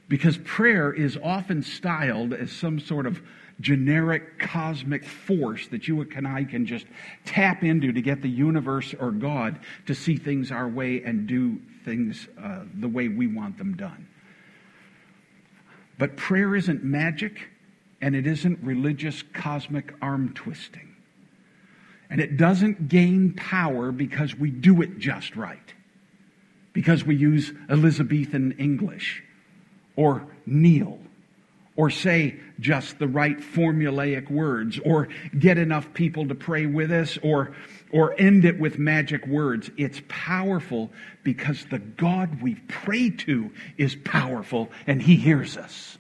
Because 0.08 0.38
prayer 0.38 0.94
is 0.94 1.18
often 1.22 1.64
styled 1.64 2.34
as 2.34 2.52
some 2.52 2.80
sort 2.80 3.08
of 3.08 3.22
generic 3.62 4.38
cosmic 4.40 5.06
force 5.06 5.68
that 5.70 5.88
you 5.88 6.02
and 6.02 6.28
I 6.28 6.44
can 6.44 6.66
just 6.66 6.86
tap 7.26 7.64
into 7.64 7.92
to 7.94 8.02
get 8.02 8.22
the 8.22 8.30
universe 8.30 8.94
or 9.00 9.12
God 9.12 9.60
to 9.86 9.96
see 9.96 10.18
things 10.18 10.52
our 10.52 10.68
way 10.68 11.02
and 11.04 11.28
do 11.28 11.60
things 11.86 12.28
uh, 12.42 12.64
the 12.80 12.88
way 12.88 13.08
we 13.08 13.28
want 13.28 13.58
them 13.58 13.76
done. 13.76 14.08
But 15.98 16.18
prayer 16.18 16.56
isn't 16.56 16.84
magic 16.84 17.50
and 18.02 18.16
it 18.16 18.28
isn't 18.28 18.60
religious 18.62 19.24
cosmic 19.34 19.94
arm 20.02 20.34
twisting. 20.34 20.96
And 22.10 22.20
it 22.22 22.38
doesn't 22.38 22.88
gain 22.88 23.34
power 23.34 23.92
because 23.92 24.36
we 24.36 24.52
do 24.52 24.82
it 24.82 25.00
just 25.00 25.36
right. 25.36 25.74
Because 26.74 27.06
we 27.06 27.16
use 27.16 27.54
Elizabethan 27.70 28.54
English 28.60 29.24
or 29.96 30.28
kneel 30.46 31.00
or 31.76 31.90
say 31.90 32.40
just 32.60 33.00
the 33.00 33.08
right 33.08 33.38
formulaic 33.40 34.30
words 34.32 34.80
or 34.86 35.10
get 35.38 35.58
enough 35.58 35.94
people 35.94 36.28
to 36.28 36.36
pray 36.36 36.66
with 36.66 36.92
us 36.92 37.18
or 37.22 37.56
or 37.92 38.20
end 38.20 38.44
it 38.46 38.60
with 38.60 38.78
magic 38.78 39.26
words. 39.28 39.70
It's 39.78 40.02
powerful 40.08 40.92
because 41.24 41.66
the 41.70 41.80
god 41.80 42.42
we 42.42 42.56
pray 42.68 43.10
to 43.10 43.52
is 43.78 43.96
powerful 43.96 44.70
and 44.88 45.02
he 45.02 45.16
hears 45.16 45.56
us. 45.56 45.98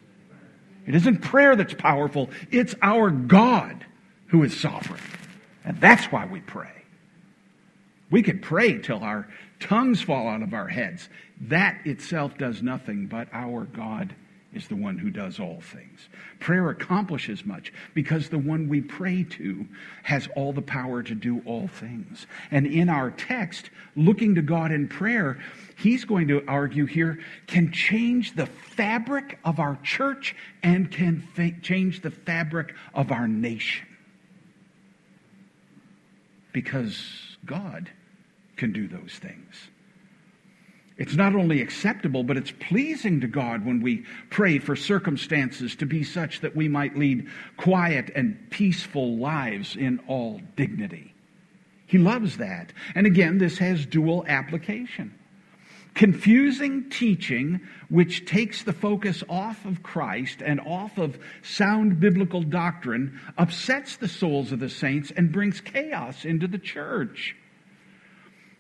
It 0.85 0.95
isn't 0.95 1.21
prayer 1.21 1.55
that's 1.55 1.73
powerful. 1.73 2.29
It's 2.51 2.75
our 2.81 3.09
god 3.09 3.85
who 4.27 4.43
is 4.43 4.59
sovereign. 4.59 5.01
And 5.63 5.79
that's 5.79 6.05
why 6.05 6.25
we 6.25 6.41
pray. 6.41 6.71
We 8.11 8.21
could 8.21 8.41
pray 8.41 8.77
till 8.79 9.03
our 9.03 9.27
tongues 9.59 10.01
fall 10.01 10.27
out 10.27 10.43
of 10.43 10.53
our 10.53 10.67
heads. 10.67 11.09
That 11.41 11.79
itself 11.85 12.38
does 12.38 12.61
nothing 12.61 13.07
but 13.07 13.27
our 13.33 13.63
god 13.63 14.15
is 14.56 14.68
the 14.68 14.76
one 14.76 14.98
who 14.98 15.10
does 15.10 15.39
all 15.39 15.60
things. 15.62 16.08
Prayer 16.39 16.70
accomplishes 16.70 17.46
much 17.46 17.74
because 17.94 18.30
the 18.30 18.38
one 18.38 18.70
we 18.70 18.82
pray 18.82 19.24
to 19.24 19.65
has 20.04 20.28
all 20.36 20.54
the 20.54 20.62
power 20.62 21.04
to 21.04 21.13
do 21.13 21.41
all 21.46 21.68
things. 21.68 22.26
And 22.52 22.65
in 22.65 22.89
our 22.89 23.12
text, 23.12 23.70
looking 23.96 24.36
to 24.36 24.41
God 24.41 24.72
in 24.72 24.88
prayer, 24.88 25.38
he's 25.78 26.06
going 26.06 26.30
to 26.30 26.44
argue 26.48 26.86
here, 26.86 27.20
can 27.48 27.72
change 27.72 28.36
the 28.36 28.46
fabric 28.46 29.39
of 29.44 29.60
our 29.60 29.78
church 29.84 30.36
and 30.63 30.89
can 30.89 31.22
fa- 31.34 31.60
change 31.62 32.02
the 32.02 32.12
fabric 32.12 32.74
of 32.94 33.12
our 33.12 33.28
nation. 33.28 33.88
Because 36.54 37.38
God 37.46 37.89
can 38.56 38.72
do 38.72 38.88
those 38.88 39.13
things. 39.13 39.70
It's 40.97 41.15
not 41.15 41.36
only 41.36 41.62
acceptable, 41.62 42.23
but 42.23 42.38
it's 42.38 42.51
pleasing 42.51 43.19
to 43.21 43.27
God 43.27 43.65
when 43.65 43.81
we 43.81 44.05
pray 44.29 44.60
for 44.60 44.75
circumstances 44.75 45.75
to 45.77 45.86
be 45.86 46.03
such 46.03 46.39
that 46.39 46.55
we 46.55 46.69
might 46.69 46.97
lead 46.97 47.27
quiet 47.58 48.12
and 48.15 48.49
peaceful 48.49 49.17
lives 49.17 49.75
in 49.75 49.99
all 50.08 50.41
dignity. 50.55 51.13
He 51.86 51.97
loves 51.97 52.38
that. 52.38 52.71
And 52.95 53.05
again, 53.05 53.38
this 53.38 53.58
has 53.58 53.86
dual 53.86 54.25
application. 54.27 55.13
Confusing 55.95 56.89
teaching, 56.89 57.62
which 57.89 58.25
takes 58.25 58.63
the 58.63 58.73
focus 58.73 59.23
off 59.29 59.65
of 59.65 59.84
Christ 59.84 60.41
and 60.41 60.60
off 60.62 60.97
of 60.97 61.17
sound 61.41 61.99
biblical 61.99 62.41
doctrine, 62.41 63.19
upsets 63.38 63.97
the 63.97 64.08
souls 64.08 64.51
of 64.51 64.60
the 64.60 64.69
saints 64.69 65.12
and 65.15 65.31
brings 65.31 65.62
chaos 65.62 66.25
into 66.25 66.47
the 66.47 66.58
church. 66.58 67.36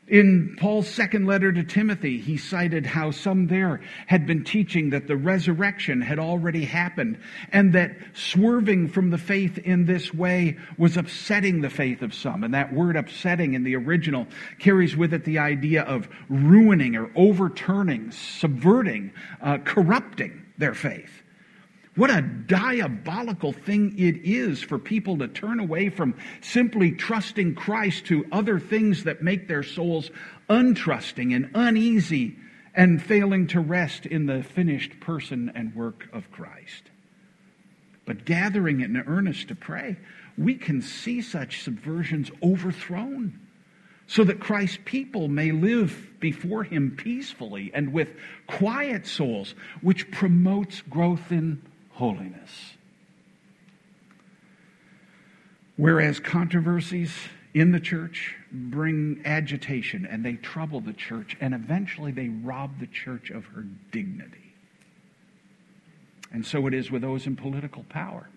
In 0.07 0.55
Paul's 0.59 0.87
second 0.87 1.25
letter 1.25 1.51
to 1.51 1.63
Timothy, 1.63 2.19
he 2.19 2.37
cited 2.37 2.85
how 2.85 3.09
some 3.09 3.47
there 3.47 3.81
had 4.05 4.27
been 4.27 4.43
teaching 4.43 4.91
that 4.91 5.07
the 5.07 5.17
resurrection 5.17 5.99
had 5.99 6.19
already 6.19 6.63
happened 6.63 7.17
and 7.51 7.73
that 7.73 7.97
swerving 8.13 8.87
from 8.87 9.09
the 9.09 9.17
faith 9.17 9.57
in 9.57 9.85
this 9.85 10.13
way 10.13 10.57
was 10.77 10.95
upsetting 10.95 11.61
the 11.61 11.71
faith 11.71 12.03
of 12.03 12.13
some. 12.13 12.43
And 12.43 12.53
that 12.53 12.71
word 12.71 12.95
upsetting 12.95 13.55
in 13.55 13.63
the 13.63 13.75
original 13.75 14.27
carries 14.59 14.95
with 14.95 15.11
it 15.11 15.23
the 15.23 15.39
idea 15.39 15.81
of 15.81 16.07
ruining 16.29 16.95
or 16.95 17.09
overturning, 17.15 18.11
subverting, 18.11 19.11
uh, 19.41 19.57
corrupting 19.63 20.45
their 20.59 20.75
faith. 20.75 21.23
What 21.95 22.09
a 22.09 22.21
diabolical 22.21 23.53
thing 23.53 23.97
it 23.97 24.25
is 24.25 24.61
for 24.61 24.77
people 24.77 25.19
to 25.19 25.29
turn 25.29 25.61
away 25.61 25.87
from 25.87 26.15
simply 26.41 26.91
trusting 26.91 27.55
Christ 27.55 28.07
to 28.07 28.25
other 28.33 28.59
things 28.59 29.05
that 29.05 29.23
make 29.23 29.47
their 29.47 29.63
souls 29.63 30.11
untrusting 30.49 31.33
and 31.33 31.51
uneasy 31.55 32.35
and 32.73 33.01
failing 33.01 33.47
to 33.47 33.61
rest 33.61 34.05
in 34.05 34.25
the 34.25 34.43
finished 34.43 34.99
person 34.99 35.53
and 35.55 35.73
work 35.73 36.09
of 36.11 36.29
Christ. 36.31 36.83
But 38.05 38.25
gathering 38.25 38.81
in 38.81 38.97
earnest 38.97 39.47
to 39.47 39.55
pray, 39.55 39.95
we 40.37 40.55
can 40.55 40.81
see 40.81 41.21
such 41.21 41.63
subversions 41.63 42.29
overthrown 42.43 43.39
so 44.05 44.25
that 44.25 44.41
Christ's 44.41 44.79
people 44.83 45.29
may 45.29 45.53
live 45.53 46.19
before 46.19 46.65
him 46.65 46.91
peacefully 46.97 47.71
and 47.73 47.93
with 47.93 48.09
quiet 48.47 49.07
souls, 49.07 49.55
which 49.81 50.11
promotes 50.11 50.81
growth 50.81 51.31
in 51.31 51.61
holiness. 51.95 52.73
Whereas 55.77 56.19
controversies 56.19 57.13
in 57.53 57.71
the 57.71 57.79
church 57.79 58.35
bring 58.51 59.21
agitation 59.25 60.05
and 60.05 60.23
they 60.23 60.33
trouble 60.33 60.81
the 60.81 60.93
church, 60.93 61.35
and 61.41 61.53
eventually 61.53 62.11
they 62.11 62.29
rob 62.29 62.79
the 62.79 62.87
church 62.87 63.29
of 63.29 63.45
her 63.45 63.65
dignity. 63.91 64.53
And 66.31 66.45
so 66.45 66.67
it 66.67 66.73
is 66.73 66.91
with 66.91 67.01
those 67.01 67.25
in 67.25 67.35
political 67.35 67.83
power. 67.83 68.29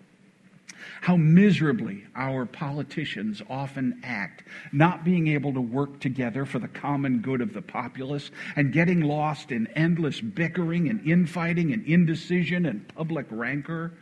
How 1.01 1.17
miserably 1.17 2.05
our 2.15 2.45
politicians 2.45 3.41
often 3.49 4.01
act, 4.03 4.43
not 4.71 5.03
being 5.03 5.27
able 5.27 5.53
to 5.53 5.61
work 5.61 5.99
together 5.99 6.45
for 6.45 6.59
the 6.59 6.67
common 6.67 7.19
good 7.19 7.41
of 7.41 7.53
the 7.53 7.61
populace 7.61 8.31
and 8.55 8.73
getting 8.73 9.01
lost 9.01 9.51
in 9.51 9.67
endless 9.75 10.21
bickering 10.21 10.89
and 10.89 11.05
infighting 11.07 11.73
and 11.73 11.85
indecision 11.85 12.65
and 12.65 12.87
public 12.89 13.25
rancor. 13.29 13.93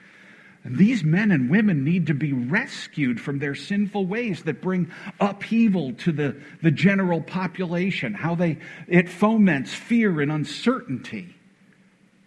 These 0.66 1.04
men 1.04 1.32
and 1.32 1.50
women 1.50 1.86
need 1.86 2.08
to 2.08 2.14
be 2.14 2.34
rescued 2.34 3.22
from 3.22 3.40
their 3.40 3.56
sinful 3.56 4.06
ways 4.06 4.44
that 4.44 4.62
bring 4.62 4.92
upheaval 5.20 5.94
to 5.94 6.12
the, 6.12 6.36
the 6.62 6.72
general 6.72 7.22
population, 7.22 8.14
how 8.14 8.36
they, 8.36 8.58
it 8.88 9.08
foments 9.08 9.74
fear 9.74 10.20
and 10.20 10.32
uncertainty. 10.32 11.37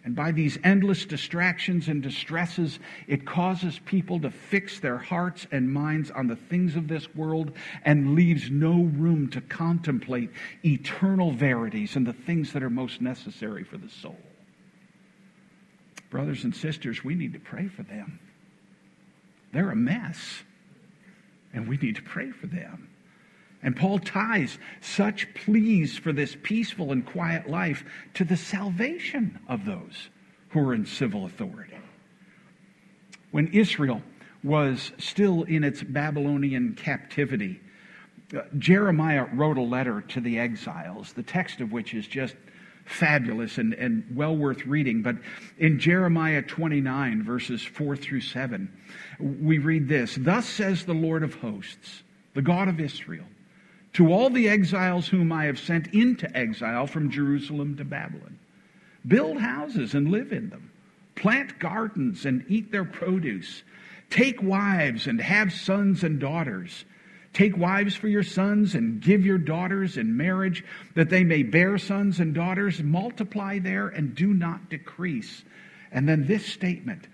And 0.02 0.16
by 0.16 0.32
these 0.32 0.58
endless 0.64 1.04
distractions 1.04 1.88
and 1.88 2.02
distresses, 2.02 2.78
it 3.06 3.26
causes 3.26 3.78
people 3.84 4.18
to 4.20 4.30
fix 4.30 4.80
their 4.80 4.96
hearts 4.96 5.46
and 5.52 5.70
minds 5.70 6.10
on 6.10 6.26
the 6.26 6.36
things 6.36 6.74
of 6.74 6.88
this 6.88 7.14
world 7.14 7.52
and 7.84 8.14
leaves 8.14 8.50
no 8.50 8.84
room 8.84 9.28
to 9.30 9.42
contemplate 9.42 10.30
eternal 10.64 11.32
verities 11.32 11.96
and 11.96 12.06
the 12.06 12.14
things 12.14 12.52
that 12.54 12.62
are 12.62 12.70
most 12.70 13.02
necessary 13.02 13.62
for 13.62 13.76
the 13.76 13.90
soul. 13.90 14.16
Brothers 16.08 16.44
and 16.44 16.56
sisters, 16.56 17.04
we 17.04 17.14
need 17.14 17.34
to 17.34 17.40
pray 17.40 17.68
for 17.68 17.82
them. 17.82 18.18
they're 19.52 19.70
a 19.70 19.76
mess. 19.76 20.42
And 21.52 21.68
we 21.68 21.76
need 21.76 21.96
to 21.96 22.02
pray 22.02 22.30
for 22.30 22.46
them. 22.46 22.89
And 23.62 23.76
Paul 23.76 23.98
ties 23.98 24.58
such 24.80 25.32
pleas 25.34 25.98
for 25.98 26.12
this 26.12 26.36
peaceful 26.42 26.92
and 26.92 27.04
quiet 27.04 27.48
life 27.48 27.84
to 28.14 28.24
the 28.24 28.36
salvation 28.36 29.38
of 29.48 29.66
those 29.66 30.08
who 30.50 30.60
are 30.60 30.74
in 30.74 30.86
civil 30.86 31.26
authority. 31.26 31.76
When 33.30 33.48
Israel 33.48 34.02
was 34.42 34.92
still 34.98 35.42
in 35.44 35.62
its 35.62 35.82
Babylonian 35.82 36.74
captivity, 36.74 37.60
uh, 38.34 38.42
Jeremiah 38.58 39.26
wrote 39.34 39.58
a 39.58 39.62
letter 39.62 40.00
to 40.08 40.20
the 40.20 40.38
exiles, 40.38 41.12
the 41.12 41.22
text 41.22 41.60
of 41.60 41.70
which 41.70 41.94
is 41.94 42.06
just 42.06 42.36
fabulous 42.84 43.58
and, 43.58 43.74
and 43.74 44.04
well 44.14 44.36
worth 44.36 44.66
reading. 44.66 45.02
But 45.02 45.16
in 45.58 45.78
Jeremiah 45.78 46.42
29, 46.42 47.22
verses 47.22 47.62
4 47.62 47.96
through 47.96 48.22
7, 48.22 48.72
we 49.20 49.58
read 49.58 49.88
this 49.88 50.16
Thus 50.18 50.46
says 50.46 50.84
the 50.84 50.94
Lord 50.94 51.22
of 51.22 51.34
hosts, 51.34 52.02
the 52.34 52.42
God 52.42 52.68
of 52.68 52.80
Israel, 52.80 53.26
to 53.94 54.12
all 54.12 54.30
the 54.30 54.48
exiles 54.48 55.08
whom 55.08 55.32
I 55.32 55.44
have 55.44 55.58
sent 55.58 55.88
into 55.94 56.34
exile 56.36 56.86
from 56.86 57.10
Jerusalem 57.10 57.76
to 57.76 57.84
Babylon 57.84 58.38
build 59.06 59.40
houses 59.40 59.94
and 59.94 60.10
live 60.10 60.30
in 60.30 60.50
them, 60.50 60.70
plant 61.14 61.58
gardens 61.58 62.26
and 62.26 62.44
eat 62.48 62.70
their 62.70 62.84
produce, 62.84 63.62
take 64.10 64.42
wives 64.42 65.06
and 65.06 65.20
have 65.20 65.52
sons 65.52 66.04
and 66.04 66.20
daughters 66.20 66.84
Take 67.32 67.56
wives 67.56 67.94
for 67.94 68.08
your 68.08 68.24
sons 68.24 68.74
and 68.74 69.00
give 69.00 69.24
your 69.24 69.38
daughters 69.38 69.96
in 69.96 70.16
marriage 70.16 70.64
that 70.94 71.10
they 71.10 71.22
may 71.22 71.42
bear 71.44 71.78
sons 71.78 72.18
and 72.18 72.34
daughters. 72.34 72.82
Multiply 72.82 73.60
there 73.60 73.88
and 73.88 74.14
do 74.14 74.34
not 74.34 74.68
decrease. 74.68 75.44
And 75.92 76.08
then 76.08 76.26
this 76.26 76.44
statement 76.44 77.06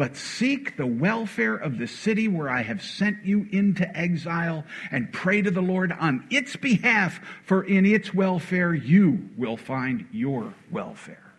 but 0.00 0.16
seek 0.16 0.78
the 0.78 0.86
welfare 0.86 1.54
of 1.54 1.76
the 1.76 1.86
city 1.86 2.26
where 2.26 2.48
I 2.48 2.62
have 2.62 2.82
sent 2.82 3.22
you 3.22 3.46
into 3.52 3.86
exile 3.94 4.64
and 4.90 5.12
pray 5.12 5.42
to 5.42 5.50
the 5.50 5.60
Lord 5.60 5.92
on 5.92 6.26
its 6.30 6.56
behalf, 6.56 7.20
for 7.44 7.64
in 7.64 7.84
its 7.84 8.14
welfare 8.14 8.72
you 8.72 9.28
will 9.36 9.58
find 9.58 10.06
your 10.10 10.54
welfare. 10.70 11.30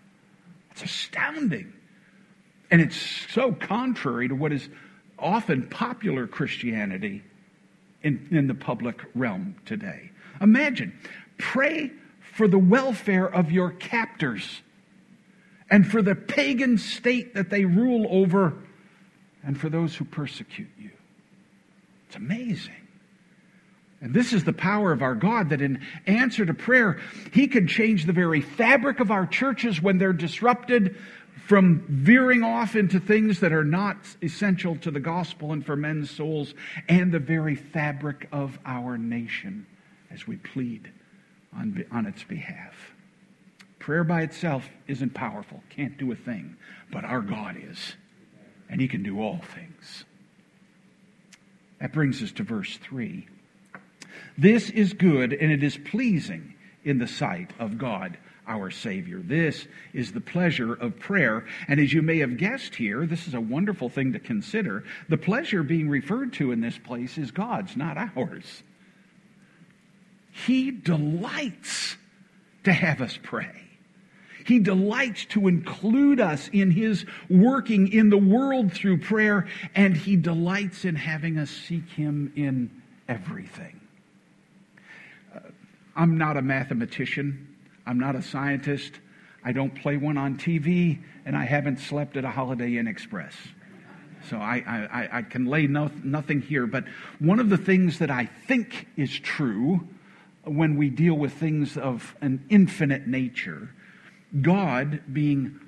It's 0.70 0.84
astounding. 0.84 1.74
And 2.70 2.82
it's 2.82 2.98
so 3.32 3.52
contrary 3.52 4.28
to 4.28 4.36
what 4.36 4.52
is 4.52 4.70
often 5.18 5.68
popular 5.68 6.28
Christianity 6.28 7.24
in, 8.04 8.28
in 8.30 8.46
the 8.46 8.54
public 8.54 9.02
realm 9.16 9.56
today. 9.66 10.12
Imagine, 10.40 10.96
pray 11.40 11.90
for 12.36 12.48
the 12.48 12.60
welfare 12.60 13.26
of 13.26 13.52
your 13.52 13.72
captors 13.72 14.62
and 15.72 15.90
for 15.90 16.02
the 16.02 16.14
pagan 16.14 16.78
state 16.78 17.34
that 17.34 17.50
they 17.50 17.64
rule 17.64 18.06
over 18.10 18.54
and 19.44 19.60
for 19.60 19.70
those 19.70 19.96
who 19.96 20.06
persecute 20.06 20.70
you. 20.78 20.92
It's 22.08 22.18
amazing. 22.18 22.76
And 24.02 24.14
this 24.14 24.34
is 24.34 24.44
the 24.44 24.54
power 24.54 24.92
of 24.92 25.02
our 25.02 25.16
God 25.16 25.50
that 25.52 25.62
in 25.62 25.80
answer 26.06 26.46
to 26.46 26.54
prayer, 26.54 27.00
He 27.34 27.48
can 27.48 27.68
change 27.68 28.06
the 28.06 28.14
very 28.14 28.42
fabric 28.42 29.00
of 29.00 29.12
our 29.12 29.26
churches 29.26 29.82
when 29.82 29.98
they're 29.98 30.12
disrupted 30.12 30.98
from 31.46 31.86
veering 31.88 32.44
off 32.44 32.76
into 32.76 33.00
things 33.00 33.40
that 33.40 33.54
are 33.54 33.64
not 33.64 33.98
essential 34.22 34.76
to 34.78 34.92
the 34.92 35.00
gospel 35.00 35.54
and 35.54 35.66
for 35.66 35.76
men's 35.76 36.12
souls 36.12 36.54
and 36.90 37.12
the 37.12 37.20
very 37.20 37.56
fabric 37.56 38.28
of 38.32 38.60
our 38.66 38.98
nation 38.98 39.66
as 40.12 40.28
we 40.28 40.36
plead 40.36 40.92
on, 41.56 41.86
on 41.92 42.06
its 42.06 42.24
behalf. 42.24 42.91
Prayer 43.82 44.04
by 44.04 44.22
itself 44.22 44.70
isn't 44.88 45.16
powerful, 45.16 45.64
can't 45.72 45.98
do 45.98 46.12
a 46.12 46.16
thing, 46.16 46.56
but 46.92 47.04
our 47.04 47.22
God 47.22 47.58
is, 47.60 47.96
and 48.70 48.80
He 48.80 48.88
can 48.88 49.02
do 49.02 49.20
all 49.20 49.42
things. 49.56 50.06
That 51.80 51.92
brings 51.92 52.22
us 52.22 52.32
to 52.34 52.44
verse 52.44 52.78
3. 52.78 53.28
This 54.38 54.70
is 54.70 54.94
good 54.94 55.34
and 55.34 55.52
it 55.52 55.64
is 55.64 55.78
pleasing 55.78 56.54
in 56.84 57.00
the 57.00 57.08
sight 57.08 57.54
of 57.58 57.80
God 57.80 58.20
our 58.48 58.70
Savior. 58.70 59.20
This 59.20 59.66
is 59.94 60.12
the 60.12 60.22
pleasure 60.22 60.74
of 60.74 61.00
prayer. 61.00 61.48
And 61.68 61.80
as 61.80 61.92
you 61.92 62.04
may 62.04 62.20
have 62.20 62.38
guessed 62.38 62.76
here, 62.76 63.08
this 63.08 63.28
is 63.28 63.34
a 63.34 63.42
wonderful 63.42 63.90
thing 63.90 64.14
to 64.14 64.20
consider. 64.20 64.84
The 65.10 65.18
pleasure 65.18 65.64
being 65.64 65.90
referred 65.90 66.34
to 66.34 66.52
in 66.52 66.62
this 66.62 66.78
place 66.78 67.18
is 67.18 67.32
God's, 67.32 67.76
not 67.76 67.98
ours. 67.98 68.62
He 70.32 70.70
delights 70.70 71.98
to 72.64 72.74
have 72.74 73.02
us 73.02 73.18
pray. 73.24 73.71
He 74.46 74.60
delights 74.60 75.26
to 75.26 75.48
include 75.48 76.20
us 76.20 76.50
in 76.52 76.72
His 76.72 77.06
working 77.30 77.92
in 77.92 78.10
the 78.10 78.18
world 78.18 78.74
through 78.74 79.00
prayer, 79.00 79.48
and 79.76 79.96
He 79.96 80.16
delights 80.16 80.86
in 80.86 80.96
having 80.96 81.38
us 81.38 81.50
seek 81.50 81.90
Him 81.90 82.32
in 82.36 82.82
everything. 83.08 83.80
Uh, 85.36 85.40
I'm 85.96 86.18
not 86.18 86.38
a 86.38 86.42
mathematician. 86.42 87.48
I'm 87.86 88.00
not 88.00 88.16
a 88.16 88.22
scientist. 88.22 88.94
I 89.44 89.52
don't 89.52 89.74
play 89.74 89.98
one 89.98 90.18
on 90.18 90.38
TV, 90.38 91.02
and 91.26 91.36
I 91.36 91.46
haven't 91.46 91.80
slept 91.80 92.16
at 92.18 92.26
a 92.26 92.30
Holiday 92.30 92.78
Inn 92.78 92.88
Express. 92.88 93.34
So 94.30 94.38
I, 94.38 94.64
I, 94.68 95.18
I 95.18 95.22
can 95.24 95.46
lay 95.46 95.68
no, 95.68 95.90
nothing 96.04 96.42
here. 96.42 96.68
But 96.68 96.86
one 97.20 97.40
of 97.40 97.50
the 97.50 97.58
things 97.58 98.00
that 98.00 98.12
I 98.12 98.26
think 98.48 98.88
is 98.96 99.18
true 99.20 99.88
when 100.44 100.76
we 100.76 100.90
deal 100.90 101.16
with 101.16 101.34
things 101.34 101.78
of 101.78 102.16
an 102.22 102.46
infinite 102.50 103.08
nature, 103.08 103.74
God 104.40 105.02
being 105.12 105.60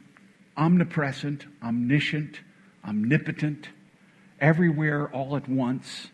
omnipresent, 0.56 1.46
omniscient, 1.62 2.40
omnipotent, 2.88 3.70
everywhere 4.40 5.10
all 5.10 5.36
at 5.36 5.50
once, 5.50 6.08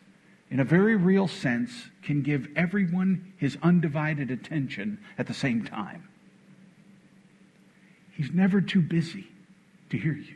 in 0.50 0.60
a 0.60 0.64
very 0.64 0.96
real 0.96 1.28
sense, 1.28 1.90
can 2.02 2.22
give 2.24 2.48
everyone 2.56 3.34
his 3.38 3.58
undivided 3.62 4.32
attention 4.32 5.00
at 5.18 5.28
the 5.28 5.34
same 5.34 5.64
time. 5.64 6.08
He's 8.12 8.32
never 8.32 8.62
too 8.62 8.82
busy 8.82 9.28
to 9.92 9.98
hear 9.98 10.14
you. 10.14 10.36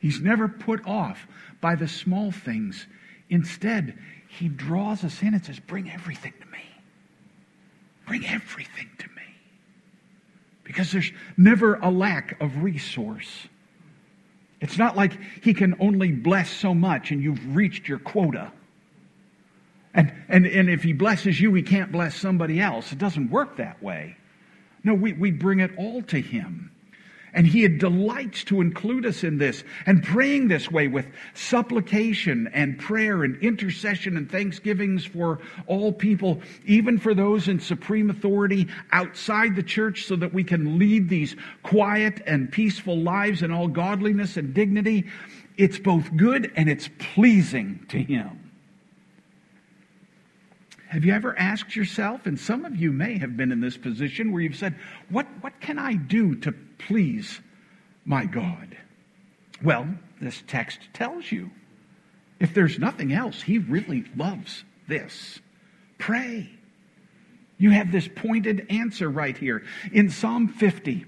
He's 0.00 0.20
never 0.20 0.48
put 0.48 0.86
off 0.86 1.26
by 1.60 1.74
the 1.74 1.88
small 1.88 2.30
things. 2.30 2.86
Instead, 3.28 3.98
he 4.28 4.48
draws 4.48 5.04
us 5.04 5.22
in 5.22 5.34
and 5.34 5.44
says, 5.44 5.58
Bring 5.58 5.90
everything 5.90 6.32
to 6.40 6.46
me. 6.46 6.64
Bring 8.06 8.24
everything 8.26 8.88
to 8.98 9.08
me. 9.08 9.17
Because 10.68 10.92
there's 10.92 11.10
never 11.38 11.76
a 11.76 11.90
lack 11.90 12.38
of 12.42 12.62
resource. 12.62 13.48
It's 14.60 14.76
not 14.76 14.98
like 14.98 15.18
he 15.42 15.54
can 15.54 15.74
only 15.80 16.12
bless 16.12 16.50
so 16.50 16.74
much 16.74 17.10
and 17.10 17.22
you've 17.22 17.56
reached 17.56 17.88
your 17.88 17.98
quota. 17.98 18.52
And, 19.94 20.12
and, 20.28 20.46
and 20.46 20.68
if 20.68 20.82
he 20.82 20.92
blesses 20.92 21.40
you, 21.40 21.54
he 21.54 21.62
can't 21.62 21.90
bless 21.90 22.14
somebody 22.14 22.60
else. 22.60 22.92
It 22.92 22.98
doesn't 22.98 23.30
work 23.30 23.56
that 23.56 23.82
way. 23.82 24.18
No, 24.84 24.92
we, 24.92 25.14
we 25.14 25.30
bring 25.30 25.60
it 25.60 25.70
all 25.78 26.02
to 26.02 26.20
him. 26.20 26.70
And 27.38 27.46
he 27.46 27.68
delights 27.68 28.42
to 28.44 28.60
include 28.60 29.06
us 29.06 29.22
in 29.22 29.38
this 29.38 29.62
and 29.86 30.02
praying 30.02 30.48
this 30.48 30.72
way 30.72 30.88
with 30.88 31.06
supplication 31.34 32.50
and 32.52 32.76
prayer 32.80 33.22
and 33.22 33.40
intercession 33.40 34.16
and 34.16 34.28
thanksgivings 34.28 35.04
for 35.04 35.38
all 35.68 35.92
people, 35.92 36.42
even 36.66 36.98
for 36.98 37.14
those 37.14 37.46
in 37.46 37.60
supreme 37.60 38.10
authority 38.10 38.66
outside 38.90 39.54
the 39.54 39.62
church, 39.62 40.04
so 40.04 40.16
that 40.16 40.34
we 40.34 40.42
can 40.42 40.80
lead 40.80 41.08
these 41.08 41.36
quiet 41.62 42.20
and 42.26 42.50
peaceful 42.50 42.98
lives 42.98 43.40
in 43.40 43.52
all 43.52 43.68
godliness 43.68 44.36
and 44.36 44.52
dignity. 44.52 45.06
It's 45.56 45.78
both 45.78 46.16
good 46.16 46.50
and 46.56 46.68
it's 46.68 46.90
pleasing 46.98 47.86
to 47.90 48.02
him. 48.02 48.47
Have 50.88 51.04
you 51.04 51.12
ever 51.12 51.38
asked 51.38 51.76
yourself, 51.76 52.24
and 52.24 52.40
some 52.40 52.64
of 52.64 52.74
you 52.74 52.92
may 52.92 53.18
have 53.18 53.36
been 53.36 53.52
in 53.52 53.60
this 53.60 53.76
position 53.76 54.32
where 54.32 54.40
you've 54.40 54.56
said, 54.56 54.74
What, 55.10 55.26
what 55.42 55.60
can 55.60 55.78
I 55.78 55.94
do 55.94 56.34
to 56.36 56.52
please 56.78 57.40
my 58.06 58.24
God? 58.24 58.76
Well, 59.62 59.86
this 60.20 60.42
text 60.46 60.80
tells 60.94 61.30
you. 61.30 61.50
If 62.40 62.54
there's 62.54 62.78
nothing 62.78 63.12
else, 63.12 63.42
He 63.42 63.58
really 63.58 64.04
loves 64.16 64.64
this. 64.86 65.40
Pray. 65.98 66.48
You 67.58 67.70
have 67.70 67.92
this 67.92 68.08
pointed 68.08 68.66
answer 68.70 69.10
right 69.10 69.36
here. 69.36 69.64
In 69.92 70.08
Psalm 70.08 70.48
50, 70.48 71.04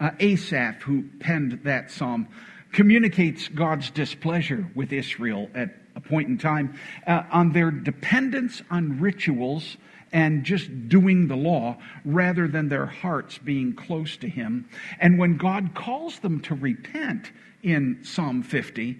uh, 0.00 0.10
Asaph, 0.18 0.82
who 0.82 1.04
penned 1.20 1.60
that 1.64 1.90
psalm, 1.90 2.26
communicates 2.72 3.46
God's 3.48 3.90
displeasure 3.90 4.68
with 4.74 4.92
Israel 4.92 5.50
at 5.54 5.79
point 6.00 6.28
in 6.28 6.38
time, 6.38 6.78
uh, 7.06 7.22
on 7.30 7.52
their 7.52 7.70
dependence 7.70 8.62
on 8.70 9.00
rituals 9.00 9.76
and 10.12 10.44
just 10.44 10.88
doing 10.88 11.28
the 11.28 11.36
law 11.36 11.76
rather 12.04 12.48
than 12.48 12.68
their 12.68 12.86
hearts 12.86 13.38
being 13.38 13.74
close 13.74 14.16
to 14.18 14.28
Him. 14.28 14.68
And 14.98 15.18
when 15.18 15.36
God 15.36 15.74
calls 15.74 16.18
them 16.18 16.40
to 16.42 16.54
repent 16.54 17.30
in 17.62 18.00
Psalm 18.02 18.42
50, 18.42 18.98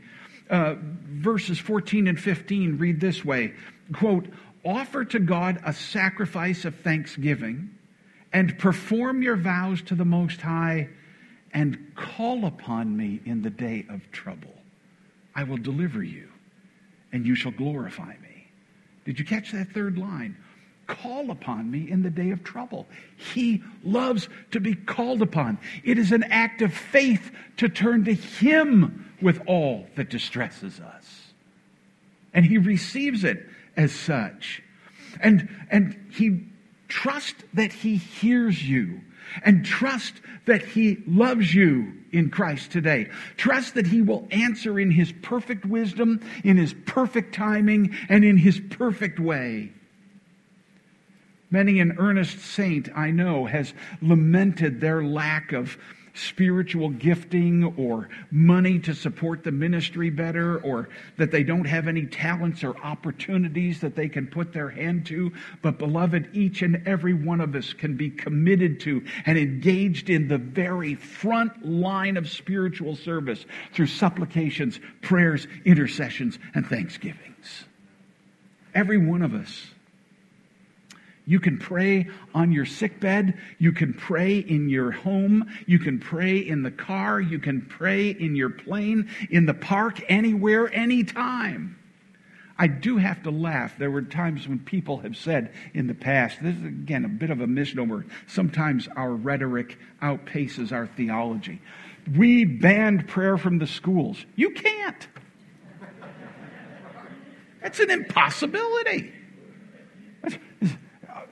uh, 0.51 0.75
verses 0.79 1.59
14 1.59 2.07
and 2.09 2.21
15 2.21 2.79
read 2.79 3.01
this 3.01 3.25
way 3.25 3.55
quote, 3.93 4.27
Offer 4.65 5.07
to 5.07 5.19
God 5.19 5.61
a 5.65 5.73
sacrifice 5.73 6.65
of 6.65 6.75
thanksgiving 6.77 7.71
and 8.33 8.59
perform 8.59 9.23
your 9.23 9.37
vows 9.37 9.83
to 9.83 9.95
the 9.95 10.05
Most 10.05 10.41
High 10.41 10.89
and 11.53 11.93
call 11.97 12.45
upon 12.45 12.97
me 12.97 13.21
in 13.25 13.43
the 13.43 13.51
day 13.51 13.87
of 13.89 14.11
trouble. 14.13 14.55
I 15.35 15.45
will 15.45 15.57
deliver 15.57 16.03
you, 16.03 16.30
and 17.13 17.27
you 17.27 17.35
shall 17.35 17.53
glorify 17.53 18.15
me. 18.23 18.47
Did 19.05 19.19
you 19.19 19.25
catch 19.25 19.53
that 19.53 19.73
third 19.73 19.99
line? 19.99 20.37
Call 20.87 21.31
upon 21.31 21.71
me 21.71 21.89
in 21.89 22.03
the 22.03 22.11
day 22.11 22.31
of 22.31 22.43
trouble. 22.43 22.87
He 23.17 23.63
loves 23.85 24.29
to 24.51 24.61
be 24.61 24.75
called 24.75 25.23
upon. 25.23 25.59
It 25.85 25.99
is 25.99 26.11
an 26.11 26.25
act 26.25 26.63
of 26.63 26.75
faith 26.75 27.31
to 27.59 27.69
turn 27.69 28.05
to 28.07 28.15
Him 28.15 29.13
with 29.23 29.41
all 29.47 29.87
that 29.97 30.11
distresses 30.11 30.81
us. 30.81 31.33
And 32.35 32.45
He 32.45 32.59
receives 32.59 33.23
it 33.23 33.47
as 33.77 33.93
such. 33.93 34.63
And, 35.21 35.49
and 35.71 35.97
He 36.11 36.45
trusts 36.89 37.45
that 37.55 37.73
He 37.73 37.97
hears 37.97 38.69
you 38.69 39.01
and 39.45 39.65
trust 39.65 40.15
that 40.47 40.63
He 40.63 41.03
loves 41.07 41.55
you 41.55 41.93
in 42.13 42.31
Christ 42.31 42.73
today. 42.73 43.09
Trust 43.37 43.75
that 43.75 43.87
He 43.87 44.03
will 44.03 44.27
answer 44.31 44.79
in 44.79 44.91
His 44.91 45.13
perfect 45.23 45.65
wisdom, 45.65 46.21
in 46.45 46.57
His 46.57 46.75
perfect 46.87 47.35
timing, 47.35 47.97
and 48.09 48.25
in 48.25 48.37
His 48.37 48.61
perfect 48.71 49.21
way. 49.21 49.73
Many 51.51 51.81
an 51.81 51.97
earnest 51.99 52.39
saint 52.39 52.89
I 52.97 53.11
know 53.11 53.47
has 53.47 53.75
lamented 54.01 54.81
their 54.81 55.03
lack 55.03 55.53
of 55.53 55.77
spiritual 56.15 56.91
gifting 56.91 57.65
or 57.77 58.09
money 58.31 58.79
to 58.81 58.95
support 58.95 59.45
the 59.45 59.53
ministry 59.53 60.11
better 60.11 60.59
or 60.59 60.89
that 61.17 61.31
they 61.31 61.43
don't 61.43 61.67
have 61.67 61.89
any 61.89 62.07
talents 62.07 62.65
or 62.65 62.77
opportunities 62.79 63.81
that 63.81 63.97
they 63.97 64.09
can 64.09 64.27
put 64.27 64.53
their 64.53 64.69
hand 64.69 65.07
to. 65.07 65.33
But 65.63 65.79
beloved, 65.79 66.31
each 66.33 66.63
and 66.63 66.87
every 66.87 67.15
one 67.15 67.41
of 67.41 67.55
us 67.55 67.73
can 67.73 67.97
be 67.97 68.11
committed 68.11 68.81
to 68.81 69.05
and 69.27 69.39
engaged 69.39 70.11
in 70.11 70.29
the 70.29 70.39
very 70.39 70.95
front 70.95 71.65
line 71.65 72.17
of 72.17 72.29
spiritual 72.29 72.97
service 72.97 73.45
through 73.73 73.87
supplications, 73.87 74.81
prayers, 75.03 75.47
intercessions, 75.65 76.39
and 76.55 76.67
thanksgivings. 76.67 77.65
Every 78.75 78.99
one 78.99 79.23
of 79.23 79.35
us 79.35 79.67
you 81.31 81.39
can 81.39 81.59
pray 81.59 82.09
on 82.35 82.51
your 82.51 82.67
sickbed. 82.67 83.39
You 83.61 83.71
can 83.71 83.95
pray 83.95 84.41
in 84.41 84.69
your 84.69 84.91
home. 84.91 85.49
You 85.65 85.79
can 85.79 86.01
pray 86.01 86.39
in 86.39 86.65
the 86.65 86.73
car. 86.73 87.21
You 87.21 87.39
can 87.39 87.63
pray 87.63 88.11
in 88.11 88.35
your 88.35 88.51
plane, 88.51 89.09
in 89.31 89.47
the 89.47 89.55
park, 89.55 90.01
anywhere, 90.09 90.69
anytime. 90.75 91.79
I 92.59 92.67
do 92.67 92.97
have 92.97 93.23
to 93.23 93.31
laugh. 93.31 93.79
There 93.79 93.93
were 93.93 94.03
times 94.03 94.49
when 94.49 94.59
people 94.59 94.97
have 94.99 95.17
said 95.17 95.53
in 95.73 95.87
the 95.87 95.95
past, 95.95 96.43
this 96.43 96.57
is 96.57 96.65
again 96.65 97.05
a 97.05 97.09
bit 97.09 97.31
of 97.31 97.41
a 97.41 97.47
misnomer. 97.47 98.07
Sometimes 98.27 98.89
our 98.97 99.13
rhetoric 99.13 99.79
outpaces 100.03 100.73
our 100.73 100.89
theology. 100.89 101.63
We 102.13 102.45
banned 102.45 103.07
prayer 103.07 103.39
from 103.39 103.59
the 103.59 103.69
schools. 103.69 104.17
You 104.35 104.51
can't. 104.51 105.07
That's 107.63 107.79
an 107.79 107.93
impossibility. 107.93 109.13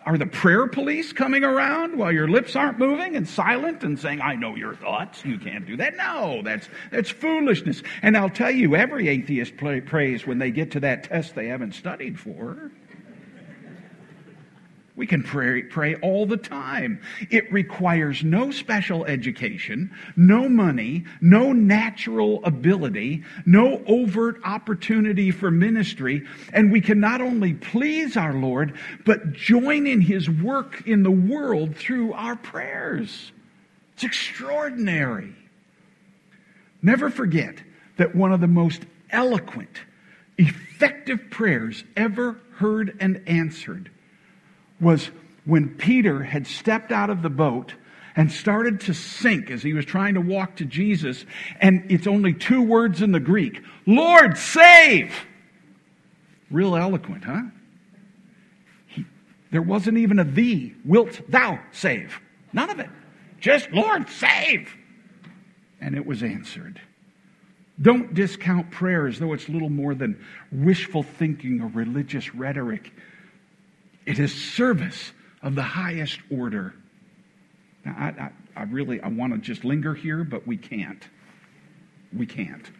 Are 0.06 0.16
the 0.16 0.26
prayer 0.26 0.66
police 0.66 1.12
coming 1.12 1.44
around 1.44 1.98
while 1.98 2.12
your 2.12 2.28
lips 2.28 2.56
aren't 2.56 2.78
moving 2.78 3.16
and 3.16 3.28
silent 3.28 3.82
and 3.82 3.98
saying, 3.98 4.20
I 4.20 4.34
know 4.36 4.54
your 4.54 4.74
thoughts? 4.74 5.24
You 5.24 5.38
can't 5.38 5.66
do 5.66 5.76
that. 5.76 5.96
No, 5.96 6.40
that's, 6.42 6.68
that's 6.90 7.10
foolishness. 7.10 7.82
And 8.02 8.16
I'll 8.16 8.30
tell 8.30 8.50
you, 8.50 8.74
every 8.74 9.08
atheist 9.08 9.56
pray, 9.56 9.80
prays 9.80 10.26
when 10.26 10.38
they 10.38 10.50
get 10.50 10.70
to 10.72 10.80
that 10.80 11.04
test 11.04 11.34
they 11.34 11.48
haven't 11.48 11.74
studied 11.74 12.18
for. 12.18 12.70
We 14.98 15.06
can 15.06 15.22
pray, 15.22 15.62
pray 15.62 15.94
all 15.94 16.26
the 16.26 16.36
time. 16.36 17.00
It 17.30 17.52
requires 17.52 18.24
no 18.24 18.50
special 18.50 19.04
education, 19.04 19.92
no 20.16 20.48
money, 20.48 21.04
no 21.20 21.52
natural 21.52 22.44
ability, 22.44 23.22
no 23.46 23.80
overt 23.86 24.40
opportunity 24.44 25.30
for 25.30 25.52
ministry. 25.52 26.26
And 26.52 26.72
we 26.72 26.80
can 26.80 26.98
not 26.98 27.20
only 27.20 27.54
please 27.54 28.16
our 28.16 28.34
Lord, 28.34 28.76
but 29.06 29.34
join 29.34 29.86
in 29.86 30.00
His 30.00 30.28
work 30.28 30.82
in 30.84 31.04
the 31.04 31.12
world 31.12 31.76
through 31.76 32.12
our 32.14 32.34
prayers. 32.34 33.30
It's 33.94 34.02
extraordinary. 34.02 35.32
Never 36.82 37.08
forget 37.08 37.54
that 37.98 38.16
one 38.16 38.32
of 38.32 38.40
the 38.40 38.48
most 38.48 38.82
eloquent, 39.10 39.78
effective 40.38 41.30
prayers 41.30 41.84
ever 41.96 42.40
heard 42.56 42.96
and 42.98 43.22
answered 43.28 43.92
was 44.80 45.10
when 45.44 45.70
Peter 45.76 46.22
had 46.22 46.46
stepped 46.46 46.92
out 46.92 47.10
of 47.10 47.22
the 47.22 47.30
boat 47.30 47.74
and 48.14 48.32
started 48.32 48.80
to 48.80 48.94
sink 48.94 49.50
as 49.50 49.62
he 49.62 49.72
was 49.72 49.84
trying 49.84 50.14
to 50.14 50.20
walk 50.20 50.56
to 50.56 50.64
Jesus. 50.64 51.24
And 51.60 51.90
it's 51.90 52.06
only 52.06 52.34
two 52.34 52.62
words 52.62 53.00
in 53.00 53.12
the 53.12 53.20
Greek 53.20 53.62
Lord, 53.86 54.36
save! 54.36 55.14
Real 56.50 56.76
eloquent, 56.76 57.24
huh? 57.24 57.42
He, 58.88 59.04
there 59.50 59.62
wasn't 59.62 59.98
even 59.98 60.18
a 60.18 60.24
thee. 60.24 60.74
Wilt 60.84 61.20
thou 61.28 61.60
save? 61.72 62.18
None 62.52 62.70
of 62.70 62.80
it. 62.80 62.90
Just, 63.40 63.70
Lord, 63.70 64.08
save! 64.08 64.74
And 65.80 65.94
it 65.94 66.04
was 66.04 66.22
answered. 66.22 66.80
Don't 67.80 68.12
discount 68.12 68.70
prayer 68.70 69.06
as 69.06 69.18
though 69.18 69.32
it's 69.32 69.48
little 69.48 69.70
more 69.70 69.94
than 69.94 70.24
wishful 70.50 71.04
thinking 71.04 71.60
or 71.60 71.68
religious 71.68 72.34
rhetoric. 72.34 72.92
It 74.08 74.18
is 74.18 74.34
service 74.34 75.12
of 75.42 75.54
the 75.54 75.62
highest 75.62 76.18
order. 76.30 76.74
Now, 77.84 77.94
I, 77.98 78.06
I, 78.06 78.30
I 78.56 78.62
really 78.62 79.02
I 79.02 79.08
want 79.08 79.34
to 79.34 79.38
just 79.38 79.66
linger 79.66 79.92
here, 79.92 80.24
but 80.24 80.46
we 80.46 80.56
can't. 80.56 81.06
We 82.16 82.24
can't. 82.24 82.70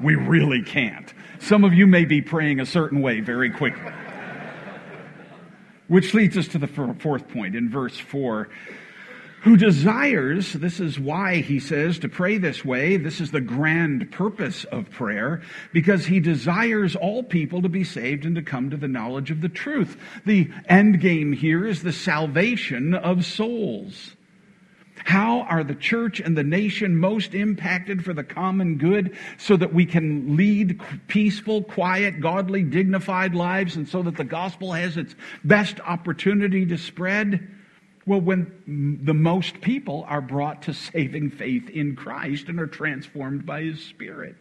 We 0.00 0.14
really 0.14 0.62
can't. 0.62 1.12
Some 1.40 1.64
of 1.64 1.74
you 1.74 1.88
may 1.88 2.04
be 2.04 2.22
praying 2.22 2.60
a 2.60 2.66
certain 2.66 3.02
way 3.02 3.18
very 3.18 3.50
quickly. 3.50 3.92
Which 5.88 6.14
leads 6.14 6.36
us 6.36 6.46
to 6.48 6.58
the 6.58 6.68
fourth 6.68 7.28
point 7.28 7.56
in 7.56 7.68
verse 7.68 7.98
4 7.98 8.48
who 9.42 9.56
desires, 9.56 10.52
this 10.52 10.80
is 10.80 10.98
why 10.98 11.36
he 11.36 11.58
says 11.58 11.98
to 12.00 12.08
pray 12.08 12.36
this 12.36 12.64
way, 12.64 12.96
this 12.98 13.20
is 13.20 13.30
the 13.30 13.40
grand 13.40 14.10
purpose 14.12 14.64
of 14.64 14.90
prayer, 14.90 15.40
because 15.72 16.04
he 16.04 16.20
desires 16.20 16.94
all 16.94 17.22
people 17.22 17.62
to 17.62 17.68
be 17.68 17.84
saved 17.84 18.26
and 18.26 18.34
to 18.36 18.42
come 18.42 18.70
to 18.70 18.76
the 18.76 18.88
knowledge 18.88 19.30
of 19.30 19.40
the 19.40 19.48
truth. 19.48 19.96
The 20.26 20.50
end 20.68 21.00
game 21.00 21.32
here 21.32 21.66
is 21.66 21.82
the 21.82 21.92
salvation 21.92 22.94
of 22.94 23.24
souls. 23.24 24.14
How 25.04 25.40
are 25.42 25.64
the 25.64 25.74
church 25.74 26.20
and 26.20 26.36
the 26.36 26.44
nation 26.44 26.98
most 26.98 27.34
impacted 27.34 28.04
for 28.04 28.12
the 28.12 28.22
common 28.22 28.76
good 28.76 29.16
so 29.38 29.56
that 29.56 29.72
we 29.72 29.86
can 29.86 30.36
lead 30.36 30.82
peaceful, 31.08 31.62
quiet, 31.62 32.20
godly, 32.20 32.62
dignified 32.62 33.34
lives 33.34 33.76
and 33.76 33.88
so 33.88 34.02
that 34.02 34.16
the 34.16 34.24
gospel 34.24 34.72
has 34.72 34.98
its 34.98 35.14
best 35.42 35.80
opportunity 35.80 36.66
to 36.66 36.76
spread? 36.76 37.48
Well, 38.10 38.20
when 38.20 38.98
the 39.04 39.14
most 39.14 39.60
people 39.60 40.04
are 40.08 40.20
brought 40.20 40.62
to 40.62 40.74
saving 40.74 41.30
faith 41.30 41.70
in 41.70 41.94
Christ 41.94 42.48
and 42.48 42.58
are 42.58 42.66
transformed 42.66 43.46
by 43.46 43.62
His 43.62 43.84
Spirit. 43.84 44.34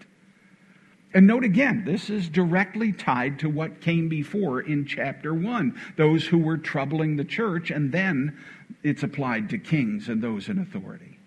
And 1.13 1.27
note 1.27 1.43
again, 1.43 1.85
this 1.85 2.09
is 2.09 2.29
directly 2.29 2.91
tied 2.91 3.37
to 3.37 3.47
what 3.47 3.79
came 3.79 4.09
before 4.09 4.59
in 4.59 4.87
chapter 4.87 5.35
1 5.35 5.79
those 5.97 6.25
who 6.25 6.39
were 6.39 6.57
troubling 6.57 7.15
the 7.15 7.23
church, 7.23 7.69
and 7.69 7.91
then 7.91 8.39
it's 8.81 9.03
applied 9.03 9.49
to 9.49 9.59
kings 9.59 10.09
and 10.09 10.19
those 10.19 10.49
in 10.49 10.57
authority. 10.57 11.18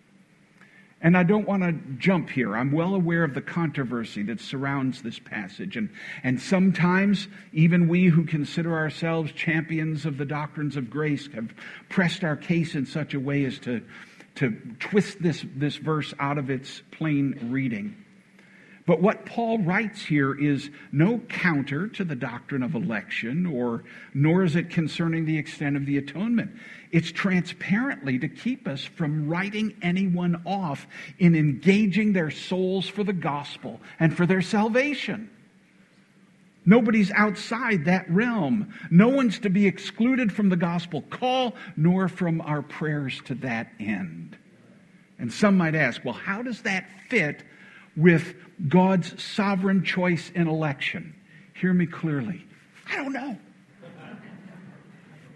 And 1.03 1.17
I 1.17 1.25
don't 1.25 1.49
want 1.49 1.65
to 1.65 1.73
jump 1.99 2.31
here. 2.31 2.57
I'm 2.57 2.71
well 2.71 2.95
aware 2.95 3.25
of 3.25 3.35
the 3.35 3.43
controversy 3.43 4.23
that 4.25 4.41
surrounds 4.41 5.03
this 5.03 5.19
passage. 5.19 5.77
And, 5.77 5.91
and 6.23 6.41
sometimes, 6.41 7.27
even 7.53 7.89
we 7.89 8.07
who 8.07 8.25
consider 8.25 8.77
ourselves 8.77 9.33
champions 9.33 10.07
of 10.07 10.17
the 10.17 10.25
doctrines 10.25 10.77
of 10.77 10.89
grace 10.89 11.29
have 11.35 11.53
pressed 11.89 12.23
our 12.23 12.37
case 12.37 12.77
in 12.77 12.87
such 12.87 13.15
a 13.15 13.21
way 13.21 13.45
as 13.45 13.59
to, 13.61 13.83
to 14.37 14.57
twist 14.79 15.21
this, 15.21 15.45
this 15.57 15.75
verse 15.75 16.15
out 16.21 16.39
of 16.39 16.51
its 16.51 16.83
plain 16.93 17.49
reading. 17.51 17.97
But 18.85 19.01
what 19.01 19.27
Paul 19.27 19.59
writes 19.59 20.05
here 20.05 20.35
is 20.35 20.71
no 20.91 21.19
counter 21.29 21.87
to 21.89 22.05
the 22.05 22.17
doctrine 22.17 22.65
of 22.65 22.75
election, 22.75 23.47
or 23.47 23.85
nor 24.13 24.43
is 24.43 24.57
it 24.57 24.71
concerning 24.71 25.25
the 25.25 25.39
extent 25.39 25.77
of 25.77 25.87
the 25.87 25.99
atonement. 25.99 26.51
It's 26.91 27.13
transparently 27.13 28.19
to 28.19 28.29
keep 28.29 28.67
us 28.67 28.85
from 28.85 29.29
writing 29.29 29.77
anyone 29.83 30.43
off 30.45 30.87
in 31.19 31.37
engaging 31.37 32.13
their 32.13 32.31
souls 32.31 32.89
for 32.89 33.05
the 33.05 33.13
gospel 33.13 33.81
and 34.01 34.17
for 34.17 34.27
their 34.27 34.43
salvation. 34.43 35.31
Nobody's 36.65 37.11
outside 37.13 37.85
that 37.85 38.11
realm. 38.11 38.75
No 38.91 39.09
one's 39.09 39.39
to 39.41 39.51
be 39.51 39.67
excluded 39.67 40.33
from 40.33 40.49
the 40.49 40.57
gospel 40.57 41.03
call, 41.03 41.55
nor 41.77 42.09
from 42.09 42.41
our 42.41 42.63
prayers 42.63 43.21
to 43.27 43.35
that 43.37 43.73
end. 43.79 44.37
And 45.19 45.33
some 45.33 45.57
might 45.57 45.75
ask, 45.75 46.05
well, 46.05 46.15
how 46.15 46.43
does 46.43 46.63
that 46.63 46.89
fit 47.09 47.45
with 47.97 48.35
God's 48.69 49.23
sovereign 49.23 49.85
choice 49.85 50.31
in 50.35 50.49
election? 50.49 51.15
Hear 51.55 51.73
me 51.73 51.87
clearly. 51.87 52.45
I 52.91 52.97
don't 52.97 53.13
know. 53.13 53.39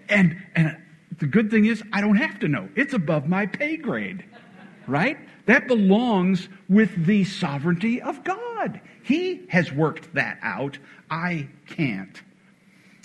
And, 0.09 0.37
and 0.55 0.77
the 1.19 1.27
good 1.27 1.51
thing 1.51 1.67
is, 1.67 1.83
I 1.93 2.01
don't 2.01 2.17
have 2.17 2.39
to 2.41 2.49
know. 2.49 2.69
It's 2.77 2.93
above 2.95 3.29
my 3.29 3.47
pay 3.47 3.77
grade. 3.77 4.25
right? 4.87 5.19
That 5.47 5.67
belongs 5.69 6.49
with 6.69 7.07
the 7.07 7.25
sovereignty 7.25 8.01
of 8.03 8.23
God. 8.25 8.81
He 9.03 9.47
has 9.49 9.73
worked 9.73 10.15
that 10.15 10.39
out. 10.43 10.79
I 11.11 11.49
can't. 11.69 12.21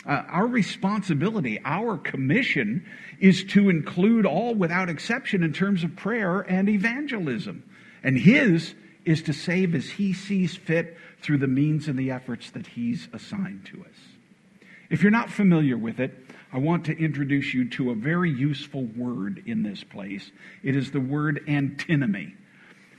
Uh, 0.05 0.24
our 0.28 0.47
responsibility, 0.47 1.59
our 1.63 1.97
commission, 1.97 2.86
is 3.19 3.43
to 3.43 3.69
include 3.69 4.26
all 4.26 4.55
without 4.55 4.89
exception 4.89 5.43
in 5.43 5.53
terms 5.53 5.84
of 5.84 5.95
prayer 5.95 6.41
and 6.41 6.67
evangelism. 6.67 7.63
And 8.03 8.17
His 8.17 8.74
is 9.06 9.22
to 9.24 9.34
save 9.34 9.76
as 9.76 9.89
He 9.89 10.14
sees 10.14 10.56
fit 10.56 10.97
through 11.22 11.39
the 11.39 11.47
means 11.47 11.88
and 11.88 11.97
the 11.97 12.12
efforts 12.12 12.52
that 12.52 12.68
He's 12.68 13.08
assigned 13.14 13.66
to 13.68 13.82
us. 13.82 14.68
If 14.89 15.02
you're 15.02 15.12
not 15.12 15.30
familiar 15.30 15.78
with 15.78 15.99
it, 15.99 16.14
I 16.52 16.58
want 16.58 16.86
to 16.86 16.97
introduce 16.97 17.54
you 17.54 17.70
to 17.70 17.91
a 17.91 17.95
very 17.95 18.30
useful 18.30 18.84
word 18.84 19.41
in 19.45 19.64
this 19.64 19.84
place. 19.84 20.32
It 20.64 20.76
is 20.76 20.91
the 20.91 20.99
word 20.99 21.43
antinomy. 21.47 22.36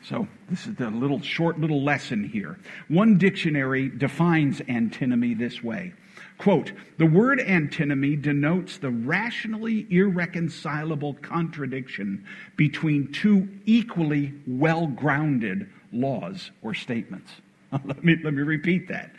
So, 0.05 0.27
this 0.49 0.67
is 0.67 0.75
the 0.75 0.91
little 0.91 1.21
short 1.21 1.61
little 1.61 1.85
lesson 1.85 2.25
here. 2.25 2.59
One 2.89 3.19
dictionary 3.19 3.89
defines 3.89 4.61
antinomy 4.69 5.35
this 5.35 5.63
way. 5.63 5.93
Quote, 6.39 6.73
the 6.99 7.07
word 7.07 7.41
antinomy 7.41 8.17
denotes 8.17 8.79
the 8.79 8.91
rationally 8.91 9.87
irreconcilable 9.91 11.15
contradiction 11.15 12.25
between 12.57 13.13
two 13.13 13.49
equally 13.65 14.33
well 14.47 14.89
grounded 14.89 15.71
laws 15.93 16.51
or 16.63 16.75
statements. 16.75 17.33
let, 17.85 18.05
me, 18.05 18.17
let 18.23 18.35
me 18.35 18.43
repeat 18.43 18.89
that. 18.89 19.11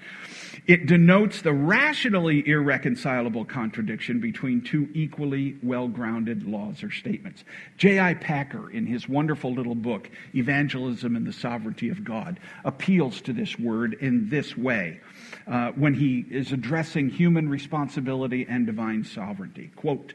It 0.68 0.86
denotes 0.86 1.42
the 1.42 1.52
rationally 1.52 2.48
irreconcilable 2.48 3.46
contradiction 3.46 4.20
between 4.20 4.62
two 4.62 4.88
equally 4.94 5.58
well 5.64 5.88
grounded 5.88 6.48
laws 6.48 6.84
or 6.84 6.92
statements. 6.92 7.44
J.I. 7.78 8.14
Packer, 8.16 8.70
in 8.70 8.86
his 8.86 9.10
wonderful 9.10 9.54
little 9.54 9.76
book, 9.76 10.10
Evangelism 10.36 11.16
and 11.16 11.26
the 11.26 11.34
Sovereignty 11.34 11.90
of 11.90 12.04
God, 12.04 12.40
appeals 12.64 13.22
to 13.22 13.34
this 13.34 13.58
word 13.58 13.96
in 13.96 14.30
this 14.30 14.56
way 14.56 15.00
uh, 15.48 15.72
when 15.72 15.94
he 15.94 16.26
is 16.30 16.52
addressing 16.52 17.10
human 17.10 17.50
responsibility 17.50 18.46
and 18.48 18.66
divine 18.66 19.04
sovereignty. 19.04 19.72
Quote 19.76 20.14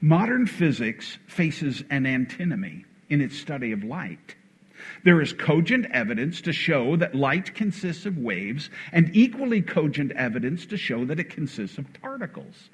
Modern 0.00 0.46
physics 0.46 1.18
faces 1.26 1.82
an 1.90 2.06
antinomy 2.06 2.84
in 3.08 3.20
its 3.20 3.36
study 3.38 3.72
of 3.72 3.82
light. 3.82 4.36
There 5.06 5.22
is 5.22 5.32
cogent 5.32 5.86
evidence 5.92 6.40
to 6.40 6.52
show 6.52 6.96
that 6.96 7.14
light 7.14 7.54
consists 7.54 8.06
of 8.06 8.18
waves, 8.18 8.70
and 8.90 9.14
equally 9.14 9.62
cogent 9.62 10.10
evidence 10.10 10.66
to 10.66 10.76
show 10.76 11.04
that 11.04 11.20
it 11.20 11.30
consists 11.30 11.78
of 11.78 11.86
particles. 12.02 12.70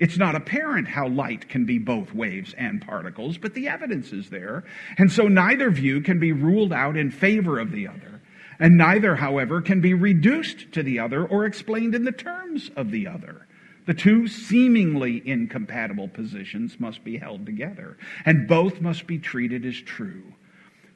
It's 0.00 0.18
not 0.18 0.34
apparent 0.34 0.88
how 0.88 1.06
light 1.06 1.48
can 1.48 1.66
be 1.66 1.78
both 1.78 2.12
waves 2.12 2.52
and 2.58 2.84
particles, 2.84 3.38
but 3.38 3.54
the 3.54 3.68
evidence 3.68 4.12
is 4.12 4.28
there. 4.28 4.64
And 4.98 5.12
so 5.12 5.28
neither 5.28 5.70
view 5.70 6.00
can 6.00 6.18
be 6.18 6.32
ruled 6.32 6.72
out 6.72 6.96
in 6.96 7.12
favor 7.12 7.60
of 7.60 7.70
the 7.70 7.86
other. 7.86 8.22
And 8.58 8.76
neither, 8.76 9.14
however, 9.14 9.60
can 9.60 9.80
be 9.80 9.94
reduced 9.94 10.72
to 10.72 10.82
the 10.82 10.98
other 10.98 11.24
or 11.24 11.44
explained 11.44 11.94
in 11.94 12.02
the 12.02 12.10
terms 12.10 12.72
of 12.74 12.90
the 12.90 13.06
other. 13.06 13.46
The 13.86 13.94
two 13.94 14.26
seemingly 14.26 15.22
incompatible 15.24 16.08
positions 16.08 16.80
must 16.80 17.04
be 17.04 17.18
held 17.18 17.46
together, 17.46 17.96
and 18.24 18.48
both 18.48 18.80
must 18.80 19.06
be 19.06 19.20
treated 19.20 19.64
as 19.64 19.76
true. 19.76 20.24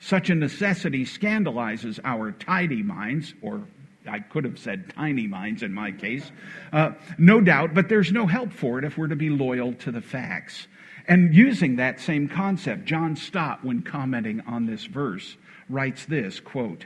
Such 0.03 0.31
a 0.31 0.35
necessity 0.35 1.05
scandalizes 1.05 2.01
our 2.03 2.33
tidy 2.33 2.83
minds, 2.83 3.35
or 3.41 3.63
I 4.05 4.19
could 4.19 4.43
have 4.43 4.59
said 4.59 4.93
tiny 4.97 5.29
minds 5.29 5.63
in 5.63 5.73
my 5.73 5.93
case, 5.93 6.33
uh, 6.73 6.91
no 7.19 7.41
doubt, 7.41 7.73
but 7.73 7.89
there's 7.89 8.11
no 8.11 8.27
help 8.27 8.53
for 8.53 8.81
it 8.81 8.85
if 8.85 8.99
we're 8.99 9.07
to 9.07 9.17
be 9.17 9.31
loyal 9.31 9.75
to 9.75 9.93
the 9.93 10.01
facts. 10.01 10.67
And 11.07 11.33
using 11.33 11.77
that 11.77 12.01
same 12.01 12.29
concept, 12.29 12.85
John 12.85 13.15
Stott, 13.15 13.65
when 13.65 13.83
commenting 13.83 14.41
on 14.41 14.67
this 14.67 14.87
verse, 14.87 15.37
writes 15.69 16.05
this 16.07 16.41
quote, 16.41 16.85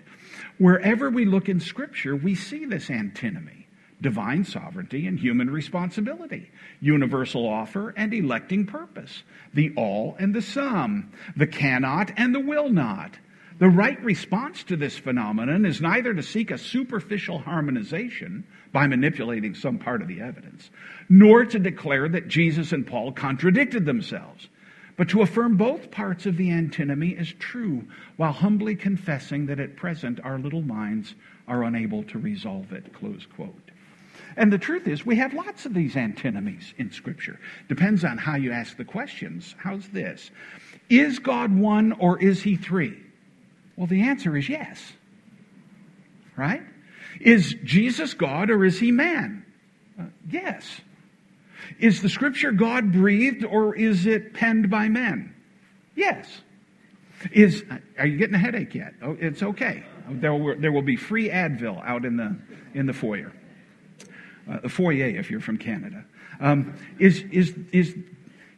Wherever 0.58 1.08
we 1.08 1.24
look 1.24 1.48
in 1.48 1.58
Scripture, 1.58 2.14
we 2.14 2.34
see 2.34 2.66
this 2.66 2.90
antinomy 2.90 3.65
divine 4.00 4.44
sovereignty 4.44 5.06
and 5.06 5.18
human 5.18 5.48
responsibility, 5.50 6.50
universal 6.80 7.46
offer 7.46 7.94
and 7.96 8.12
electing 8.12 8.66
purpose, 8.66 9.22
the 9.54 9.72
all 9.76 10.16
and 10.18 10.34
the 10.34 10.42
some, 10.42 11.10
the 11.36 11.46
cannot 11.46 12.12
and 12.16 12.34
the 12.34 12.40
will 12.40 12.68
not. 12.68 13.12
The 13.58 13.68
right 13.70 14.02
response 14.04 14.64
to 14.64 14.76
this 14.76 14.98
phenomenon 14.98 15.64
is 15.64 15.80
neither 15.80 16.12
to 16.12 16.22
seek 16.22 16.50
a 16.50 16.58
superficial 16.58 17.38
harmonization 17.38 18.44
by 18.70 18.86
manipulating 18.86 19.54
some 19.54 19.78
part 19.78 20.02
of 20.02 20.08
the 20.08 20.20
evidence, 20.20 20.70
nor 21.08 21.46
to 21.46 21.58
declare 21.58 22.06
that 22.10 22.28
Jesus 22.28 22.72
and 22.72 22.86
Paul 22.86 23.12
contradicted 23.12 23.86
themselves, 23.86 24.48
but 24.98 25.08
to 25.08 25.22
affirm 25.22 25.56
both 25.56 25.90
parts 25.90 26.26
of 26.26 26.36
the 26.36 26.50
antinomy 26.50 27.16
as 27.16 27.32
true, 27.32 27.84
while 28.16 28.32
humbly 28.32 28.76
confessing 28.76 29.46
that 29.46 29.60
at 29.60 29.76
present 29.76 30.20
our 30.22 30.38
little 30.38 30.62
minds 30.62 31.14
are 31.48 31.64
unable 31.64 32.02
to 32.04 32.18
resolve 32.18 32.72
it. 32.72 32.92
Close 32.92 33.24
quote. 33.24 33.65
And 34.36 34.52
the 34.52 34.58
truth 34.58 34.86
is, 34.86 35.06
we 35.06 35.16
have 35.16 35.32
lots 35.32 35.64
of 35.64 35.72
these 35.72 35.96
antinomies 35.96 36.74
in 36.76 36.90
Scripture. 36.90 37.40
Depends 37.68 38.04
on 38.04 38.18
how 38.18 38.36
you 38.36 38.52
ask 38.52 38.76
the 38.76 38.84
questions. 38.84 39.54
How's 39.58 39.88
this? 39.88 40.30
Is 40.90 41.18
God 41.18 41.56
one 41.56 41.92
or 41.92 42.22
is 42.22 42.42
he 42.42 42.56
three? 42.56 42.98
Well, 43.76 43.86
the 43.86 44.02
answer 44.02 44.36
is 44.36 44.48
yes. 44.48 44.92
Right? 46.36 46.62
Is 47.20 47.54
Jesus 47.64 48.12
God 48.12 48.50
or 48.50 48.64
is 48.64 48.78
he 48.78 48.92
man? 48.92 49.44
Uh, 49.98 50.04
yes. 50.30 50.80
Is 51.78 52.02
the 52.02 52.10
Scripture 52.10 52.52
God 52.52 52.92
breathed 52.92 53.42
or 53.42 53.74
is 53.74 54.06
it 54.06 54.34
penned 54.34 54.68
by 54.68 54.88
men? 54.90 55.34
Yes. 55.94 56.42
Is 57.32 57.64
are 57.98 58.06
you 58.06 58.18
getting 58.18 58.34
a 58.34 58.38
headache 58.38 58.74
yet? 58.74 58.92
Oh, 59.02 59.16
it's 59.18 59.42
okay. 59.42 59.82
There 60.10 60.34
will, 60.34 60.60
there 60.60 60.72
will 60.72 60.82
be 60.82 60.96
free 60.96 61.30
Advil 61.30 61.82
out 61.86 62.04
in 62.04 62.18
the 62.18 62.36
in 62.74 62.84
the 62.84 62.92
foyer 62.92 63.32
uh, 64.50 64.68
foyer 64.68 65.06
if 65.06 65.30
you're 65.30 65.40
from 65.40 65.58
Canada. 65.58 66.04
Um, 66.40 66.74
is, 66.98 67.24
is, 67.30 67.54
is, 67.72 67.96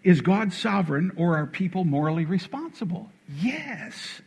is 0.03 0.21
God 0.21 0.53
sovereign 0.53 1.13
or 1.17 1.37
are 1.37 1.47
people 1.47 1.85
morally 1.85 2.25
responsible? 2.25 3.11
Yes. 3.37 4.21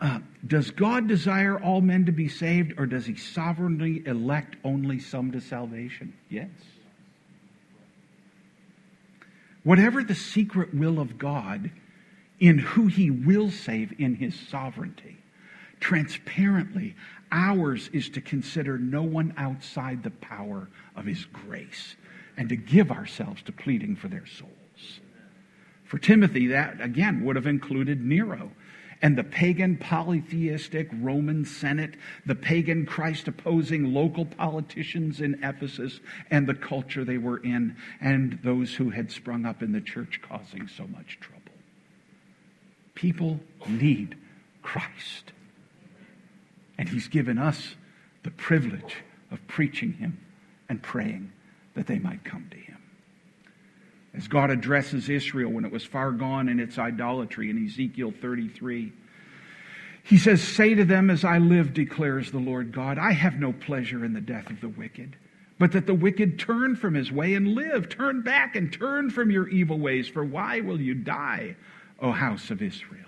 Uh, 0.00 0.20
does 0.46 0.70
God 0.70 1.08
desire 1.08 1.58
all 1.58 1.80
men 1.80 2.06
to 2.06 2.12
be 2.12 2.28
saved 2.28 2.74
or 2.78 2.86
does 2.86 3.06
he 3.06 3.16
sovereignly 3.16 4.02
elect 4.06 4.56
only 4.64 4.98
some 4.98 5.32
to 5.32 5.40
salvation? 5.40 6.12
Yes. 6.28 6.50
Whatever 9.62 10.04
the 10.04 10.14
secret 10.14 10.74
will 10.74 11.00
of 11.00 11.16
God 11.16 11.70
in 12.38 12.58
who 12.58 12.86
he 12.86 13.10
will 13.10 13.50
save 13.50 13.98
in 13.98 14.14
his 14.14 14.38
sovereignty, 14.48 15.16
transparently, 15.80 16.94
Ours 17.34 17.90
is 17.92 18.08
to 18.10 18.20
consider 18.20 18.78
no 18.78 19.02
one 19.02 19.34
outside 19.36 20.04
the 20.04 20.10
power 20.10 20.68
of 20.94 21.04
His 21.04 21.24
grace 21.24 21.96
and 22.36 22.48
to 22.48 22.56
give 22.56 22.92
ourselves 22.92 23.42
to 23.42 23.52
pleading 23.52 23.96
for 23.96 24.06
their 24.06 24.24
souls. 24.24 25.00
For 25.84 25.98
Timothy, 25.98 26.46
that 26.46 26.80
again 26.80 27.24
would 27.24 27.34
have 27.34 27.48
included 27.48 28.00
Nero 28.00 28.52
and 29.02 29.18
the 29.18 29.24
pagan 29.24 29.76
polytheistic 29.76 30.88
Roman 30.92 31.44
Senate, 31.44 31.96
the 32.24 32.36
pagan 32.36 32.86
Christ 32.86 33.26
opposing 33.26 33.92
local 33.92 34.24
politicians 34.24 35.20
in 35.20 35.42
Ephesus, 35.42 36.00
and 36.30 36.46
the 36.46 36.54
culture 36.54 37.04
they 37.04 37.18
were 37.18 37.38
in, 37.38 37.76
and 38.00 38.38
those 38.42 38.74
who 38.74 38.90
had 38.90 39.10
sprung 39.10 39.44
up 39.44 39.60
in 39.60 39.72
the 39.72 39.80
church 39.80 40.20
causing 40.22 40.68
so 40.68 40.86
much 40.86 41.18
trouble. 41.20 41.42
People 42.94 43.40
need 43.68 44.16
Christ. 44.62 45.33
And 46.78 46.88
He's 46.88 47.08
given 47.08 47.38
us 47.38 47.74
the 48.22 48.30
privilege 48.30 48.96
of 49.30 49.46
preaching 49.46 49.92
Him 49.94 50.18
and 50.68 50.82
praying 50.82 51.32
that 51.74 51.86
they 51.86 51.98
might 51.98 52.24
come 52.24 52.46
to 52.50 52.56
Him. 52.56 52.78
As 54.14 54.28
God 54.28 54.50
addresses 54.50 55.08
Israel 55.08 55.50
when 55.50 55.64
it 55.64 55.72
was 55.72 55.84
far 55.84 56.12
gone 56.12 56.48
in 56.48 56.60
its 56.60 56.78
idolatry 56.78 57.50
in 57.50 57.64
Ezekiel 57.66 58.12
33, 58.20 58.92
He 60.04 60.18
says, 60.18 60.42
Say 60.42 60.74
to 60.74 60.84
them, 60.84 61.10
As 61.10 61.24
I 61.24 61.38
live, 61.38 61.74
declares 61.74 62.30
the 62.30 62.38
Lord 62.38 62.72
God, 62.72 62.98
I 62.98 63.12
have 63.12 63.34
no 63.34 63.52
pleasure 63.52 64.04
in 64.04 64.12
the 64.12 64.20
death 64.20 64.50
of 64.50 64.60
the 64.60 64.68
wicked 64.68 65.16
but 65.58 65.72
that 65.72 65.86
the 65.86 65.94
wicked 65.94 66.38
turn 66.38 66.76
from 66.76 66.94
his 66.94 67.12
way 67.12 67.34
and 67.34 67.54
live. 67.54 67.88
Turn 67.88 68.22
back 68.22 68.56
and 68.56 68.72
turn 68.72 69.10
from 69.10 69.30
your 69.30 69.48
evil 69.48 69.78
ways, 69.78 70.08
for 70.08 70.24
why 70.24 70.60
will 70.60 70.80
you 70.80 70.94
die, 70.94 71.56
O 72.00 72.10
house 72.10 72.50
of 72.50 72.60
Israel? 72.60 73.00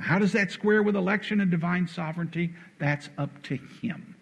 How 0.00 0.18
does 0.18 0.32
that 0.32 0.50
square 0.50 0.82
with 0.82 0.96
election 0.96 1.40
and 1.40 1.50
divine 1.50 1.88
sovereignty? 1.88 2.54
That's 2.78 3.08
up 3.18 3.42
to 3.44 3.56
him. 3.56 4.14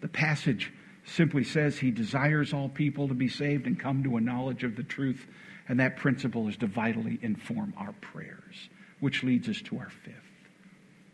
The 0.00 0.08
passage 0.08 0.72
simply 1.06 1.44
says 1.44 1.78
he 1.78 1.90
desires 1.90 2.52
all 2.52 2.68
people 2.68 3.08
to 3.08 3.14
be 3.14 3.28
saved 3.28 3.66
and 3.66 3.78
come 3.78 4.02
to 4.04 4.16
a 4.16 4.20
knowledge 4.20 4.64
of 4.64 4.76
the 4.76 4.82
truth, 4.82 5.26
and 5.68 5.80
that 5.80 5.96
principle 5.96 6.48
is 6.48 6.56
to 6.58 6.66
vitally 6.66 7.18
inform 7.22 7.74
our 7.76 7.92
prayers, 8.00 8.68
which 9.00 9.22
leads 9.22 9.48
us 9.48 9.60
to 9.62 9.78
our 9.78 9.90
fifth 10.04 10.14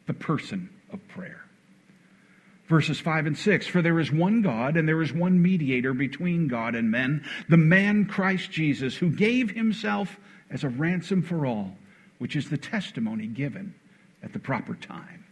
the 0.06 0.14
person 0.14 0.68
of 0.92 1.06
prayer. 1.06 1.44
Verses 2.66 2.98
5 2.98 3.26
and 3.26 3.38
6 3.38 3.66
For 3.68 3.80
there 3.80 4.00
is 4.00 4.10
one 4.10 4.42
God, 4.42 4.76
and 4.76 4.88
there 4.88 5.02
is 5.02 5.12
one 5.12 5.40
mediator 5.40 5.94
between 5.94 6.48
God 6.48 6.74
and 6.74 6.90
men, 6.90 7.24
the 7.48 7.56
man 7.56 8.06
Christ 8.06 8.50
Jesus, 8.50 8.96
who 8.96 9.10
gave 9.10 9.50
himself 9.50 10.18
as 10.50 10.64
a 10.64 10.68
ransom 10.68 11.22
for 11.22 11.46
all, 11.46 11.76
which 12.18 12.34
is 12.34 12.50
the 12.50 12.58
testimony 12.58 13.26
given 13.26 13.74
at 14.22 14.32
the 14.32 14.38
proper 14.38 14.74
time. 14.74 15.24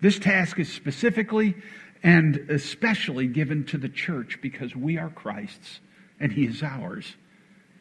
This 0.00 0.18
task 0.18 0.58
is 0.58 0.72
specifically 0.72 1.54
and 2.02 2.36
especially 2.50 3.26
given 3.26 3.64
to 3.64 3.78
the 3.78 3.88
church 3.88 4.38
because 4.42 4.76
we 4.76 4.98
are 4.98 5.08
Christ's 5.08 5.80
and 6.20 6.30
He 6.30 6.44
is 6.44 6.62
ours, 6.62 7.16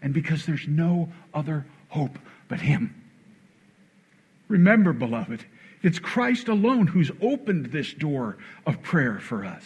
and 0.01 0.13
because 0.13 0.45
there's 0.45 0.67
no 0.67 1.11
other 1.33 1.65
hope 1.89 2.17
but 2.47 2.61
Him. 2.61 2.95
Remember, 4.47 4.93
beloved, 4.93 5.45
it's 5.81 5.99
Christ 5.99 6.47
alone 6.47 6.87
who's 6.87 7.11
opened 7.21 7.67
this 7.67 7.93
door 7.93 8.37
of 8.65 8.81
prayer 8.81 9.19
for 9.19 9.45
us. 9.45 9.63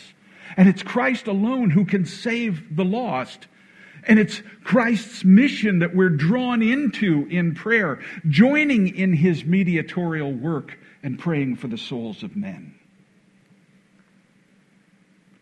And 0.56 0.68
it's 0.68 0.84
Christ 0.84 1.28
alone 1.28 1.70
who 1.70 1.86
can 1.86 2.06
save 2.06 2.76
the 2.76 2.86
lost. 2.86 3.48
And 4.08 4.20
it's 4.20 4.42
Christ's 4.64 5.26
mission 5.26 5.80
that 5.80 5.94
we're 5.94 6.10
drawn 6.10 6.62
into 6.62 7.28
in 7.30 7.54
prayer, 7.54 8.00
joining 8.30 8.96
in 8.96 9.14
his 9.14 9.44
mediatorial 9.44 10.34
work 10.34 10.80
and 11.04 11.20
praying 11.20 11.58
for 11.58 11.68
the 11.68 11.78
souls 11.78 12.24
of 12.24 12.36
men. 12.36 12.74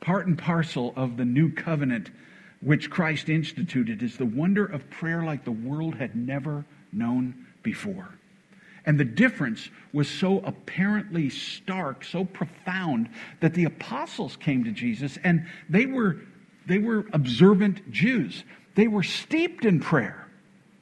Part 0.02 0.28
and 0.28 0.38
parcel 0.38 0.94
of 0.96 1.16
the 1.16 1.26
new 1.26 1.52
covenant 1.52 2.10
which 2.62 2.90
Christ 2.90 3.30
instituted 3.30 4.02
is 4.02 4.18
the 4.18 4.26
wonder 4.26 4.66
of 4.66 4.90
prayer 4.90 5.24
like 5.24 5.46
the 5.46 5.52
world 5.52 5.96
had 5.96 6.16
never 6.16 6.66
known 6.92 7.46
before. 7.62 8.10
And 8.86 9.00
the 9.00 9.06
difference 9.06 9.70
was 9.94 10.08
so 10.08 10.40
apparently 10.40 11.30
stark, 11.30 12.04
so 12.04 12.26
profound, 12.26 13.10
that 13.40 13.54
the 13.54 13.66
apostles 13.66 14.36
came 14.36 14.64
to 14.64 14.72
Jesus 14.72 15.18
and 15.24 15.48
they 15.70 15.86
were, 15.86 16.18
they 16.68 16.78
were 16.78 17.06
observant 17.14 17.92
Jews. 17.92 18.44
They 18.76 18.88
were 18.88 19.04
steeped 19.04 19.66
in 19.66 19.80
prayer. 19.80 20.28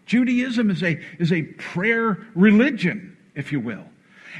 Judaism 0.05 0.69
is 0.69 0.83
a, 0.83 0.99
is 1.19 1.31
a 1.31 1.43
prayer 1.43 2.25
religion, 2.35 3.17
if 3.35 3.51
you 3.51 3.59
will. 3.59 3.85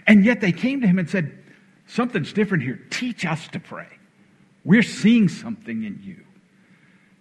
And 0.08 0.26
yet 0.26 0.42
they 0.42 0.52
came 0.52 0.82
to 0.82 0.88
him 0.88 1.00
and 1.00 1.10
said, 1.10 1.38
Something's 1.86 2.34
different 2.34 2.64
here. 2.64 2.82
Teach 2.90 3.26
us 3.26 3.48
to 3.50 3.60
pray. 3.60 3.88
We're 4.64 4.84
seeing 4.84 5.28
something 5.28 5.84
in 5.84 6.00
you. 6.02 6.24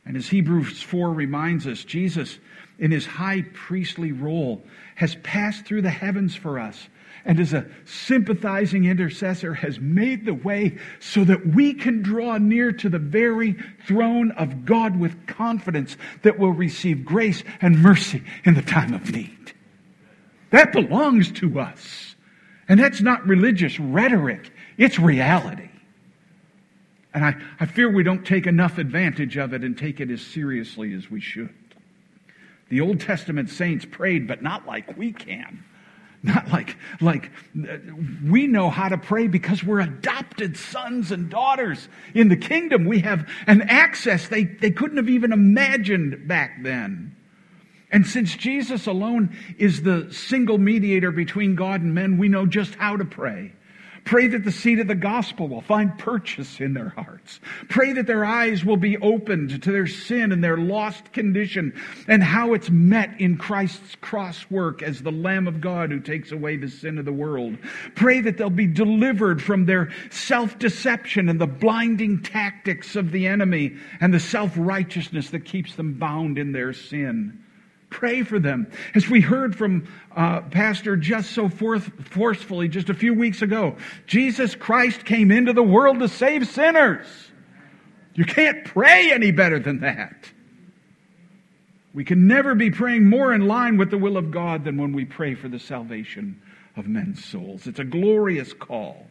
And 0.04 0.16
as 0.16 0.28
Hebrews 0.28 0.82
4 0.82 1.12
reminds 1.12 1.66
us, 1.66 1.84
Jesus, 1.84 2.38
in 2.78 2.90
his 2.90 3.06
high 3.06 3.42
priestly 3.52 4.12
role, 4.12 4.62
has 4.94 5.16
passed 5.16 5.64
through 5.64 5.82
the 5.82 5.90
heavens 5.90 6.34
for 6.34 6.58
us 6.58 6.88
and 7.24 7.38
as 7.38 7.52
a 7.52 7.66
sympathizing 7.84 8.84
intercessor 8.84 9.54
has 9.54 9.78
made 9.78 10.24
the 10.24 10.34
way 10.34 10.78
so 10.98 11.22
that 11.24 11.46
we 11.46 11.74
can 11.74 12.02
draw 12.02 12.38
near 12.38 12.72
to 12.72 12.88
the 12.88 12.98
very 12.98 13.56
throne 13.86 14.32
of 14.32 14.64
God 14.64 14.98
with 14.98 15.26
confidence 15.26 15.96
that 16.22 16.38
will 16.38 16.52
receive 16.52 17.04
grace 17.04 17.44
and 17.60 17.80
mercy 17.80 18.22
in 18.44 18.54
the 18.54 18.62
time 18.62 18.92
of 18.92 19.12
need. 19.12 19.52
That 20.50 20.72
belongs 20.72 21.30
to 21.32 21.60
us. 21.60 22.16
And 22.68 22.80
that's 22.80 23.00
not 23.00 23.26
religious 23.26 23.78
rhetoric, 23.78 24.50
it's 24.76 24.98
reality. 24.98 25.68
And 27.14 27.24
I, 27.24 27.34
I 27.60 27.66
fear 27.66 27.92
we 27.92 28.02
don't 28.02 28.24
take 28.24 28.46
enough 28.46 28.78
advantage 28.78 29.36
of 29.36 29.52
it 29.52 29.62
and 29.62 29.76
take 29.76 30.00
it 30.00 30.10
as 30.10 30.22
seriously 30.22 30.94
as 30.94 31.10
we 31.10 31.20
should. 31.20 31.54
The 32.70 32.80
Old 32.80 33.00
Testament 33.00 33.50
saints 33.50 33.84
prayed, 33.84 34.26
but 34.26 34.42
not 34.42 34.66
like 34.66 34.96
we 34.96 35.12
can. 35.12 35.62
Not 36.24 36.48
like, 36.50 36.76
like 37.00 37.32
we 38.24 38.46
know 38.46 38.70
how 38.70 38.88
to 38.88 38.96
pray 38.96 39.26
because 39.26 39.64
we're 39.64 39.80
adopted 39.80 40.56
sons 40.56 41.10
and 41.10 41.28
daughters 41.28 41.88
in 42.14 42.28
the 42.28 42.36
kingdom. 42.36 42.84
We 42.84 43.00
have 43.00 43.28
an 43.48 43.62
access 43.62 44.28
they, 44.28 44.44
they 44.44 44.70
couldn't 44.70 44.98
have 44.98 45.08
even 45.08 45.32
imagined 45.32 46.28
back 46.28 46.62
then. 46.62 47.16
And 47.90 48.06
since 48.06 48.36
Jesus 48.36 48.86
alone 48.86 49.36
is 49.58 49.82
the 49.82 50.12
single 50.12 50.58
mediator 50.58 51.10
between 51.10 51.56
God 51.56 51.82
and 51.82 51.92
men, 51.92 52.18
we 52.18 52.28
know 52.28 52.46
just 52.46 52.76
how 52.76 52.96
to 52.96 53.04
pray. 53.04 53.52
Pray 54.04 54.26
that 54.26 54.44
the 54.44 54.52
seed 54.52 54.80
of 54.80 54.88
the 54.88 54.94
gospel 54.94 55.48
will 55.48 55.60
find 55.60 55.96
purchase 55.98 56.60
in 56.60 56.74
their 56.74 56.90
hearts. 56.90 57.40
Pray 57.68 57.92
that 57.92 58.06
their 58.06 58.24
eyes 58.24 58.64
will 58.64 58.76
be 58.76 58.98
opened 58.98 59.62
to 59.62 59.72
their 59.72 59.86
sin 59.86 60.32
and 60.32 60.42
their 60.42 60.56
lost 60.56 61.12
condition 61.12 61.72
and 62.08 62.22
how 62.22 62.52
it's 62.54 62.68
met 62.68 63.20
in 63.20 63.36
Christ's 63.36 63.94
cross 64.00 64.44
work 64.50 64.82
as 64.82 65.00
the 65.00 65.12
Lamb 65.12 65.46
of 65.46 65.60
God 65.60 65.90
who 65.90 66.00
takes 66.00 66.32
away 66.32 66.56
the 66.56 66.68
sin 66.68 66.98
of 66.98 67.04
the 67.04 67.12
world. 67.12 67.56
Pray 67.94 68.20
that 68.20 68.38
they'll 68.38 68.50
be 68.50 68.66
delivered 68.66 69.42
from 69.42 69.66
their 69.66 69.90
self-deception 70.10 71.28
and 71.28 71.40
the 71.40 71.46
blinding 71.46 72.22
tactics 72.22 72.96
of 72.96 73.12
the 73.12 73.26
enemy 73.26 73.76
and 74.00 74.12
the 74.12 74.20
self-righteousness 74.20 75.30
that 75.30 75.44
keeps 75.44 75.76
them 75.76 75.94
bound 75.94 76.38
in 76.38 76.52
their 76.52 76.72
sin. 76.72 77.41
Pray 77.92 78.22
for 78.22 78.38
them. 78.38 78.66
As 78.94 79.08
we 79.08 79.20
heard 79.20 79.54
from 79.54 79.86
uh, 80.16 80.40
Pastor 80.40 80.96
just 80.96 81.32
so 81.32 81.48
forth, 81.48 82.08
forcefully 82.08 82.68
just 82.68 82.88
a 82.88 82.94
few 82.94 83.14
weeks 83.14 83.42
ago, 83.42 83.76
Jesus 84.06 84.56
Christ 84.56 85.04
came 85.04 85.30
into 85.30 85.52
the 85.52 85.62
world 85.62 86.00
to 86.00 86.08
save 86.08 86.48
sinners. 86.48 87.06
You 88.14 88.24
can't 88.24 88.64
pray 88.64 89.12
any 89.12 89.30
better 89.30 89.58
than 89.58 89.80
that. 89.80 90.30
We 91.94 92.04
can 92.04 92.26
never 92.26 92.54
be 92.54 92.70
praying 92.70 93.08
more 93.08 93.34
in 93.34 93.46
line 93.46 93.76
with 93.76 93.90
the 93.90 93.98
will 93.98 94.16
of 94.16 94.30
God 94.30 94.64
than 94.64 94.78
when 94.78 94.92
we 94.92 95.04
pray 95.04 95.34
for 95.34 95.48
the 95.48 95.58
salvation 95.58 96.40
of 96.74 96.86
men's 96.86 97.22
souls. 97.22 97.66
It's 97.66 97.78
a 97.78 97.84
glorious 97.84 98.54
call. 98.54 99.06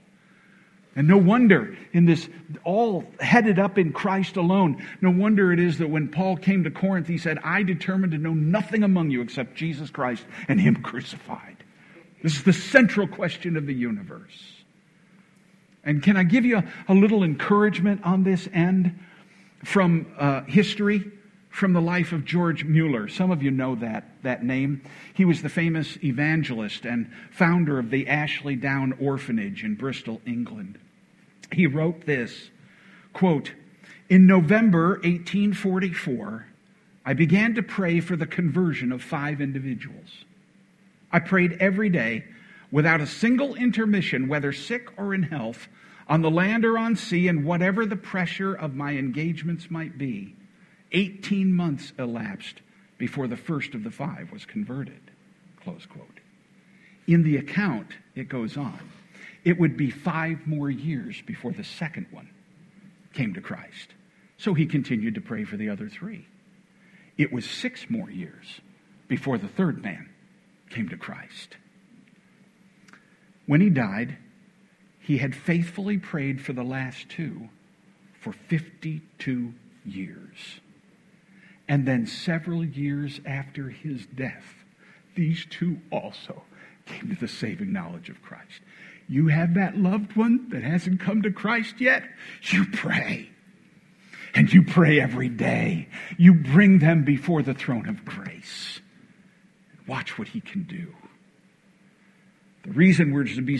And 0.95 1.07
no 1.07 1.17
wonder 1.17 1.77
in 1.93 2.05
this, 2.05 2.27
all 2.65 3.05
headed 3.19 3.59
up 3.59 3.77
in 3.77 3.93
Christ 3.93 4.35
alone, 4.35 4.85
no 4.99 5.09
wonder 5.09 5.53
it 5.53 5.59
is 5.59 5.77
that 5.77 5.89
when 5.89 6.09
Paul 6.09 6.35
came 6.35 6.65
to 6.65 6.71
Corinth, 6.71 7.07
he 7.07 7.17
said, 7.17 7.39
I 7.43 7.63
determined 7.63 8.11
to 8.11 8.17
know 8.17 8.33
nothing 8.33 8.83
among 8.83 9.09
you 9.09 9.21
except 9.21 9.55
Jesus 9.55 9.89
Christ 9.89 10.25
and 10.49 10.59
Him 10.59 10.75
crucified. 10.83 11.63
This 12.21 12.35
is 12.35 12.43
the 12.43 12.53
central 12.53 13.07
question 13.07 13.55
of 13.55 13.65
the 13.65 13.73
universe. 13.73 14.53
And 15.83 16.03
can 16.03 16.17
I 16.17 16.23
give 16.23 16.45
you 16.45 16.57
a, 16.57 16.63
a 16.89 16.93
little 16.93 17.23
encouragement 17.23 18.01
on 18.03 18.23
this 18.23 18.47
end 18.53 18.99
from 19.63 20.07
uh, 20.17 20.41
history? 20.43 21.09
From 21.51 21.73
the 21.73 21.81
life 21.81 22.11
of 22.11 22.25
George 22.25 22.63
Mueller. 22.63 23.07
Some 23.07 23.29
of 23.29 23.43
you 23.43 23.51
know 23.51 23.75
that, 23.75 24.23
that 24.23 24.43
name. 24.43 24.81
He 25.13 25.25
was 25.25 25.43
the 25.43 25.49
famous 25.49 25.97
evangelist 26.03 26.85
and 26.85 27.11
founder 27.29 27.77
of 27.77 27.91
the 27.91 28.07
Ashley 28.07 28.55
Down 28.55 28.93
Orphanage 28.99 29.63
in 29.63 29.75
Bristol, 29.75 30.21
England 30.25 30.79
he 31.51 31.67
wrote 31.67 32.05
this 32.05 32.49
quote, 33.13 33.51
In 34.09 34.25
November 34.25 34.93
1844, 35.03 36.47
I 37.05 37.13
began 37.13 37.55
to 37.55 37.63
pray 37.63 37.99
for 37.99 38.15
the 38.15 38.25
conversion 38.25 38.91
of 38.91 39.01
five 39.01 39.41
individuals. 39.41 40.25
I 41.11 41.19
prayed 41.19 41.57
every 41.59 41.89
day 41.89 42.25
without 42.71 43.01
a 43.01 43.07
single 43.07 43.55
intermission, 43.55 44.27
whether 44.27 44.53
sick 44.53 44.87
or 44.97 45.13
in 45.13 45.23
health, 45.23 45.67
on 46.07 46.21
the 46.21 46.31
land 46.31 46.63
or 46.63 46.77
on 46.77 46.95
sea, 46.95 47.27
and 47.27 47.43
whatever 47.43 47.85
the 47.85 47.95
pressure 47.95 48.53
of 48.53 48.75
my 48.75 48.93
engagements 48.93 49.69
might 49.69 49.97
be. 49.97 50.35
18 50.91 51.53
months 51.53 51.93
elapsed 51.97 52.61
before 52.97 53.27
the 53.27 53.37
first 53.37 53.73
of 53.73 53.83
the 53.83 53.91
five 53.91 54.31
was 54.31 54.45
converted. 54.45 55.01
Close 55.63 55.85
quote. 55.85 56.19
In 57.07 57.23
the 57.23 57.37
account, 57.37 57.91
it 58.15 58.29
goes 58.29 58.57
on 58.57 58.79
it 59.43 59.59
would 59.59 59.75
be 59.75 59.89
five 59.89 60.45
more 60.45 60.69
years 60.69 61.21
before 61.25 61.51
the 61.51 61.63
second 61.63 62.07
one 62.11 62.29
came 63.13 63.33
to 63.33 63.41
Christ. 63.41 63.93
So 64.37 64.53
he 64.53 64.65
continued 64.65 65.15
to 65.15 65.21
pray 65.21 65.43
for 65.43 65.57
the 65.57 65.69
other 65.69 65.89
three. 65.89 66.27
It 67.17 67.31
was 67.31 67.45
six 67.45 67.89
more 67.89 68.09
years 68.09 68.61
before 69.07 69.37
the 69.37 69.47
third 69.47 69.83
man 69.83 70.09
came 70.69 70.89
to 70.89 70.97
Christ. 70.97 71.57
When 73.45 73.61
he 73.61 73.69
died, 73.69 74.17
he 74.99 75.17
had 75.17 75.35
faithfully 75.35 75.97
prayed 75.97 76.41
for 76.41 76.53
the 76.53 76.63
last 76.63 77.09
two 77.09 77.49
for 78.19 78.31
52 78.31 79.53
years. 79.85 80.59
And 81.71 81.87
then 81.87 82.05
several 82.05 82.63
years 82.63 83.19
after 83.25 83.69
his 83.69 84.05
death, 84.05 84.43
these 85.15 85.45
two 85.49 85.79
also 85.91 86.43
came 86.85 87.09
to 87.09 87.15
the 87.15 87.27
saving 87.27 87.71
knowledge 87.71 88.09
of 88.09 88.21
Christ 88.21 88.61
you 89.11 89.27
have 89.27 89.55
that 89.55 89.77
loved 89.77 90.15
one 90.15 90.47
that 90.51 90.63
hasn't 90.63 91.01
come 91.01 91.21
to 91.23 91.31
Christ 91.31 91.81
yet, 91.81 92.03
you 92.43 92.65
pray. 92.71 93.29
And 94.33 94.51
you 94.51 94.63
pray 94.63 95.01
every 95.01 95.27
day. 95.27 95.89
You 96.17 96.33
bring 96.33 96.79
them 96.79 97.03
before 97.03 97.41
the 97.41 97.53
throne 97.53 97.89
of 97.89 98.05
grace. 98.05 98.79
Watch 99.85 100.17
what 100.17 100.29
he 100.29 100.39
can 100.39 100.63
do. 100.63 100.95
The 102.63 102.71
reason 102.71 103.11
we're 103.11 103.23
to 103.23 103.41
be 103.41 103.59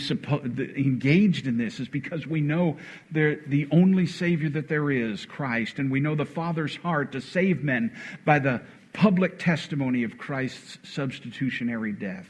engaged 0.76 1.48
in 1.48 1.58
this 1.58 1.80
is 1.80 1.88
because 1.88 2.24
we 2.24 2.40
know 2.40 2.76
the 3.10 3.66
only 3.72 4.06
Savior 4.06 4.48
that 4.50 4.68
there 4.68 4.90
is, 4.92 5.26
Christ, 5.26 5.78
and 5.78 5.90
we 5.90 5.98
know 5.98 6.14
the 6.14 6.24
Father's 6.24 6.76
heart 6.76 7.12
to 7.12 7.20
save 7.20 7.64
men 7.64 7.96
by 8.24 8.38
the 8.38 8.62
public 8.92 9.38
testimony 9.38 10.04
of 10.04 10.18
Christ's 10.18 10.78
substitutionary 10.84 11.92
death. 11.92 12.26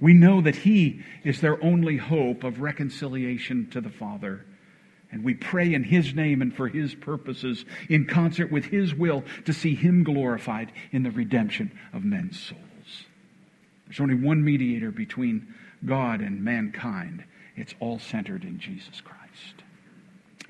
We 0.00 0.14
know 0.14 0.40
that 0.40 0.56
He 0.56 1.02
is 1.24 1.40
their 1.40 1.62
only 1.64 1.96
hope 1.96 2.44
of 2.44 2.60
reconciliation 2.60 3.68
to 3.70 3.80
the 3.80 3.90
Father. 3.90 4.44
And 5.10 5.24
we 5.24 5.34
pray 5.34 5.74
in 5.74 5.82
His 5.82 6.14
name 6.14 6.42
and 6.42 6.54
for 6.54 6.68
His 6.68 6.94
purposes, 6.94 7.64
in 7.88 8.06
concert 8.06 8.52
with 8.52 8.66
His 8.66 8.94
will, 8.94 9.24
to 9.46 9.52
see 9.52 9.74
Him 9.74 10.04
glorified 10.04 10.72
in 10.92 11.02
the 11.02 11.10
redemption 11.10 11.76
of 11.92 12.04
men's 12.04 12.40
souls. 12.40 12.60
There's 13.86 14.00
only 14.00 14.14
one 14.14 14.44
mediator 14.44 14.90
between 14.90 15.54
God 15.84 16.20
and 16.20 16.42
mankind. 16.42 17.24
It's 17.56 17.74
all 17.80 17.98
centered 17.98 18.44
in 18.44 18.58
Jesus 18.58 19.00
Christ. 19.00 19.62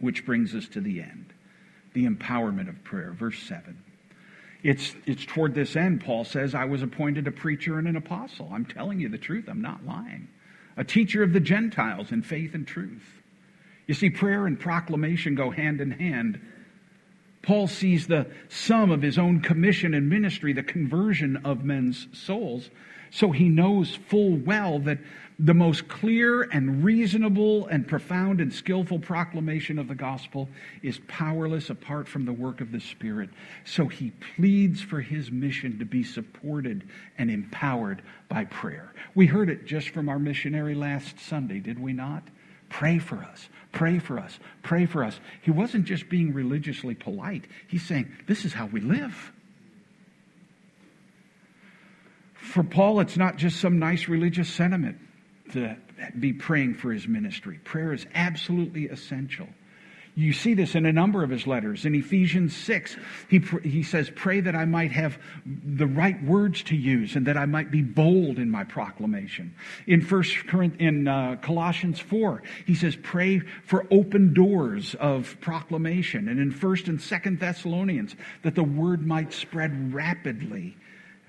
Which 0.00 0.24
brings 0.24 0.54
us 0.54 0.68
to 0.68 0.80
the 0.80 1.00
end 1.00 1.32
the 1.94 2.06
empowerment 2.06 2.68
of 2.68 2.82
prayer. 2.84 3.12
Verse 3.12 3.38
7. 3.42 3.76
It's, 4.62 4.94
it's 5.06 5.26
toward 5.26 5.54
this 5.54 5.74
end, 5.74 6.04
Paul 6.04 6.24
says, 6.24 6.54
I 6.54 6.64
was 6.64 6.82
appointed 6.82 7.26
a 7.26 7.32
preacher 7.32 7.78
and 7.78 7.88
an 7.88 7.96
apostle. 7.96 8.48
I'm 8.52 8.64
telling 8.64 9.00
you 9.00 9.08
the 9.08 9.18
truth, 9.18 9.46
I'm 9.48 9.60
not 9.60 9.84
lying. 9.84 10.28
A 10.76 10.84
teacher 10.84 11.22
of 11.22 11.32
the 11.32 11.40
Gentiles 11.40 12.12
in 12.12 12.22
faith 12.22 12.54
and 12.54 12.66
truth. 12.66 13.20
You 13.86 13.94
see, 13.94 14.10
prayer 14.10 14.46
and 14.46 14.58
proclamation 14.58 15.34
go 15.34 15.50
hand 15.50 15.80
in 15.80 15.90
hand. 15.90 16.40
Paul 17.42 17.66
sees 17.66 18.06
the 18.06 18.30
sum 18.48 18.92
of 18.92 19.02
his 19.02 19.18
own 19.18 19.40
commission 19.40 19.94
and 19.94 20.08
ministry, 20.08 20.52
the 20.52 20.62
conversion 20.62 21.38
of 21.44 21.64
men's 21.64 22.06
souls. 22.12 22.70
So 23.10 23.32
he 23.32 23.48
knows 23.48 23.98
full 24.08 24.36
well 24.36 24.78
that 24.80 24.98
the 25.42 25.54
most 25.54 25.88
clear 25.88 26.42
and 26.42 26.84
reasonable 26.84 27.66
and 27.66 27.88
profound 27.88 28.40
and 28.40 28.54
skillful 28.54 29.00
proclamation 29.00 29.76
of 29.76 29.88
the 29.88 29.94
gospel 29.94 30.48
is 30.82 31.00
powerless 31.08 31.68
apart 31.68 32.06
from 32.06 32.24
the 32.24 32.32
work 32.32 32.60
of 32.60 32.70
the 32.70 32.78
Spirit. 32.78 33.28
So 33.64 33.88
he 33.88 34.12
pleads 34.36 34.80
for 34.80 35.00
his 35.00 35.32
mission 35.32 35.80
to 35.80 35.84
be 35.84 36.04
supported 36.04 36.88
and 37.18 37.28
empowered 37.28 38.02
by 38.28 38.44
prayer. 38.44 38.92
We 39.16 39.26
heard 39.26 39.50
it 39.50 39.66
just 39.66 39.88
from 39.88 40.08
our 40.08 40.20
missionary 40.20 40.76
last 40.76 41.18
Sunday, 41.18 41.58
did 41.58 41.76
we 41.76 41.92
not? 41.92 42.22
Pray 42.68 43.00
for 43.00 43.16
us. 43.16 43.48
Pray 43.72 43.98
for 43.98 44.20
us. 44.20 44.38
Pray 44.62 44.86
for 44.86 45.02
us. 45.02 45.18
He 45.42 45.50
wasn't 45.50 45.86
just 45.86 46.08
being 46.08 46.32
religiously 46.32 46.94
polite. 46.94 47.46
He's 47.66 47.84
saying, 47.84 48.12
this 48.28 48.44
is 48.44 48.52
how 48.52 48.66
we 48.66 48.80
live. 48.80 49.32
For 52.34 52.62
Paul, 52.62 53.00
it's 53.00 53.16
not 53.16 53.38
just 53.38 53.58
some 53.58 53.80
nice 53.80 54.06
religious 54.06 54.48
sentiment 54.48 54.98
to 55.52 55.76
be 56.18 56.32
praying 56.32 56.74
for 56.74 56.92
his 56.92 57.06
ministry. 57.06 57.58
Prayer 57.64 57.92
is 57.92 58.06
absolutely 58.14 58.88
essential. 58.88 59.48
You 60.14 60.34
see 60.34 60.52
this 60.52 60.74
in 60.74 60.84
a 60.84 60.92
number 60.92 61.24
of 61.24 61.30
his 61.30 61.46
letters. 61.46 61.86
In 61.86 61.94
Ephesians 61.94 62.54
6, 62.54 62.96
he, 63.30 63.38
he 63.62 63.82
says, 63.82 64.10
Pray 64.14 64.40
that 64.40 64.54
I 64.54 64.66
might 64.66 64.92
have 64.92 65.18
the 65.46 65.86
right 65.86 66.22
words 66.22 66.62
to 66.64 66.76
use 66.76 67.16
and 67.16 67.26
that 67.26 67.38
I 67.38 67.46
might 67.46 67.70
be 67.70 67.80
bold 67.80 68.38
in 68.38 68.50
my 68.50 68.62
proclamation. 68.62 69.54
In, 69.86 70.02
First 70.02 70.36
in 70.78 71.08
uh, 71.08 71.36
Colossians 71.40 71.98
4, 71.98 72.42
he 72.66 72.74
says, 72.74 72.94
Pray 73.02 73.38
for 73.64 73.86
open 73.90 74.34
doors 74.34 74.94
of 74.96 75.34
proclamation. 75.40 76.28
And 76.28 76.38
in 76.38 76.52
1st 76.52 76.88
and 76.88 76.98
2nd 76.98 77.40
Thessalonians, 77.40 78.14
that 78.42 78.54
the 78.54 78.64
word 78.64 79.06
might 79.06 79.32
spread 79.32 79.94
rapidly 79.94 80.76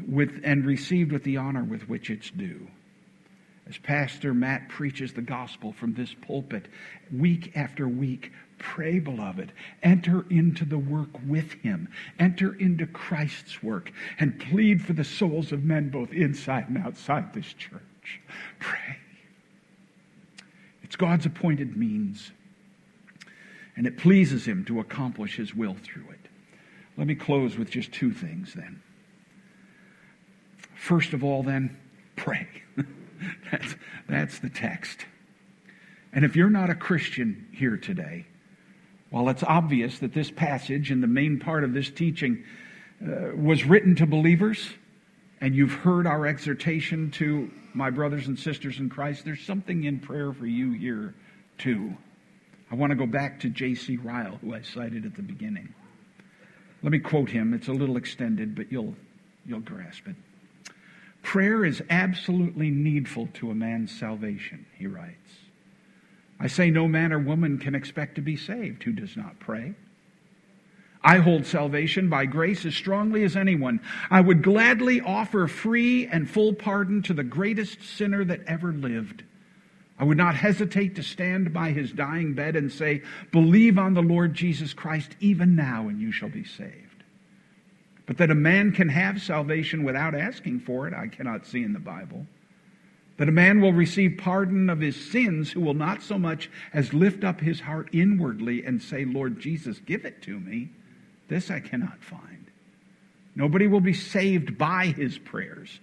with, 0.05 0.41
and 0.43 0.65
received 0.65 1.13
with 1.13 1.23
the 1.23 1.37
honor 1.37 1.63
with 1.63 1.87
which 1.87 2.09
it's 2.09 2.29
due 2.31 2.67
as 3.67 3.77
Pastor 3.77 4.33
Matt 4.33 4.69
preaches 4.69 5.13
the 5.13 5.21
gospel 5.21 5.71
from 5.71 5.93
this 5.93 6.13
pulpit 6.13 6.67
week 7.11 7.53
after 7.55 7.87
week, 7.87 8.31
Pray, 8.63 8.99
beloved. 8.99 9.51
Enter 9.83 10.25
into 10.29 10.63
the 10.63 10.77
work 10.77 11.09
with 11.27 11.51
him. 11.51 11.89
Enter 12.17 12.53
into 12.53 12.85
Christ's 12.87 13.61
work 13.61 13.91
and 14.19 14.39
plead 14.39 14.81
for 14.81 14.93
the 14.93 15.03
souls 15.03 15.51
of 15.51 15.65
men 15.65 15.89
both 15.89 16.13
inside 16.13 16.69
and 16.69 16.77
outside 16.77 17.33
this 17.33 17.51
church. 17.53 18.21
Pray. 18.59 18.97
It's 20.81 20.95
God's 20.95 21.25
appointed 21.25 21.75
means, 21.75 22.31
and 23.75 23.85
it 23.85 23.97
pleases 23.97 24.45
him 24.45 24.63
to 24.65 24.79
accomplish 24.79 25.35
his 25.35 25.53
will 25.53 25.75
through 25.83 26.09
it. 26.11 26.29
Let 26.95 27.07
me 27.07 27.15
close 27.15 27.57
with 27.57 27.69
just 27.69 27.91
two 27.91 28.13
things 28.13 28.53
then. 28.53 28.81
First 30.75 31.11
of 31.11 31.21
all, 31.23 31.43
then, 31.43 31.77
pray. 32.15 32.47
That's, 33.51 33.75
that's 34.07 34.39
the 34.39 34.49
text. 34.49 35.05
And 36.13 36.23
if 36.23 36.35
you're 36.35 36.49
not 36.49 36.69
a 36.69 36.75
Christian 36.75 37.47
here 37.51 37.77
today, 37.77 38.25
while 39.09 39.29
it's 39.29 39.43
obvious 39.43 39.99
that 39.99 40.13
this 40.13 40.31
passage 40.31 40.91
and 40.91 41.01
the 41.01 41.07
main 41.07 41.39
part 41.39 41.63
of 41.63 41.73
this 41.73 41.89
teaching 41.89 42.43
uh, 43.01 43.35
was 43.35 43.63
written 43.63 43.95
to 43.95 44.05
believers, 44.05 44.69
and 45.41 45.55
you've 45.55 45.73
heard 45.73 46.07
our 46.07 46.25
exhortation 46.25 47.11
to 47.11 47.51
my 47.73 47.89
brothers 47.89 48.27
and 48.27 48.39
sisters 48.39 48.79
in 48.79 48.89
Christ, 48.89 49.25
there's 49.25 49.41
something 49.41 49.83
in 49.83 49.99
prayer 49.99 50.31
for 50.31 50.45
you 50.45 50.71
here 50.71 51.13
too. 51.57 51.95
I 52.71 52.75
want 52.75 52.91
to 52.91 52.95
go 52.95 53.05
back 53.05 53.39
to 53.41 53.49
J.C. 53.49 53.97
Ryle, 53.97 54.37
who 54.41 54.55
I 54.55 54.61
cited 54.61 55.05
at 55.05 55.15
the 55.15 55.21
beginning. 55.21 55.73
Let 56.81 56.91
me 56.91 56.99
quote 56.99 57.29
him. 57.29 57.53
It's 57.53 57.67
a 57.67 57.73
little 57.73 57.97
extended, 57.97 58.55
but 58.55 58.71
you'll, 58.71 58.95
you'll 59.45 59.59
grasp 59.59 60.07
it. 60.07 60.15
Prayer 61.33 61.65
is 61.65 61.81
absolutely 61.89 62.69
needful 62.69 63.27
to 63.33 63.49
a 63.49 63.55
man's 63.55 63.91
salvation, 63.91 64.67
he 64.77 64.85
writes. 64.85 65.31
I 66.39 66.45
say 66.45 66.69
no 66.69 66.87
man 66.87 67.11
or 67.11 67.17
woman 67.17 67.57
can 67.57 67.73
expect 67.73 68.13
to 68.13 68.21
be 68.21 68.37
saved 68.37 68.83
who 68.83 68.91
does 68.91 69.17
not 69.17 69.39
pray. 69.39 69.73
I 71.03 71.17
hold 71.17 71.47
salvation 71.47 72.07
by 72.07 72.27
grace 72.27 72.67
as 72.67 72.75
strongly 72.75 73.23
as 73.23 73.35
anyone. 73.35 73.79
I 74.11 74.21
would 74.21 74.43
gladly 74.43 75.01
offer 75.01 75.47
free 75.47 76.05
and 76.05 76.29
full 76.29 76.53
pardon 76.53 77.01
to 77.01 77.15
the 77.15 77.23
greatest 77.23 77.81
sinner 77.81 78.23
that 78.25 78.43
ever 78.45 78.71
lived. 78.71 79.23
I 79.97 80.03
would 80.03 80.17
not 80.17 80.35
hesitate 80.35 80.93
to 80.97 81.01
stand 81.01 81.51
by 81.51 81.71
his 81.71 81.91
dying 81.91 82.35
bed 82.35 82.55
and 82.55 82.71
say, 82.71 83.01
Believe 83.31 83.79
on 83.79 83.95
the 83.95 84.03
Lord 84.03 84.35
Jesus 84.35 84.75
Christ 84.75 85.15
even 85.19 85.55
now, 85.55 85.87
and 85.87 85.99
you 85.99 86.11
shall 86.11 86.29
be 86.29 86.43
saved. 86.43 86.82
But 88.05 88.17
that 88.17 88.31
a 88.31 88.35
man 88.35 88.71
can 88.71 88.89
have 88.89 89.21
salvation 89.21 89.83
without 89.83 90.13
asking 90.13 90.59
for 90.61 90.87
it, 90.87 90.93
I 90.93 91.07
cannot 91.07 91.45
see 91.45 91.63
in 91.63 91.73
the 91.73 91.79
Bible 91.79 92.25
that 93.17 93.29
a 93.29 93.31
man 93.31 93.61
will 93.61 93.73
receive 93.73 94.17
pardon 94.17 94.69
of 94.69 94.79
his 94.79 95.11
sins 95.11 95.51
who 95.51 95.61
will 95.61 95.73
not 95.73 96.01
so 96.01 96.17
much 96.17 96.49
as 96.73 96.93
lift 96.93 97.23
up 97.23 97.39
his 97.39 97.59
heart 97.59 97.89
inwardly 97.91 98.65
and 98.65 98.81
say, 98.81 99.05
Lord 99.05 99.39
Jesus, 99.39 99.79
give 99.79 100.05
it 100.05 100.21
to 100.23 100.39
me. 100.39 100.69
This 101.27 101.51
I 101.51 101.59
cannot 101.59 102.03
find. 102.03 102.45
Nobody 103.35 103.67
will 103.67 103.81
be 103.81 103.93
saved 103.93 104.57
by 104.57 104.87
his 104.87 105.17
prayers, 105.17 105.79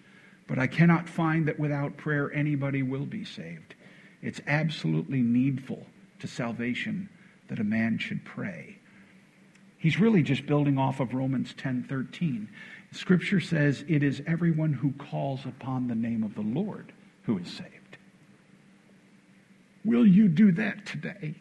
but 0.46 0.58
I 0.58 0.66
cannot 0.66 1.08
find 1.08 1.46
that 1.46 1.58
without 1.58 1.96
prayer 1.96 2.32
anybody 2.32 2.82
will 2.82 3.06
be 3.06 3.24
saved. 3.24 3.74
It's 4.22 4.40
absolutely 4.46 5.20
needful 5.20 5.86
to 6.18 6.26
salvation 6.26 7.08
that 7.48 7.60
a 7.60 7.64
man 7.64 7.98
should 7.98 8.24
pray. 8.24 8.79
He's 9.80 9.98
really 9.98 10.22
just 10.22 10.44
building 10.44 10.78
off 10.78 11.00
of 11.00 11.14
Romans 11.14 11.54
10:13. 11.54 12.48
Scripture 12.92 13.40
says 13.40 13.82
it 13.88 14.02
is 14.02 14.22
everyone 14.26 14.74
who 14.74 14.92
calls 14.92 15.46
upon 15.46 15.88
the 15.88 15.94
name 15.94 16.22
of 16.22 16.34
the 16.34 16.42
Lord 16.42 16.92
who 17.22 17.38
is 17.38 17.48
saved. 17.48 17.96
Will 19.82 20.06
you 20.06 20.28
do 20.28 20.52
that 20.52 20.84
today? 20.84 21.34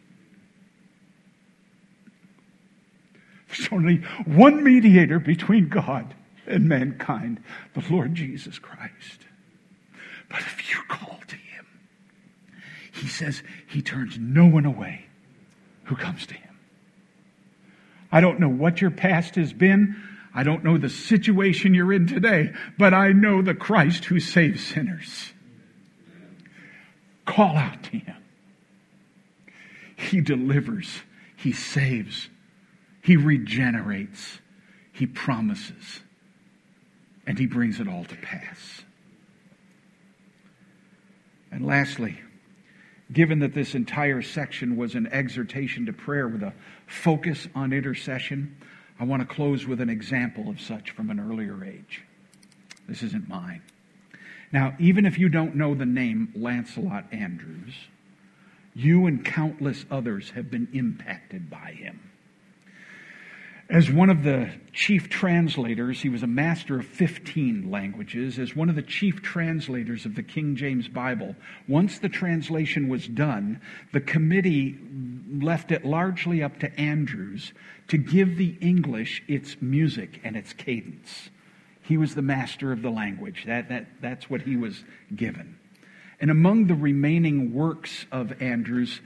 There's 3.48 3.68
only 3.70 3.96
one 4.24 4.64
mediator 4.64 5.18
between 5.18 5.68
God 5.68 6.14
and 6.46 6.66
mankind, 6.66 7.42
the 7.74 7.84
Lord 7.90 8.14
Jesus 8.14 8.58
Christ. 8.58 9.26
But 10.30 10.40
if 10.40 10.70
you 10.70 10.80
call 10.88 11.20
to 11.26 11.36
him, 11.36 11.66
he 12.92 13.08
says 13.08 13.42
he 13.66 13.82
turns 13.82 14.16
no 14.18 14.46
one 14.46 14.64
away 14.64 15.06
who 15.84 15.96
comes 15.96 16.24
to 16.26 16.34
him. 16.34 16.49
I 18.12 18.20
don't 18.20 18.40
know 18.40 18.48
what 18.48 18.80
your 18.80 18.90
past 18.90 19.36
has 19.36 19.52
been. 19.52 20.02
I 20.34 20.42
don't 20.42 20.64
know 20.64 20.78
the 20.78 20.88
situation 20.88 21.74
you're 21.74 21.92
in 21.92 22.06
today, 22.06 22.52
but 22.78 22.94
I 22.94 23.12
know 23.12 23.42
the 23.42 23.54
Christ 23.54 24.04
who 24.04 24.20
saves 24.20 24.64
sinners. 24.64 25.32
Call 27.24 27.56
out 27.56 27.82
to 27.84 27.98
him. 27.98 28.16
He 29.96 30.20
delivers, 30.20 31.00
he 31.36 31.52
saves, 31.52 32.28
he 33.02 33.16
regenerates, 33.16 34.38
he 34.92 35.06
promises, 35.06 36.00
and 37.26 37.38
he 37.38 37.46
brings 37.46 37.80
it 37.80 37.88
all 37.88 38.04
to 38.04 38.16
pass. 38.16 38.82
And 41.52 41.66
lastly, 41.66 42.18
given 43.12 43.40
that 43.40 43.54
this 43.54 43.74
entire 43.74 44.22
section 44.22 44.76
was 44.76 44.94
an 44.94 45.06
exhortation 45.08 45.86
to 45.86 45.92
prayer 45.92 46.28
with 46.28 46.42
a 46.42 46.52
focus 46.86 47.48
on 47.54 47.72
intercession, 47.72 48.56
I 48.98 49.04
want 49.04 49.26
to 49.26 49.34
close 49.34 49.66
with 49.66 49.80
an 49.80 49.90
example 49.90 50.48
of 50.48 50.60
such 50.60 50.90
from 50.90 51.10
an 51.10 51.18
earlier 51.18 51.64
age. 51.64 52.04
This 52.88 53.02
isn't 53.02 53.28
mine. 53.28 53.62
Now, 54.52 54.74
even 54.78 55.06
if 55.06 55.18
you 55.18 55.28
don't 55.28 55.54
know 55.54 55.74
the 55.74 55.86
name 55.86 56.32
Lancelot 56.34 57.04
Andrewes, 57.12 57.74
you 58.74 59.06
and 59.06 59.24
countless 59.24 59.84
others 59.90 60.30
have 60.30 60.50
been 60.50 60.68
impacted 60.72 61.48
by 61.50 61.72
him. 61.72 62.09
As 63.70 63.88
one 63.88 64.10
of 64.10 64.24
the 64.24 64.50
chief 64.72 65.08
translators, 65.08 66.00
he 66.00 66.08
was 66.08 66.24
a 66.24 66.26
master 66.26 66.80
of 66.80 66.86
15 66.86 67.70
languages. 67.70 68.36
As 68.36 68.56
one 68.56 68.68
of 68.68 68.74
the 68.74 68.82
chief 68.82 69.22
translators 69.22 70.04
of 70.04 70.16
the 70.16 70.24
King 70.24 70.56
James 70.56 70.88
Bible, 70.88 71.36
once 71.68 72.00
the 72.00 72.08
translation 72.08 72.88
was 72.88 73.06
done, 73.06 73.60
the 73.92 74.00
committee 74.00 74.76
left 75.40 75.70
it 75.70 75.84
largely 75.84 76.42
up 76.42 76.58
to 76.58 76.80
Andrewes 76.80 77.52
to 77.86 77.96
give 77.96 78.36
the 78.36 78.56
English 78.60 79.22
its 79.28 79.56
music 79.60 80.20
and 80.24 80.34
its 80.34 80.52
cadence. 80.52 81.30
He 81.82 81.96
was 81.96 82.16
the 82.16 82.22
master 82.22 82.72
of 82.72 82.82
the 82.82 82.90
language. 82.90 83.44
That, 83.46 83.68
that, 83.68 83.86
that's 84.02 84.28
what 84.28 84.42
he 84.42 84.56
was 84.56 84.82
given. 85.14 85.60
And 86.20 86.28
among 86.28 86.66
the 86.66 86.74
remaining 86.74 87.54
works 87.54 88.04
of 88.10 88.42
Andrewes 88.42 89.00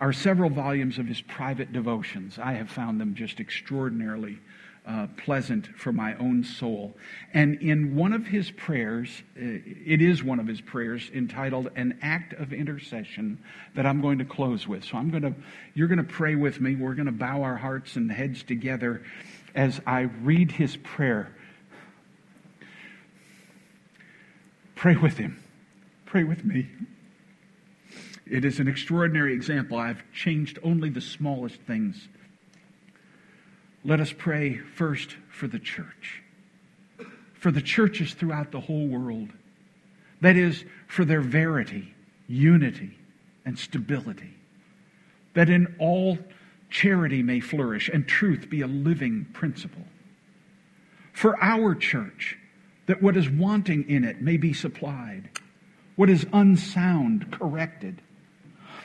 are 0.00 0.12
several 0.12 0.50
volumes 0.50 0.98
of 0.98 1.06
his 1.06 1.20
private 1.20 1.72
devotions. 1.72 2.38
I 2.38 2.52
have 2.52 2.70
found 2.70 3.00
them 3.00 3.14
just 3.14 3.40
extraordinarily 3.40 4.38
uh, 4.86 5.06
pleasant 5.18 5.66
for 5.76 5.92
my 5.92 6.14
own 6.16 6.42
soul. 6.42 6.96
And 7.34 7.60
in 7.60 7.94
one 7.94 8.14
of 8.14 8.26
his 8.26 8.50
prayers, 8.50 9.22
uh, 9.36 9.60
it 9.84 10.00
is 10.00 10.24
one 10.24 10.40
of 10.40 10.46
his 10.46 10.62
prayers 10.62 11.10
entitled 11.14 11.70
An 11.76 11.98
Act 12.00 12.32
of 12.32 12.54
Intercession 12.54 13.38
that 13.74 13.84
I'm 13.84 14.00
going 14.00 14.18
to 14.18 14.24
close 14.24 14.66
with. 14.66 14.84
So 14.84 14.96
I'm 14.96 15.10
going 15.10 15.24
to, 15.24 15.34
you're 15.74 15.88
going 15.88 15.98
to 15.98 16.04
pray 16.04 16.36
with 16.36 16.60
me. 16.60 16.74
We're 16.74 16.94
going 16.94 17.06
to 17.06 17.12
bow 17.12 17.42
our 17.42 17.56
hearts 17.56 17.96
and 17.96 18.10
heads 18.10 18.42
together 18.42 19.02
as 19.54 19.80
I 19.86 20.02
read 20.22 20.52
his 20.52 20.76
prayer. 20.78 21.34
Pray 24.74 24.96
with 24.96 25.18
him. 25.18 25.42
Pray 26.06 26.24
with 26.24 26.44
me. 26.44 26.66
It 28.30 28.44
is 28.44 28.60
an 28.60 28.68
extraordinary 28.68 29.32
example. 29.32 29.78
I've 29.78 30.02
changed 30.12 30.58
only 30.62 30.90
the 30.90 31.00
smallest 31.00 31.60
things. 31.62 32.08
Let 33.84 34.00
us 34.00 34.12
pray 34.12 34.58
first 34.58 35.16
for 35.30 35.46
the 35.46 35.58
church, 35.58 36.22
for 37.34 37.50
the 37.50 37.62
churches 37.62 38.14
throughout 38.14 38.52
the 38.52 38.60
whole 38.60 38.86
world. 38.86 39.30
That 40.20 40.36
is, 40.36 40.64
for 40.88 41.04
their 41.04 41.20
verity, 41.20 41.94
unity, 42.26 42.98
and 43.44 43.58
stability. 43.58 44.34
That 45.34 45.48
in 45.48 45.76
all 45.78 46.18
charity 46.70 47.22
may 47.22 47.40
flourish 47.40 47.88
and 47.88 48.06
truth 48.06 48.50
be 48.50 48.60
a 48.60 48.66
living 48.66 49.26
principle. 49.32 49.84
For 51.12 51.42
our 51.42 51.74
church, 51.74 52.36
that 52.86 53.02
what 53.02 53.16
is 53.16 53.28
wanting 53.30 53.88
in 53.88 54.04
it 54.04 54.20
may 54.20 54.36
be 54.36 54.52
supplied, 54.52 55.30
what 55.96 56.10
is 56.10 56.26
unsound 56.32 57.30
corrected, 57.32 58.02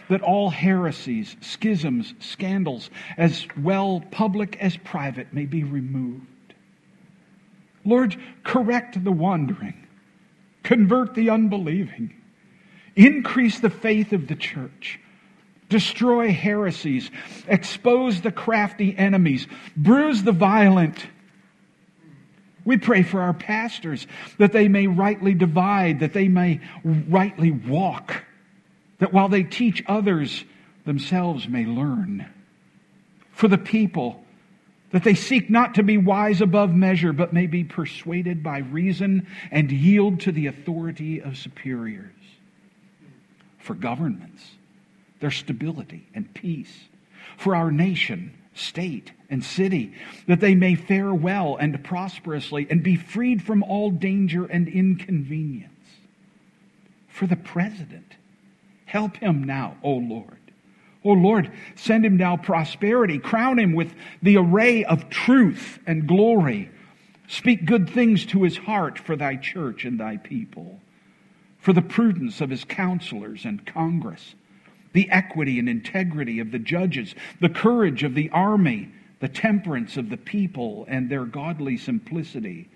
that 0.10 0.22
all 0.22 0.49
heresies, 0.49 1.36
schisms, 1.41 2.14
scandals, 2.20 2.89
as 3.18 3.47
well 3.62 4.04
public 4.12 4.58
as 4.58 4.78
private, 4.78 5.34
may 5.34 5.45
be 5.45 5.64
removed. 5.64 6.28
Lord, 7.86 8.16
correct 8.43 9.04
the 9.04 9.12
wandering, 9.12 9.88
convert 10.64 11.16
the 11.16 11.30
unbelieving, 11.30 12.14
increase 12.95 13.60
the 13.60 13.70
faith 13.70 14.14
of 14.14 14.28
the 14.28 14.36
church. 14.36 14.99
Destroy 15.70 16.32
heresies, 16.32 17.10
expose 17.47 18.22
the 18.22 18.32
crafty 18.32 18.95
enemies, 18.97 19.47
bruise 19.76 20.24
the 20.24 20.32
violent. 20.32 21.08
We 22.64 22.78
pray 22.78 23.04
for 23.04 23.22
our 23.22 23.34
pastors 23.34 24.08
that 24.38 24.54
they 24.54 24.68
may 24.68 24.88
rightly 24.88 25.34
divide, 25.34 25.99
that 26.01 26.14
they 26.14 26.28
may 26.28 26.62
rightly 26.84 27.51
walk, 27.51 28.24
that 29.00 29.14
while 29.14 29.30
they 29.30 29.44
teach 29.44 29.84
others, 29.88 30.44
themselves 30.86 31.48
may 31.48 31.66
learn. 31.66 32.28
For 33.32 33.48
the 33.48 33.58
people, 33.58 34.24
that 34.91 35.04
they 35.04 35.16
seek 35.16 35.50
not 35.50 35.76
to 35.76 35.84
be 35.84 35.98
wise 35.98 36.39
above 36.39 36.74
measure, 36.74 37.14
but 37.14 37.34
may 37.34 37.48
be 37.48 37.64
persuaded 37.64 38.44
by 38.44 38.60
reason 38.60 39.28
and 39.52 39.72
yield 39.72 40.20
to 40.22 40.32
the 40.32 40.46
authority 40.46 41.20
of 41.20 41.36
superiors. 41.36 42.14
For 43.58 43.74
governments, 43.74 44.44
their 45.20 45.32
stability 45.32 46.06
and 46.14 46.32
peace. 46.34 46.72
For 47.38 47.56
our 47.56 47.72
nation, 47.72 48.34
state, 48.54 49.12
and 49.32 49.44
city, 49.44 49.94
that 50.28 50.41
they 50.41 50.54
may 50.54 50.76
fare 50.76 51.14
well 51.14 51.56
and 51.56 51.84
prosperously 51.84 52.68
and 52.70 52.84
be 52.84 52.96
freed 52.96 53.41
from 53.41 53.64
all 53.64 53.89
danger 53.89 54.46
and 54.46 54.68
inconvenience. 54.68 55.72
For 57.08 57.26
the 57.26 57.36
president, 57.36 58.16
help 58.94 59.18
him 59.18 59.44
now, 59.44 59.76
O 59.82 59.94
Lord. 59.94 60.38
O 61.04 61.14
Lord, 61.14 61.52
send 61.74 62.06
him 62.06 62.16
now 62.16 62.38
prosperity. 62.38 63.18
Crown 63.18 63.58
him 63.58 63.74
with 63.74 63.91
the 64.22 64.38
array 64.38 64.84
of 64.84 65.10
truth 65.10 65.80
and 65.88 66.08
glory. 66.08 66.70
Speak 67.28 67.66
good 67.66 67.89
things 67.89 68.24
to 68.28 68.44
his 68.44 68.56
heart 68.56 69.00
for 69.00 69.16
thy 69.16 69.36
church 69.36 69.84
and 69.84 70.00
thy 70.00 70.18
people. 70.18 70.80
For 71.58 71.74
the 71.74 71.82
prudence 71.82 72.39
of 72.39 72.52
his 72.52 72.64
counselors 72.64 73.46
and 73.46 73.66
Congress 73.66 74.36
the 74.94 75.10
equity 75.10 75.58
and 75.58 75.68
integrity 75.68 76.39
of 76.39 76.52
the 76.52 76.60
judges, 76.60 77.16
the 77.41 77.50
courage 77.50 78.04
of 78.04 78.14
the 78.14 78.30
army, 78.30 78.91
the 79.22 79.28
temperance 79.28 79.98
of 79.98 80.12
the 80.12 80.18
people, 80.18 80.86
and 80.88 81.10
their 81.10 81.26
godly 81.26 81.78
simplicity. 81.78 82.70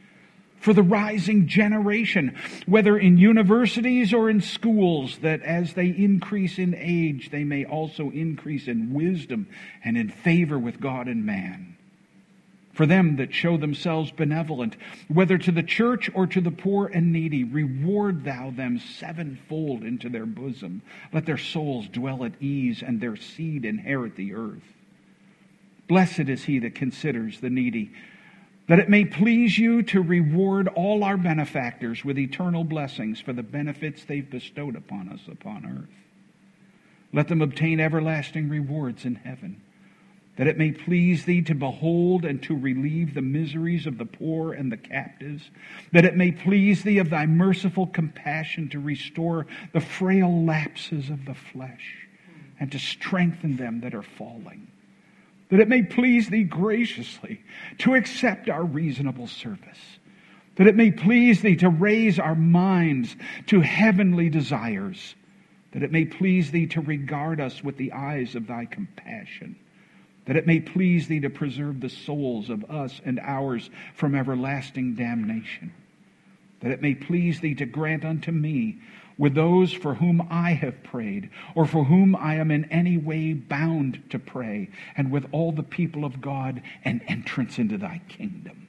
For 0.59 0.73
the 0.73 0.83
rising 0.83 1.47
generation, 1.47 2.35
whether 2.65 2.97
in 2.97 3.17
universities 3.17 4.13
or 4.13 4.29
in 4.29 4.41
schools, 4.41 5.19
that 5.19 5.41
as 5.43 5.73
they 5.73 5.87
increase 5.87 6.57
in 6.57 6.75
age, 6.75 7.29
they 7.31 7.43
may 7.43 7.63
also 7.63 8.09
increase 8.09 8.67
in 8.67 8.93
wisdom 8.93 9.47
and 9.83 9.97
in 9.97 10.09
favor 10.09 10.57
with 10.59 10.79
God 10.79 11.07
and 11.07 11.25
man 11.25 11.77
for 12.77 12.85
them 12.85 13.15
that 13.15 13.33
show 13.33 13.57
themselves 13.57 14.11
benevolent, 14.11 14.77
whether 15.07 15.39
to 15.39 15.51
the 15.51 15.63
church 15.63 16.11
or 16.13 16.27
to 16.27 16.39
the 16.39 16.51
poor 16.51 16.85
and 16.85 17.11
needy, 17.11 17.43
reward 17.43 18.23
thou 18.23 18.51
them 18.51 18.77
sevenfold 18.77 19.83
into 19.83 20.07
their 20.09 20.27
bosom. 20.27 20.83
Let 21.11 21.25
their 21.25 21.39
souls 21.39 21.87
dwell 21.87 22.23
at 22.23 22.39
ease 22.39 22.83
and 22.85 23.01
their 23.01 23.15
seed 23.15 23.65
inherit 23.65 24.15
the 24.15 24.35
earth. 24.35 24.75
Blessed 25.87 26.29
is 26.29 26.43
he 26.43 26.59
that 26.59 26.75
considers 26.75 27.39
the 27.39 27.49
needy, 27.49 27.91
that 28.67 28.79
it 28.79 28.89
may 28.89 29.05
please 29.05 29.57
you 29.57 29.81
to 29.81 30.01
reward 30.01 30.67
all 30.69 31.03
our 31.03 31.17
benefactors 31.17 32.03
with 32.03 32.17
eternal 32.17 32.63
blessings 32.63 33.19
for 33.19 33.33
the 33.33 33.43
benefits 33.43 34.03
they've 34.03 34.29
bestowed 34.29 34.75
upon 34.75 35.09
us 35.09 35.21
upon 35.31 35.65
earth. 35.65 35.95
Let 37.13 37.29
them 37.29 37.41
obtain 37.41 37.79
everlasting 37.79 38.49
rewards 38.49 39.05
in 39.05 39.15
heaven 39.15 39.61
that 40.37 40.47
it 40.47 40.57
may 40.57 40.71
please 40.71 41.25
thee 41.25 41.41
to 41.41 41.55
behold 41.55 42.23
and 42.23 42.41
to 42.43 42.55
relieve 42.55 43.13
the 43.13 43.21
miseries 43.21 43.87
of 43.87 43.97
the 43.97 44.05
poor 44.05 44.53
and 44.53 44.71
the 44.71 44.77
captives, 44.77 45.49
that 45.91 46.05
it 46.05 46.15
may 46.15 46.31
please 46.31 46.83
thee 46.83 46.99
of 46.99 47.09
thy 47.09 47.25
merciful 47.25 47.87
compassion 47.87 48.69
to 48.69 48.79
restore 48.79 49.47
the 49.73 49.81
frail 49.81 50.45
lapses 50.45 51.09
of 51.09 51.25
the 51.25 51.33
flesh 51.33 52.07
and 52.59 52.71
to 52.71 52.79
strengthen 52.79 53.57
them 53.57 53.81
that 53.81 53.95
are 53.95 54.03
falling, 54.03 54.71
that 55.49 55.59
it 55.59 55.69
may 55.69 55.83
please 55.83 56.29
thee 56.29 56.43
graciously 56.43 57.41
to 57.79 57.93
accept 57.93 58.49
our 58.49 58.63
reasonable 58.63 59.27
service, 59.27 59.99
that 60.55 60.67
it 60.67 60.75
may 60.75 60.91
please 60.91 61.41
thee 61.41 61.55
to 61.55 61.69
raise 61.69 62.19
our 62.19 62.35
minds 62.35 63.15
to 63.47 63.61
heavenly 63.61 64.29
desires, 64.29 65.15
that 65.71 65.83
it 65.83 65.91
may 65.91 66.05
please 66.05 66.51
thee 66.51 66.67
to 66.67 66.81
regard 66.81 67.39
us 67.39 67.63
with 67.63 67.77
the 67.77 67.91
eyes 67.91 68.35
of 68.35 68.47
thy 68.47 68.65
compassion 68.65 69.55
that 70.27 70.35
it 70.35 70.45
may 70.45 70.59
please 70.59 71.07
thee 71.07 71.21
to 71.21 71.29
preserve 71.29 71.79
the 71.79 71.89
souls 71.89 72.49
of 72.49 72.69
us 72.69 73.01
and 73.05 73.19
ours 73.23 73.69
from 73.95 74.13
everlasting 74.13 74.93
damnation, 74.93 75.73
that 76.59 76.71
it 76.71 76.81
may 76.81 76.93
please 76.93 77.39
thee 77.39 77.55
to 77.55 77.65
grant 77.65 78.03
unto 78.03 78.31
me 78.31 78.77
with 79.17 79.33
those 79.33 79.73
for 79.73 79.95
whom 79.95 80.27
I 80.29 80.51
have 80.51 80.83
prayed, 80.83 81.29
or 81.55 81.65
for 81.65 81.83
whom 81.85 82.15
I 82.15 82.35
am 82.35 82.51
in 82.51 82.65
any 82.65 82.97
way 82.97 83.33
bound 83.33 84.01
to 84.11 84.19
pray, 84.19 84.69
and 84.95 85.11
with 85.11 85.25
all 85.31 85.51
the 85.51 85.63
people 85.63 86.05
of 86.05 86.21
God, 86.21 86.61
an 86.85 87.01
entrance 87.07 87.57
into 87.57 87.77
thy 87.77 88.01
kingdom, 88.07 88.67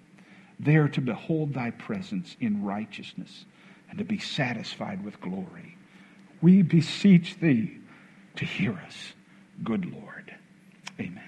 there 0.58 0.88
to 0.88 1.00
behold 1.00 1.54
thy 1.54 1.70
presence 1.70 2.36
in 2.40 2.64
righteousness, 2.64 3.44
and 3.90 3.98
to 3.98 4.04
be 4.04 4.18
satisfied 4.18 5.04
with 5.04 5.20
glory. 5.20 5.76
We 6.40 6.62
beseech 6.62 7.38
thee 7.38 7.78
to 8.36 8.44
hear 8.44 8.72
us, 8.86 9.12
good 9.64 9.84
Lord. 9.92 10.34
Amen. 11.00 11.22